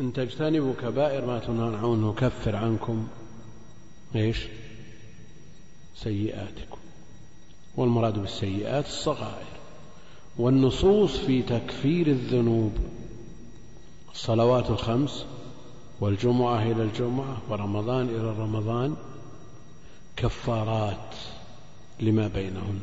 إن 0.00 0.12
تجتنبوا 0.12 0.72
كبائر 0.82 1.26
ما 1.26 1.38
تنهون 1.38 1.74
عنه 1.74 2.10
نكفر 2.10 2.56
عنكم 2.56 3.08
إيش؟ 4.16 4.46
سيئاتكم. 5.96 6.78
والمراد 7.76 8.18
بالسيئات 8.18 8.86
الصغائر. 8.86 9.46
والنصوص 10.38 11.16
في 11.16 11.42
تكفير 11.42 12.06
الذنوب. 12.06 12.72
الصلوات 14.12 14.70
الخمس 14.70 15.26
والجمعة 16.00 16.62
إلى 16.62 16.82
الجمعة 16.82 17.36
ورمضان 17.48 18.08
إلى 18.08 18.34
رمضان 18.38 18.96
كفارات 20.16 21.14
لما 22.00 22.28
بينهن 22.28 22.80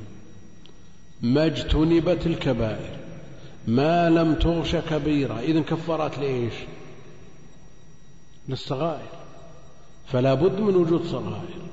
ما 1.22 1.45
اجتنبت 1.45 2.28
الكبائر. 2.28 2.97
ما 3.68 4.09
لم 4.09 4.36
تغش 4.36 4.76
كبيرة. 4.76 5.39
إذن 5.39 5.63
كفارات 5.63 6.18
لإيش؟ 6.18 6.53
للصغائر 8.50 9.10
فلا 10.08 10.34
بد 10.34 10.60
من 10.60 10.76
وجود 10.76 11.06
صغائر. 11.06 11.68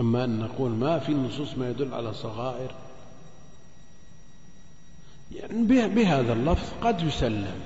أما 0.00 0.24
أن 0.24 0.38
نقول 0.38 0.70
ما 0.70 0.98
في 0.98 1.12
النصوص 1.12 1.58
ما 1.58 1.70
يدل 1.70 1.94
على 1.94 2.14
صغائر 2.14 2.74
يعني 5.32 5.88
بهذا 5.88 6.32
اللفظ 6.32 6.72
قد 6.82 7.02
يسلم. 7.02 7.60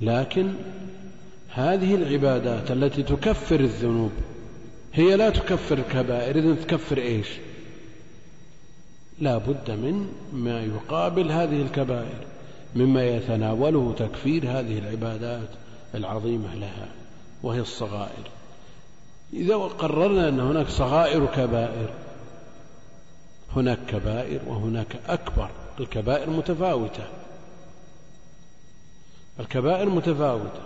لكن 0.00 0.54
هذه 1.48 1.94
العبادات 1.94 2.70
التي 2.70 3.02
تكفر 3.02 3.60
الذنوب 3.60 4.12
هي 4.94 5.16
لا 5.16 5.30
تكفر 5.30 5.78
الكبائر 5.78 6.38
إذن 6.38 6.60
تكفر 6.60 6.98
إيش؟ 6.98 7.28
لا 9.18 9.38
بد 9.38 9.70
من 9.70 10.12
ما 10.32 10.64
يقابل 10.64 11.32
هذه 11.32 11.62
الكبائر. 11.62 12.35
مما 12.76 13.04
يتناوله 13.04 13.94
تكفير 13.98 14.50
هذه 14.50 14.78
العبادات 14.78 15.48
العظيمة 15.94 16.54
لها 16.54 16.88
وهي 17.42 17.60
الصغائر. 17.60 18.30
إذا 19.32 19.56
قررنا 19.56 20.28
أن 20.28 20.40
هناك 20.40 20.68
صغائر 20.68 21.26
كبائر 21.26 21.90
هناك 23.56 23.78
كبائر 23.88 24.40
وهناك 24.46 24.96
أكبر. 25.08 25.50
الكبائر 25.80 26.30
متفاوتة. 26.30 27.04
الكبائر 29.40 29.88
متفاوتة. 29.88 30.62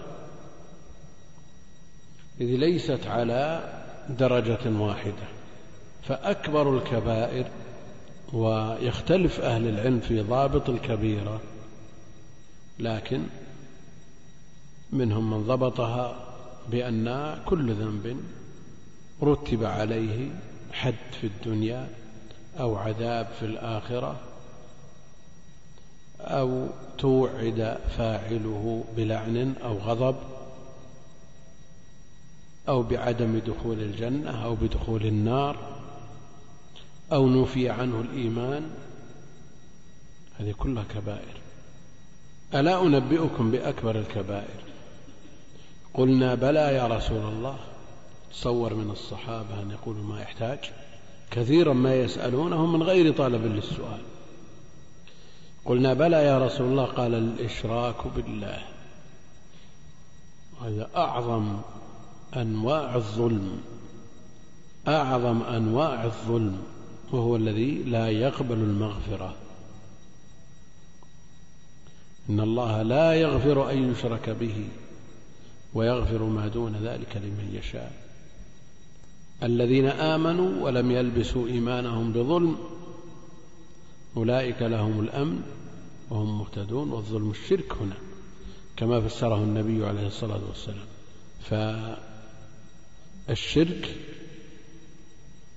إذ 2.40 2.46
ليست 2.46 3.06
على 3.06 3.72
درجة 4.08 4.70
واحدة. 4.78 5.28
فأكبر 6.02 6.76
الكبائر 6.76 7.46
ويختلف 8.32 9.40
أهل 9.40 9.68
العلم 9.68 10.00
في 10.00 10.20
ضابط 10.20 10.70
الكبيرة 10.70 11.40
لكن 12.80 13.22
منهم 14.92 15.30
من 15.30 15.46
ضبطها 15.46 16.26
بأن 16.70 17.38
كل 17.46 17.74
ذنب 17.74 18.20
رتب 19.22 19.64
عليه 19.64 20.30
حد 20.72 20.94
في 21.20 21.26
الدنيا 21.26 21.88
أو 22.60 22.76
عذاب 22.76 23.26
في 23.40 23.46
الآخرة 23.46 24.20
أو 26.20 26.66
توعد 26.98 27.78
فاعله 27.98 28.84
بلعن 28.96 29.54
أو 29.62 29.78
غضب 29.78 30.16
أو 32.68 32.82
بعدم 32.82 33.38
دخول 33.38 33.80
الجنة 33.80 34.44
أو 34.44 34.54
بدخول 34.54 35.06
النار 35.06 35.80
أو 37.12 37.28
نفي 37.28 37.68
عنه 37.68 38.00
الإيمان. 38.00 38.70
هذه 40.38 40.54
كلها 40.58 40.84
كبائر. 40.84 41.39
ألا 42.54 42.82
أنبئكم 42.82 43.50
بأكبر 43.50 43.98
الكبائر؟ 43.98 44.60
قلنا 45.94 46.34
بلى 46.34 46.74
يا 46.74 46.86
رسول 46.86 47.32
الله. 47.32 47.56
تصور 48.32 48.74
من 48.74 48.90
الصحابة 48.90 49.62
أن 49.62 49.70
يقولوا 49.70 50.02
ما 50.02 50.20
يحتاج. 50.20 50.58
كثيرا 51.30 51.72
ما 51.72 51.94
يسألونه 51.94 52.66
من 52.66 52.82
غير 52.82 53.12
طلب 53.16 53.44
للسؤال. 53.44 54.00
قلنا 55.64 55.94
بلى 55.94 56.16
يا 56.16 56.38
رسول 56.38 56.66
الله 56.66 56.84
قال 56.84 57.14
الإشراك 57.14 58.06
بالله. 58.16 58.62
هذا 60.62 60.90
أعظم 60.96 61.56
أنواع 62.36 62.94
الظلم. 62.94 63.60
أعظم 64.88 65.42
أنواع 65.42 66.04
الظلم 66.04 66.62
وهو 67.12 67.36
الذي 67.36 67.82
لا 67.82 68.08
يقبل 68.08 68.56
المغفرة. 68.56 69.34
إن 72.30 72.40
الله 72.40 72.82
لا 72.82 73.14
يغفر 73.14 73.70
أن 73.70 73.90
يشرك 73.92 74.30
به 74.30 74.68
ويغفر 75.74 76.22
ما 76.22 76.48
دون 76.48 76.76
ذلك 76.76 77.16
لمن 77.16 77.54
يشاء. 77.58 77.92
الذين 79.42 79.86
آمنوا 79.86 80.64
ولم 80.64 80.90
يلبسوا 80.90 81.48
إيمانهم 81.48 82.12
بظلم 82.12 82.56
أولئك 84.16 84.62
لهم 84.62 85.00
الأمن 85.00 85.42
وهم 86.10 86.38
مهتدون 86.38 86.90
والظلم 86.90 87.30
الشرك 87.30 87.72
هنا 87.72 87.96
كما 88.76 89.00
فسره 89.00 89.36
النبي 89.36 89.86
عليه 89.86 90.06
الصلاة 90.06 90.40
والسلام. 90.48 90.86
فالشرك 93.28 93.96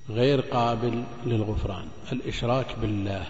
غير 0.10 0.42
قابل 0.42 1.04
للغفران 1.26 1.88
الإشراك 2.12 2.80
بالله. 2.80 3.28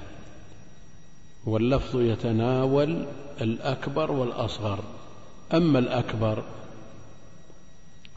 واللفظ 1.46 2.00
يتناول 2.00 3.06
الأكبر 3.42 4.12
والأصغر. 4.12 4.84
أما 5.54 5.80
الأكبر 5.80 6.44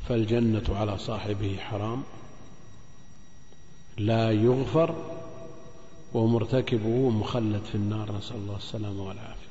فالجنة 0.09 0.65
على 0.69 0.99
صاحبه 0.99 1.57
حرام 1.57 2.03
لا 3.99 4.31
يغفر 4.31 4.95
ومرتكبه 6.15 7.11
مخلد 7.11 7.63
في 7.65 7.75
النار. 7.75 8.17
نسأل 8.19 8.37
الله 8.37 8.57
السلامة 8.57 9.03
والعافية. 9.03 9.47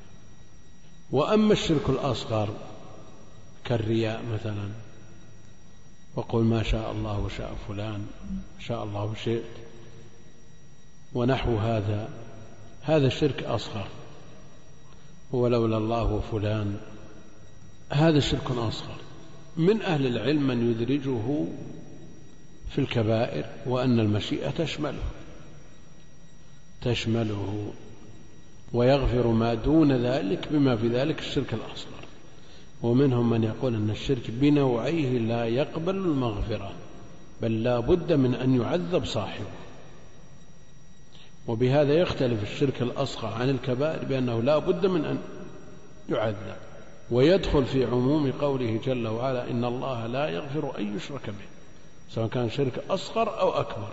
وأما 1.12 1.54
الشرك 1.54 1.90
الأصغر 1.90 2.50
كالرياء 3.66 4.24
مثلا 4.34 4.70
وقل 6.16 6.44
ما 6.44 6.64
شاء 6.64 6.92
الله 6.92 7.20
وشاء 7.20 7.56
فلان 7.68 8.08
شاء 8.60 8.84
الله 8.84 9.04
وشئت 9.04 9.44
ونحو 11.14 11.58
هذا 11.58 12.10
هذا 12.86 13.08
الشرك 13.08 13.44
أصغر. 13.44 13.88
ولولا 15.32 15.78
الله 15.78 16.04
وفلان 16.14 16.78
هذا 17.90 18.20
شرك 18.20 18.52
أصغر. 18.52 18.98
من 19.58 19.82
أهل 19.82 20.08
العلم 20.08 20.48
من 20.48 20.72
يدرجه 20.72 21.46
في 22.70 22.80
الكبائر 22.82 23.46
وأن 23.66 24.00
المشيئة 24.00 24.50
تشمله. 24.50 25.04
تشمله 26.82 27.74
ويغفر 28.74 29.28
ما 29.28 29.54
دون 29.54 29.92
ذلك 29.92 30.48
بما 30.52 30.76
في 30.76 30.88
ذلك 30.88 31.20
الشرك 31.20 31.54
الأصغر. 31.54 32.06
ومنهم 32.84 33.30
من 33.30 33.44
يقول 33.44 33.76
أن 33.76 33.90
الشرك 33.90 34.32
بنوعيه 34.32 35.20
لا 35.20 35.46
يقبل 35.46 35.96
المغفرة 35.96 36.72
بل 37.42 37.64
لا 37.64 37.80
بد 37.80 38.14
من 38.14 38.36
أن 38.36 38.62
يعذب 38.62 39.06
صاحبه. 39.06 39.65
وبهذا 41.48 41.94
يختلف 41.94 42.44
الشرك 42.44 42.82
الأصغر 42.82 43.34
عن 43.34 43.50
الكبائر 43.50 44.06
بأنه 44.06 44.42
لا 44.42 44.58
بد 44.58 44.86
من 44.86 45.06
أن 45.06 45.18
يعذب 46.10 46.56
ويدخل 47.12 47.66
في 47.66 47.86
عموم 47.86 48.32
قوله 48.32 48.80
جل 48.86 49.08
وعلا 49.08 49.52
إن 49.52 49.66
الله 49.66 50.08
لا 50.08 50.30
يغفر 50.30 50.80
أن 50.80 50.96
يشرك 50.96 51.30
به 51.30 51.46
سواء 52.10 52.28
كان 52.28 52.50
شرك 52.50 52.84
أصغر 52.90 53.40
أو 53.40 53.50
أكبر. 53.50 53.90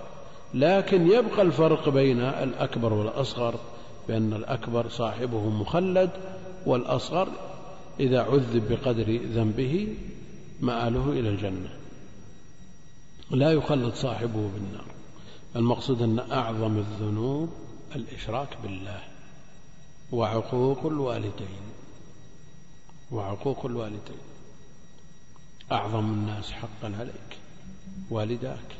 لكن 0.55 1.07
يبقى 1.07 1.43
الفرق 1.43 1.89
بين 1.89 2.21
الأكبر 2.21 2.93
والأصغر 2.93 3.55
بأن 4.09 4.33
الأكبر 4.33 4.89
صاحبه 4.89 5.49
مخلد 5.49 6.11
والأصغر 6.67 7.29
إذا 8.01 8.23
عذب 8.23 8.69
بقدر 8.73 9.21
ذنبه 9.35 9.89
مآله 10.61 11.11
إلى 11.11 11.29
الجنة. 11.29 11.69
لا 13.31 13.53
يخلد 13.53 13.95
صاحبه 13.95 14.51
بالنار. 14.55 14.92
المقصود 15.57 16.03
أن 16.03 16.19
أعظم 16.19 16.79
الذنوب 16.79 17.53
الإشراك 17.97 18.57
بالله 18.63 19.03
وعقوق 20.13 20.87
الوالدين. 20.87 21.61
وعقوق 23.11 23.67
الوالدين. 23.67 24.21
أعظم 25.73 26.13
الناس 26.13 26.53
حقا 26.53 26.97
عليك 26.99 27.39
والداك. 28.11 28.77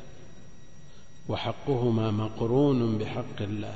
وحقهما 1.29 2.11
مقرون 2.11 2.97
بحق 2.97 3.41
الله. 3.41 3.75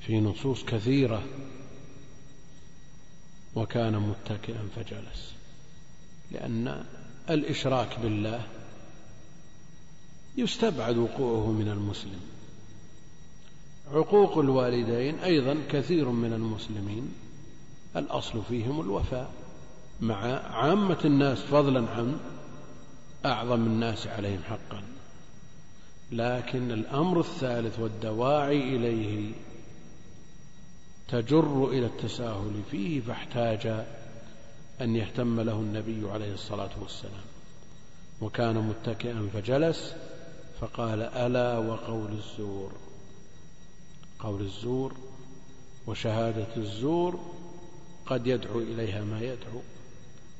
في 0.00 0.20
نصوص 0.20 0.64
كثيرة. 0.64 1.22
وكان 3.54 3.96
متكئا 3.96 4.68
فجلس. 4.76 5.34
لأن 6.30 6.84
الإشراك 7.30 7.98
بالله 8.00 8.46
يستبعد 10.36 10.96
وقوعه 10.96 11.50
من 11.50 11.68
المسلم. 11.68 12.20
عقوق 13.92 14.38
الوالدين 14.38 15.18
أيضا 15.18 15.56
كثير 15.70 16.08
من 16.08 16.32
المسلمين. 16.32 17.14
الأصل 17.96 18.42
فيهم 18.48 18.80
الوفاء. 18.80 19.32
مع 20.00 20.16
عامة 20.50 20.98
الناس 21.04 21.38
فضلا 21.38 21.90
عن 21.90 22.18
أعظم 23.24 23.66
الناس 23.66 24.06
عليهم 24.06 24.42
حقا. 24.42 24.82
لكن 26.12 26.70
الأمر 26.70 27.20
الثالث 27.20 27.78
والدواعي 27.78 28.76
إليه 28.76 29.32
تجر 31.08 31.68
إلى 31.68 31.86
التساهل 31.86 32.62
فيه 32.70 33.00
فاحتاج 33.00 33.66
أن 34.80 34.96
يهتم 34.96 35.40
له 35.40 35.52
النبي 35.52 36.10
عليه 36.10 36.34
الصلاة 36.34 36.70
والسلام. 36.82 37.24
وكان 38.20 38.56
متكئا 38.56 39.28
فجلس 39.34 39.94
فقال 40.60 41.02
ألا 41.02 41.58
وقول 41.58 42.12
الزور. 42.12 42.72
قول 44.20 44.40
الزور 44.40 44.94
وشهادة 45.86 46.56
الزور 46.56 47.20
قد 48.06 48.26
يدعو 48.26 48.60
إليها 48.60 49.04
ما 49.04 49.20
يدعو. 49.20 49.62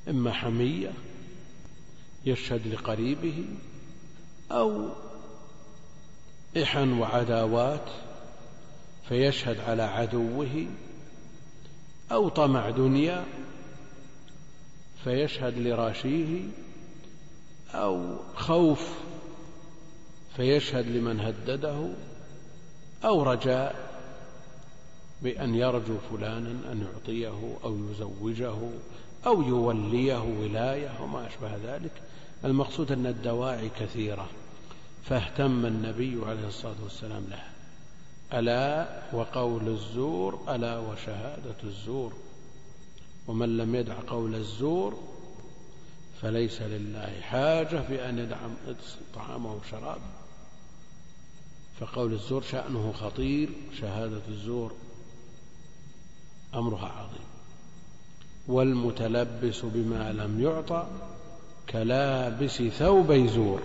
إما 0.09 0.33
حمية 0.33 0.93
يشهد 2.27 2.67
لقريبه 2.67 3.45
أو 4.51 4.89
إحن 6.63 6.93
وعداوات 6.93 7.91
فيشهد 9.09 9.61
على 9.61 9.83
عدوه 9.83 10.67
أو 12.13 12.29
طمع 12.29 12.71
دنيا 12.71 13.25
فيشهد 15.05 15.59
لراشيه 15.59 16.41
أو 17.75 18.17
خوف 18.35 18.89
فيشهد 20.37 20.87
لمن 20.87 21.21
هدده 21.21 21.89
أو 23.05 23.23
رجاء 23.23 23.97
بأن 25.23 25.55
يرجو 25.55 25.99
فلانا 26.11 26.73
أن 26.73 26.87
يعطيه 26.93 27.57
أو 27.65 27.79
يزوجه 27.91 28.55
أو 29.27 29.43
يوليه 29.43 30.23
ولاية 30.23 31.03
وما 31.03 31.27
أشبه 31.27 31.57
ذلك. 31.65 31.93
المقصود 32.45 32.93
أن 32.93 33.07
الدواعي 33.07 33.69
كثيرة 33.81 34.29
فاهتم 35.05 35.67
النبي 35.67 36.21
عليه 36.27 36.49
الصلاة 36.49 36.83
والسلام 36.83 37.25
لها 37.31 37.51
ألا 38.33 39.03
وقول 39.13 39.69
الزور 39.69 40.41
ألا 40.49 40.79
وشهادة 40.79 41.57
الزور. 41.65 42.13
ومن 43.29 43.57
لم 43.57 43.75
يدع 43.75 43.95
قول 44.09 44.35
الزور 44.35 45.03
فليس 46.23 46.63
لله 46.63 47.21
حاجة 47.21 47.83
في 47.83 48.09
أن 48.09 48.19
يدع 48.19 48.37
طعامه 49.15 49.55
وشرابه. 49.55 50.26
فقول 51.81 52.13
الزور 52.13 52.43
شأنه 52.43 52.93
خطير 52.93 53.49
شهادة 53.81 54.21
الزور 54.29 54.73
أمرها 56.55 56.87
عظيم. 56.87 57.27
والمتلبس 58.49 59.61
بما 59.65 60.13
لم 60.13 60.41
يعطى 60.41 60.87
كلابس 61.71 62.63
ثوبي 62.63 63.29
زور. 63.29 63.63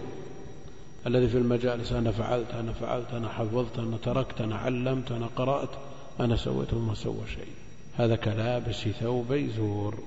الذي 1.07 1.27
في 1.27 1.37
المجالس 1.37 1.91
أنا 1.91 2.11
فعلت 2.11 2.51
أنا 2.51 2.73
فعلت 2.73 3.11
أنا 3.11 3.29
حفظت 3.29 3.79
أنا 3.79 3.97
تركت 4.03 4.41
أنا 4.41 4.55
علمت 4.55 5.11
أنا 5.11 5.29
قرأت 5.35 5.69
أنا 6.19 6.35
سويت 6.35 6.73
وما 6.73 6.95
سوى 6.95 7.27
شيء. 7.27 7.53
هذا 7.93 8.15
كلابس 8.15 8.75
ثوبي 8.75 9.49
زور. 9.49 10.03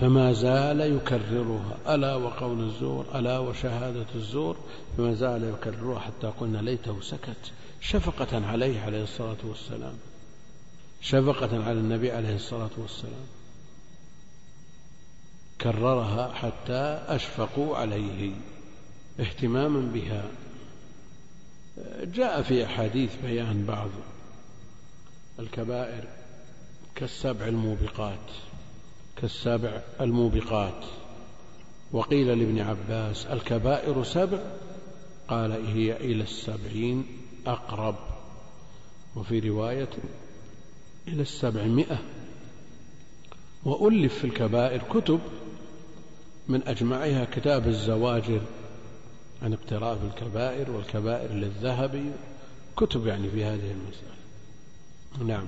فما 0.00 0.32
زال 0.32 0.80
يكررها. 0.80 1.94
ألا 1.94 2.14
وقول 2.14 2.60
الزور 2.60 3.06
ألا 3.14 3.38
وشهادة 3.38 4.06
الزور 4.14 4.56
فما 4.96 5.14
زال 5.14 5.44
يكررها 5.44 5.98
حتى 5.98 6.26
قلنا 6.26 6.58
ليته 6.58 7.00
سكت. 7.00 7.52
شفقة 7.80 8.46
عليه 8.46 8.80
عليه 8.80 9.02
الصلاة 9.02 9.36
والسلام. 9.44 9.94
شفقة 11.00 11.64
على 11.64 11.80
النبي 11.80 12.10
عليه 12.12 12.34
الصلاة 12.34 12.70
والسلام. 12.78 13.26
كررها 15.60 16.32
حتى 16.32 17.04
أشفقوا 17.08 17.76
عليه 17.76 18.32
اهتماما 19.20 19.92
بها. 19.94 20.24
جاء 22.02 22.42
في 22.42 22.64
أحاديث 22.64 23.10
بيان 23.24 23.64
بعض 23.66 23.90
الكبائر 25.38 26.04
كالسبع 26.94 27.46
الموبقات. 27.46 28.30
كالسبع 29.16 29.80
الموبقات. 30.00 30.84
وقيل 31.92 32.26
لابن 32.26 32.60
عباس 32.60 33.26
الكبائر 33.26 34.02
سبع 34.04 34.38
قال 35.28 35.52
هي 35.52 35.96
إلى 35.96 36.22
السبعين 36.22 37.06
أقرب. 37.46 37.94
وفي 39.16 39.38
رواية 39.38 39.88
إلى 41.08 41.22
السبعمائة. 41.22 41.98
وألف 43.64 44.18
في 44.18 44.24
الكبائر 44.24 44.82
كتب 44.82 45.20
من 46.48 46.62
أجمعها 46.68 47.24
كتاب 47.24 47.66
الزواجر 47.66 48.40
عن 49.42 49.52
اقتراف 49.52 49.98
الكبائر 50.04 50.70
والكبائر 50.70 51.32
للذهبي. 51.32 52.12
كتب 52.76 53.06
يعني 53.06 53.30
في 53.30 53.44
هذه 53.44 53.70
المسألة. 53.70 54.16
نعم. 55.24 55.46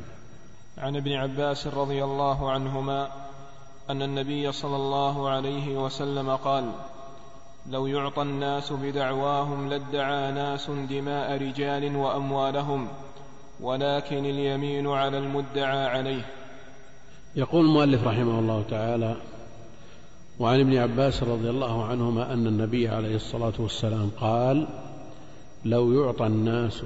عن 0.78 0.96
ابن 0.96 1.12
عباس 1.12 1.66
رضي 1.66 2.04
الله 2.04 2.50
عنهما 2.50 3.28
أن 3.90 4.02
النبي 4.02 4.52
صلى 4.52 4.76
الله 4.76 5.28
عليه 5.28 5.84
وسلم 5.84 6.30
قال 6.30 6.72
لو 7.70 7.86
يعطى 7.86 8.22
الناس 8.22 8.72
بدعواهم 8.72 9.68
لادعى 9.68 10.32
ناس 10.32 10.70
دماء 10.70 11.42
رجال 11.42 11.96
وأموالهم 11.96 12.88
ولكن 13.60 14.24
اليمين 14.24 14.86
على 14.86 15.18
المدعى 15.18 15.86
عليه. 15.86 16.26
يقول 17.36 17.64
المؤلف 17.64 18.06
رحمه 18.06 18.38
الله 18.38 18.64
تعالى 18.70 19.16
وعن 20.38 20.60
ابن 20.60 20.76
عباس 20.76 21.22
رضي 21.22 21.50
الله 21.50 21.84
عنهما 21.84 22.32
أن 22.32 22.46
النبي 22.46 22.88
عليه 22.88 23.16
الصلاة 23.16 23.52
والسلام 23.58 24.10
قال 24.20 24.68
لو 25.64 25.92
يعطى 25.92 26.26
الناس 26.26 26.82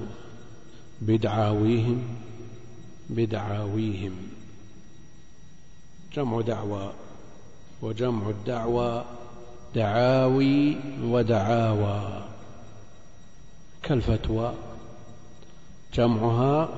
بدعاويهم 1.01 2.03
بدعاويهم. 3.11 4.13
جمع 6.15 6.41
دعوى 6.41 6.93
وجمع 7.83 8.29
الدعوى 8.29 9.05
دعاوي 9.75 10.77
ودعاوى. 11.03 12.25
كالفتوى 13.83 14.55
جمعها 15.95 16.69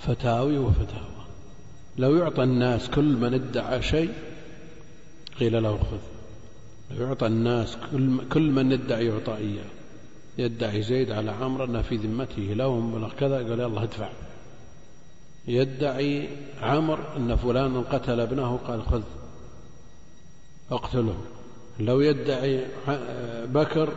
فتاوي 0.00 0.58
وفتاوى. 0.58 1.24
لو 1.98 2.16
يعطى 2.16 2.42
الناس 2.42 2.90
كل 2.90 3.16
من 3.16 3.34
ادعى 3.34 3.82
شيء 3.82 4.12
قيل 5.40 5.62
له 5.62 5.78
خذ. 5.78 5.98
لو 6.90 7.06
يعطى 7.06 7.26
الناس 7.26 7.76
كل, 8.32 8.50
من 8.50 8.72
يدعي 8.72 9.06
يعطى 9.06 9.36
إياه. 9.36 9.70
يدعي 10.38 10.82
زيد 10.82 11.10
على 11.10 11.30
عمرو 11.30 11.64
أن 11.64 11.82
في 11.82 11.96
ذمته 11.96 12.42
لهم 12.42 13.08
كذا 13.20 13.36
قال 13.36 13.60
يلا 13.60 13.82
ادفع. 13.82 14.08
يدعي 15.48 16.28
عمرو 16.62 17.02
أن 17.16 17.36
فلان 17.36 17.82
قتل 17.82 18.20
ابنه 18.20 18.56
قال 18.56 18.82
خذ 18.82 19.02
اقتله. 20.70 21.16
لو 21.80 22.00
يدعي 22.00 22.66
بكر 23.46 23.92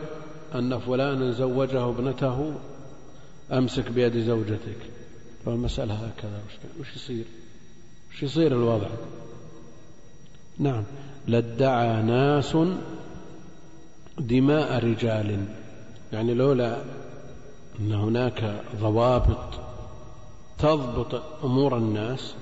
أن 0.54 0.78
فلانا 0.78 1.30
زوجه 1.30 1.88
ابنته 1.88 2.54
أمسك 3.52 3.90
بيد 3.90 4.18
زوجتك. 4.18 4.78
فالمسألة 5.46 5.94
هكذا. 5.94 6.40
وش 6.80 6.96
يصير؟ 6.96 7.24
وش 8.10 8.22
يصير 8.22 8.52
الوضع؟ 8.52 8.88
نعم. 10.58 10.84
لادعى 11.26 12.02
ناس 12.02 12.56
دماء 14.18 14.84
رجال. 14.84 15.44
يعني 16.12 16.34
لولا 16.34 16.82
أن 17.80 17.92
هناك 17.92 18.62
ضوابط 18.80 19.67
تضبط 20.58 21.22
أمور 21.44 21.76
الناس 21.76 22.34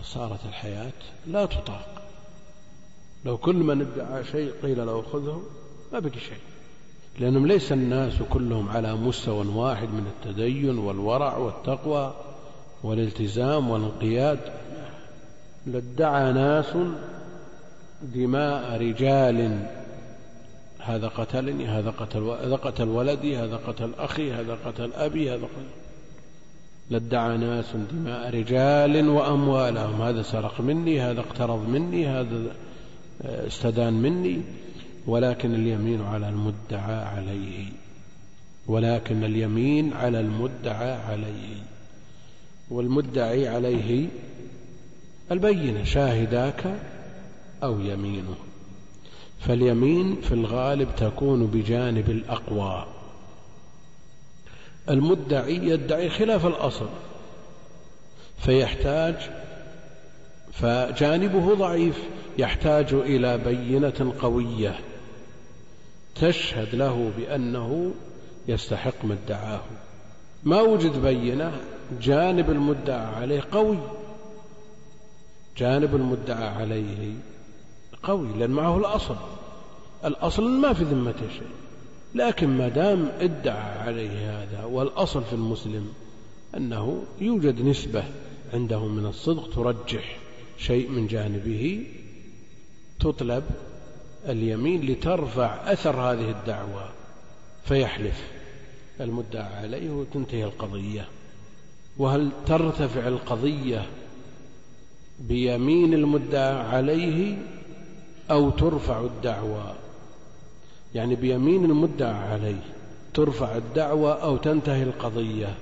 لصارت 0.00 0.44
الحياة 0.48 0.92
لا 1.26 1.46
تطاق. 1.46 2.02
لو 3.24 3.38
كل 3.38 3.56
من 3.56 3.80
ادعى 3.80 4.24
شيء 4.24 4.52
قيل 4.62 4.86
له 4.86 5.02
خذه 5.02 5.42
ما 5.92 5.98
بقي 5.98 6.20
شيء 6.20 6.40
لأنهم 7.18 7.46
ليس 7.46 7.72
الناس 7.72 8.14
كلهم 8.30 8.68
على 8.68 8.94
مستوى 8.94 9.46
واحد 9.46 9.88
من 9.88 10.06
التدين 10.06 10.78
والورع 10.78 11.36
والتقوى 11.36 12.14
والالتزام 12.82 13.70
والانقياد. 13.70 14.38
لادعى 15.66 16.32
ناس 16.32 16.76
دماء 18.02 18.80
رجال 18.80 19.66
هذا 20.78 21.08
قتلني 21.08 21.66
هذا 21.66 21.90
قتل 21.90 22.22
هذا 22.22 22.56
قتل 22.56 22.88
ولدي 22.88 23.36
هذا 23.36 23.56
قتل 23.56 23.94
أخي 23.98 24.32
هذا 24.32 24.58
قتل 24.66 24.92
أبي 24.94 25.30
هذا 25.30 25.44
قتل 25.44 25.81
لادعى 26.92 27.36
ناس 27.36 27.76
دماء 27.92 28.30
رجال 28.30 29.08
وأموالهم. 29.08 30.02
هذا 30.02 30.22
سرق 30.22 30.60
مني 30.60 31.00
هذا 31.00 31.20
اقترض 31.20 31.68
مني 31.68 32.06
هذا 32.06 32.56
استدان 33.24 33.92
مني 33.92 34.40
ولكن 35.06 35.54
اليمين 35.54 36.02
على 36.02 36.28
المدعى 36.28 37.04
عليه 37.04 37.66
ولكن 38.66 39.24
اليمين 39.24 39.92
على 39.92 40.20
المدعى 40.20 40.92
عليه 40.92 41.56
والمدعي 42.70 43.48
عليه 43.48 44.06
البينة 45.30 45.84
شاهداك 45.84 46.80
أو 47.62 47.80
يمينه. 47.80 48.34
فاليمين 49.40 50.16
في 50.20 50.32
الغالب 50.34 50.88
تكون 50.96 51.46
بجانب 51.46 52.10
الأقوى. 52.10 52.86
المدعي 54.90 55.56
يدعي 55.56 56.10
خلاف 56.10 56.46
الأصل 56.46 56.88
فيحتاج 58.38 59.14
فجانبه 60.52 61.54
ضعيف 61.54 62.02
يحتاج 62.38 62.94
إلى 62.94 63.38
بينة 63.38 64.14
قوية 64.20 64.80
تشهد 66.14 66.74
له 66.74 67.12
بأنه 67.16 67.94
يستحق 68.48 69.04
ما 69.04 69.16
ادعاه. 69.24 69.60
ما 70.44 70.60
وجد 70.60 71.02
بينة 71.02 71.52
جانب 72.00 72.50
المدعى 72.50 73.06
عليه 73.14 73.42
قوي 73.52 73.78
جانب 75.56 75.94
المدعى 75.94 76.48
عليه 76.48 77.14
قوي 78.02 78.28
لأن 78.38 78.50
معه 78.50 78.76
الأصل. 78.78 79.16
الأصل 80.04 80.50
ما 80.50 80.72
في 80.72 80.84
ذمته 80.84 81.28
شيء. 81.28 81.61
لكن 82.14 82.48
ما 82.48 82.68
دام 82.68 83.08
ادعى 83.20 83.78
عليه 83.78 84.42
هذا 84.42 84.64
والأصل 84.64 85.24
في 85.24 85.32
المسلم 85.32 85.92
أنه 86.56 87.02
يوجد 87.20 87.62
نسبة 87.62 88.04
عنده 88.54 88.86
من 88.86 89.06
الصدق 89.06 89.54
ترجح 89.54 90.16
شيء 90.58 90.90
من 90.90 91.06
جانبه 91.06 91.86
تطلب 93.00 93.44
اليمين 94.28 94.86
لترفع 94.86 95.72
أثر 95.72 95.96
هذه 95.96 96.30
الدعوة 96.30 96.88
فيحلف. 97.64 98.30
المدعى 99.00 99.54
عليه 99.54 99.90
وتنتهي 99.90 100.44
القضية. 100.44 101.08
وهل 101.98 102.30
ترتفع 102.46 103.08
القضية 103.08 103.86
بيمين 105.20 105.94
المدعى 105.94 106.54
عليه 106.54 107.38
أو 108.30 108.50
ترفع 108.50 109.00
الدعوى 109.00 109.74
يعني 110.94 111.14
بيمين 111.14 111.64
المدعى 111.64 112.14
عليه 112.14 112.62
ترفع 113.14 113.56
الدعوى 113.56 114.12
أو 114.12 114.36
تنتهي 114.36 114.82
القضية. 114.82 115.54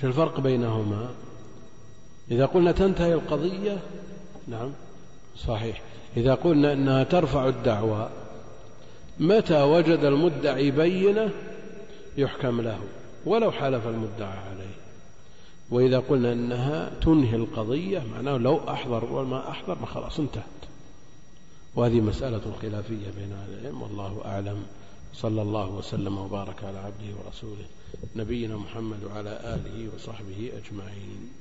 شو 0.00 0.06
الفرق 0.06 0.40
بينهما. 0.40 1.08
إذا 2.30 2.46
قلنا 2.46 2.72
تنتهي 2.72 3.14
القضية 3.14 3.78
نعم 4.48 4.70
صحيح. 5.36 5.82
إذا 6.16 6.34
قلنا 6.34 6.72
أنها 6.72 7.04
ترفع 7.04 7.48
الدعوى 7.48 8.10
متى 9.20 9.62
وجد 9.62 10.04
المدعي 10.04 10.70
بينة 10.70 11.30
يحكم 12.16 12.60
له؟ 12.60 12.78
ولو 13.26 13.50
حلف 13.50 13.86
المدعى 13.86 14.38
عليه. 14.38 14.80
وإذا 15.70 15.98
قلنا 15.98 16.32
أنها 16.32 16.90
تنهي 17.02 17.36
القضية 17.36 18.02
معناه 18.14 18.36
لو 18.36 18.60
أحضر 18.68 19.04
وما 19.04 19.50
أحضر 19.50 19.76
ما 19.80 19.86
خلاص 19.86 20.18
انتهت 20.20 20.59
وهذه 21.76 22.00
مسألة 22.00 22.52
خلافية 22.62 23.10
بين 23.16 23.32
أهل 23.32 23.58
العلم 23.58 23.82
والله 23.82 24.22
أعلم. 24.24 24.62
صلى 25.14 25.42
الله 25.42 25.68
وسلم 25.68 26.18
وبارك 26.18 26.64
على 26.64 26.78
عبده 26.78 27.14
ورسوله 27.24 27.66
نبينا 28.16 28.56
محمد 28.56 29.04
وعلى 29.04 29.30
آله 29.30 29.88
وصحبه 29.94 30.52
أجمعين. 30.56 31.39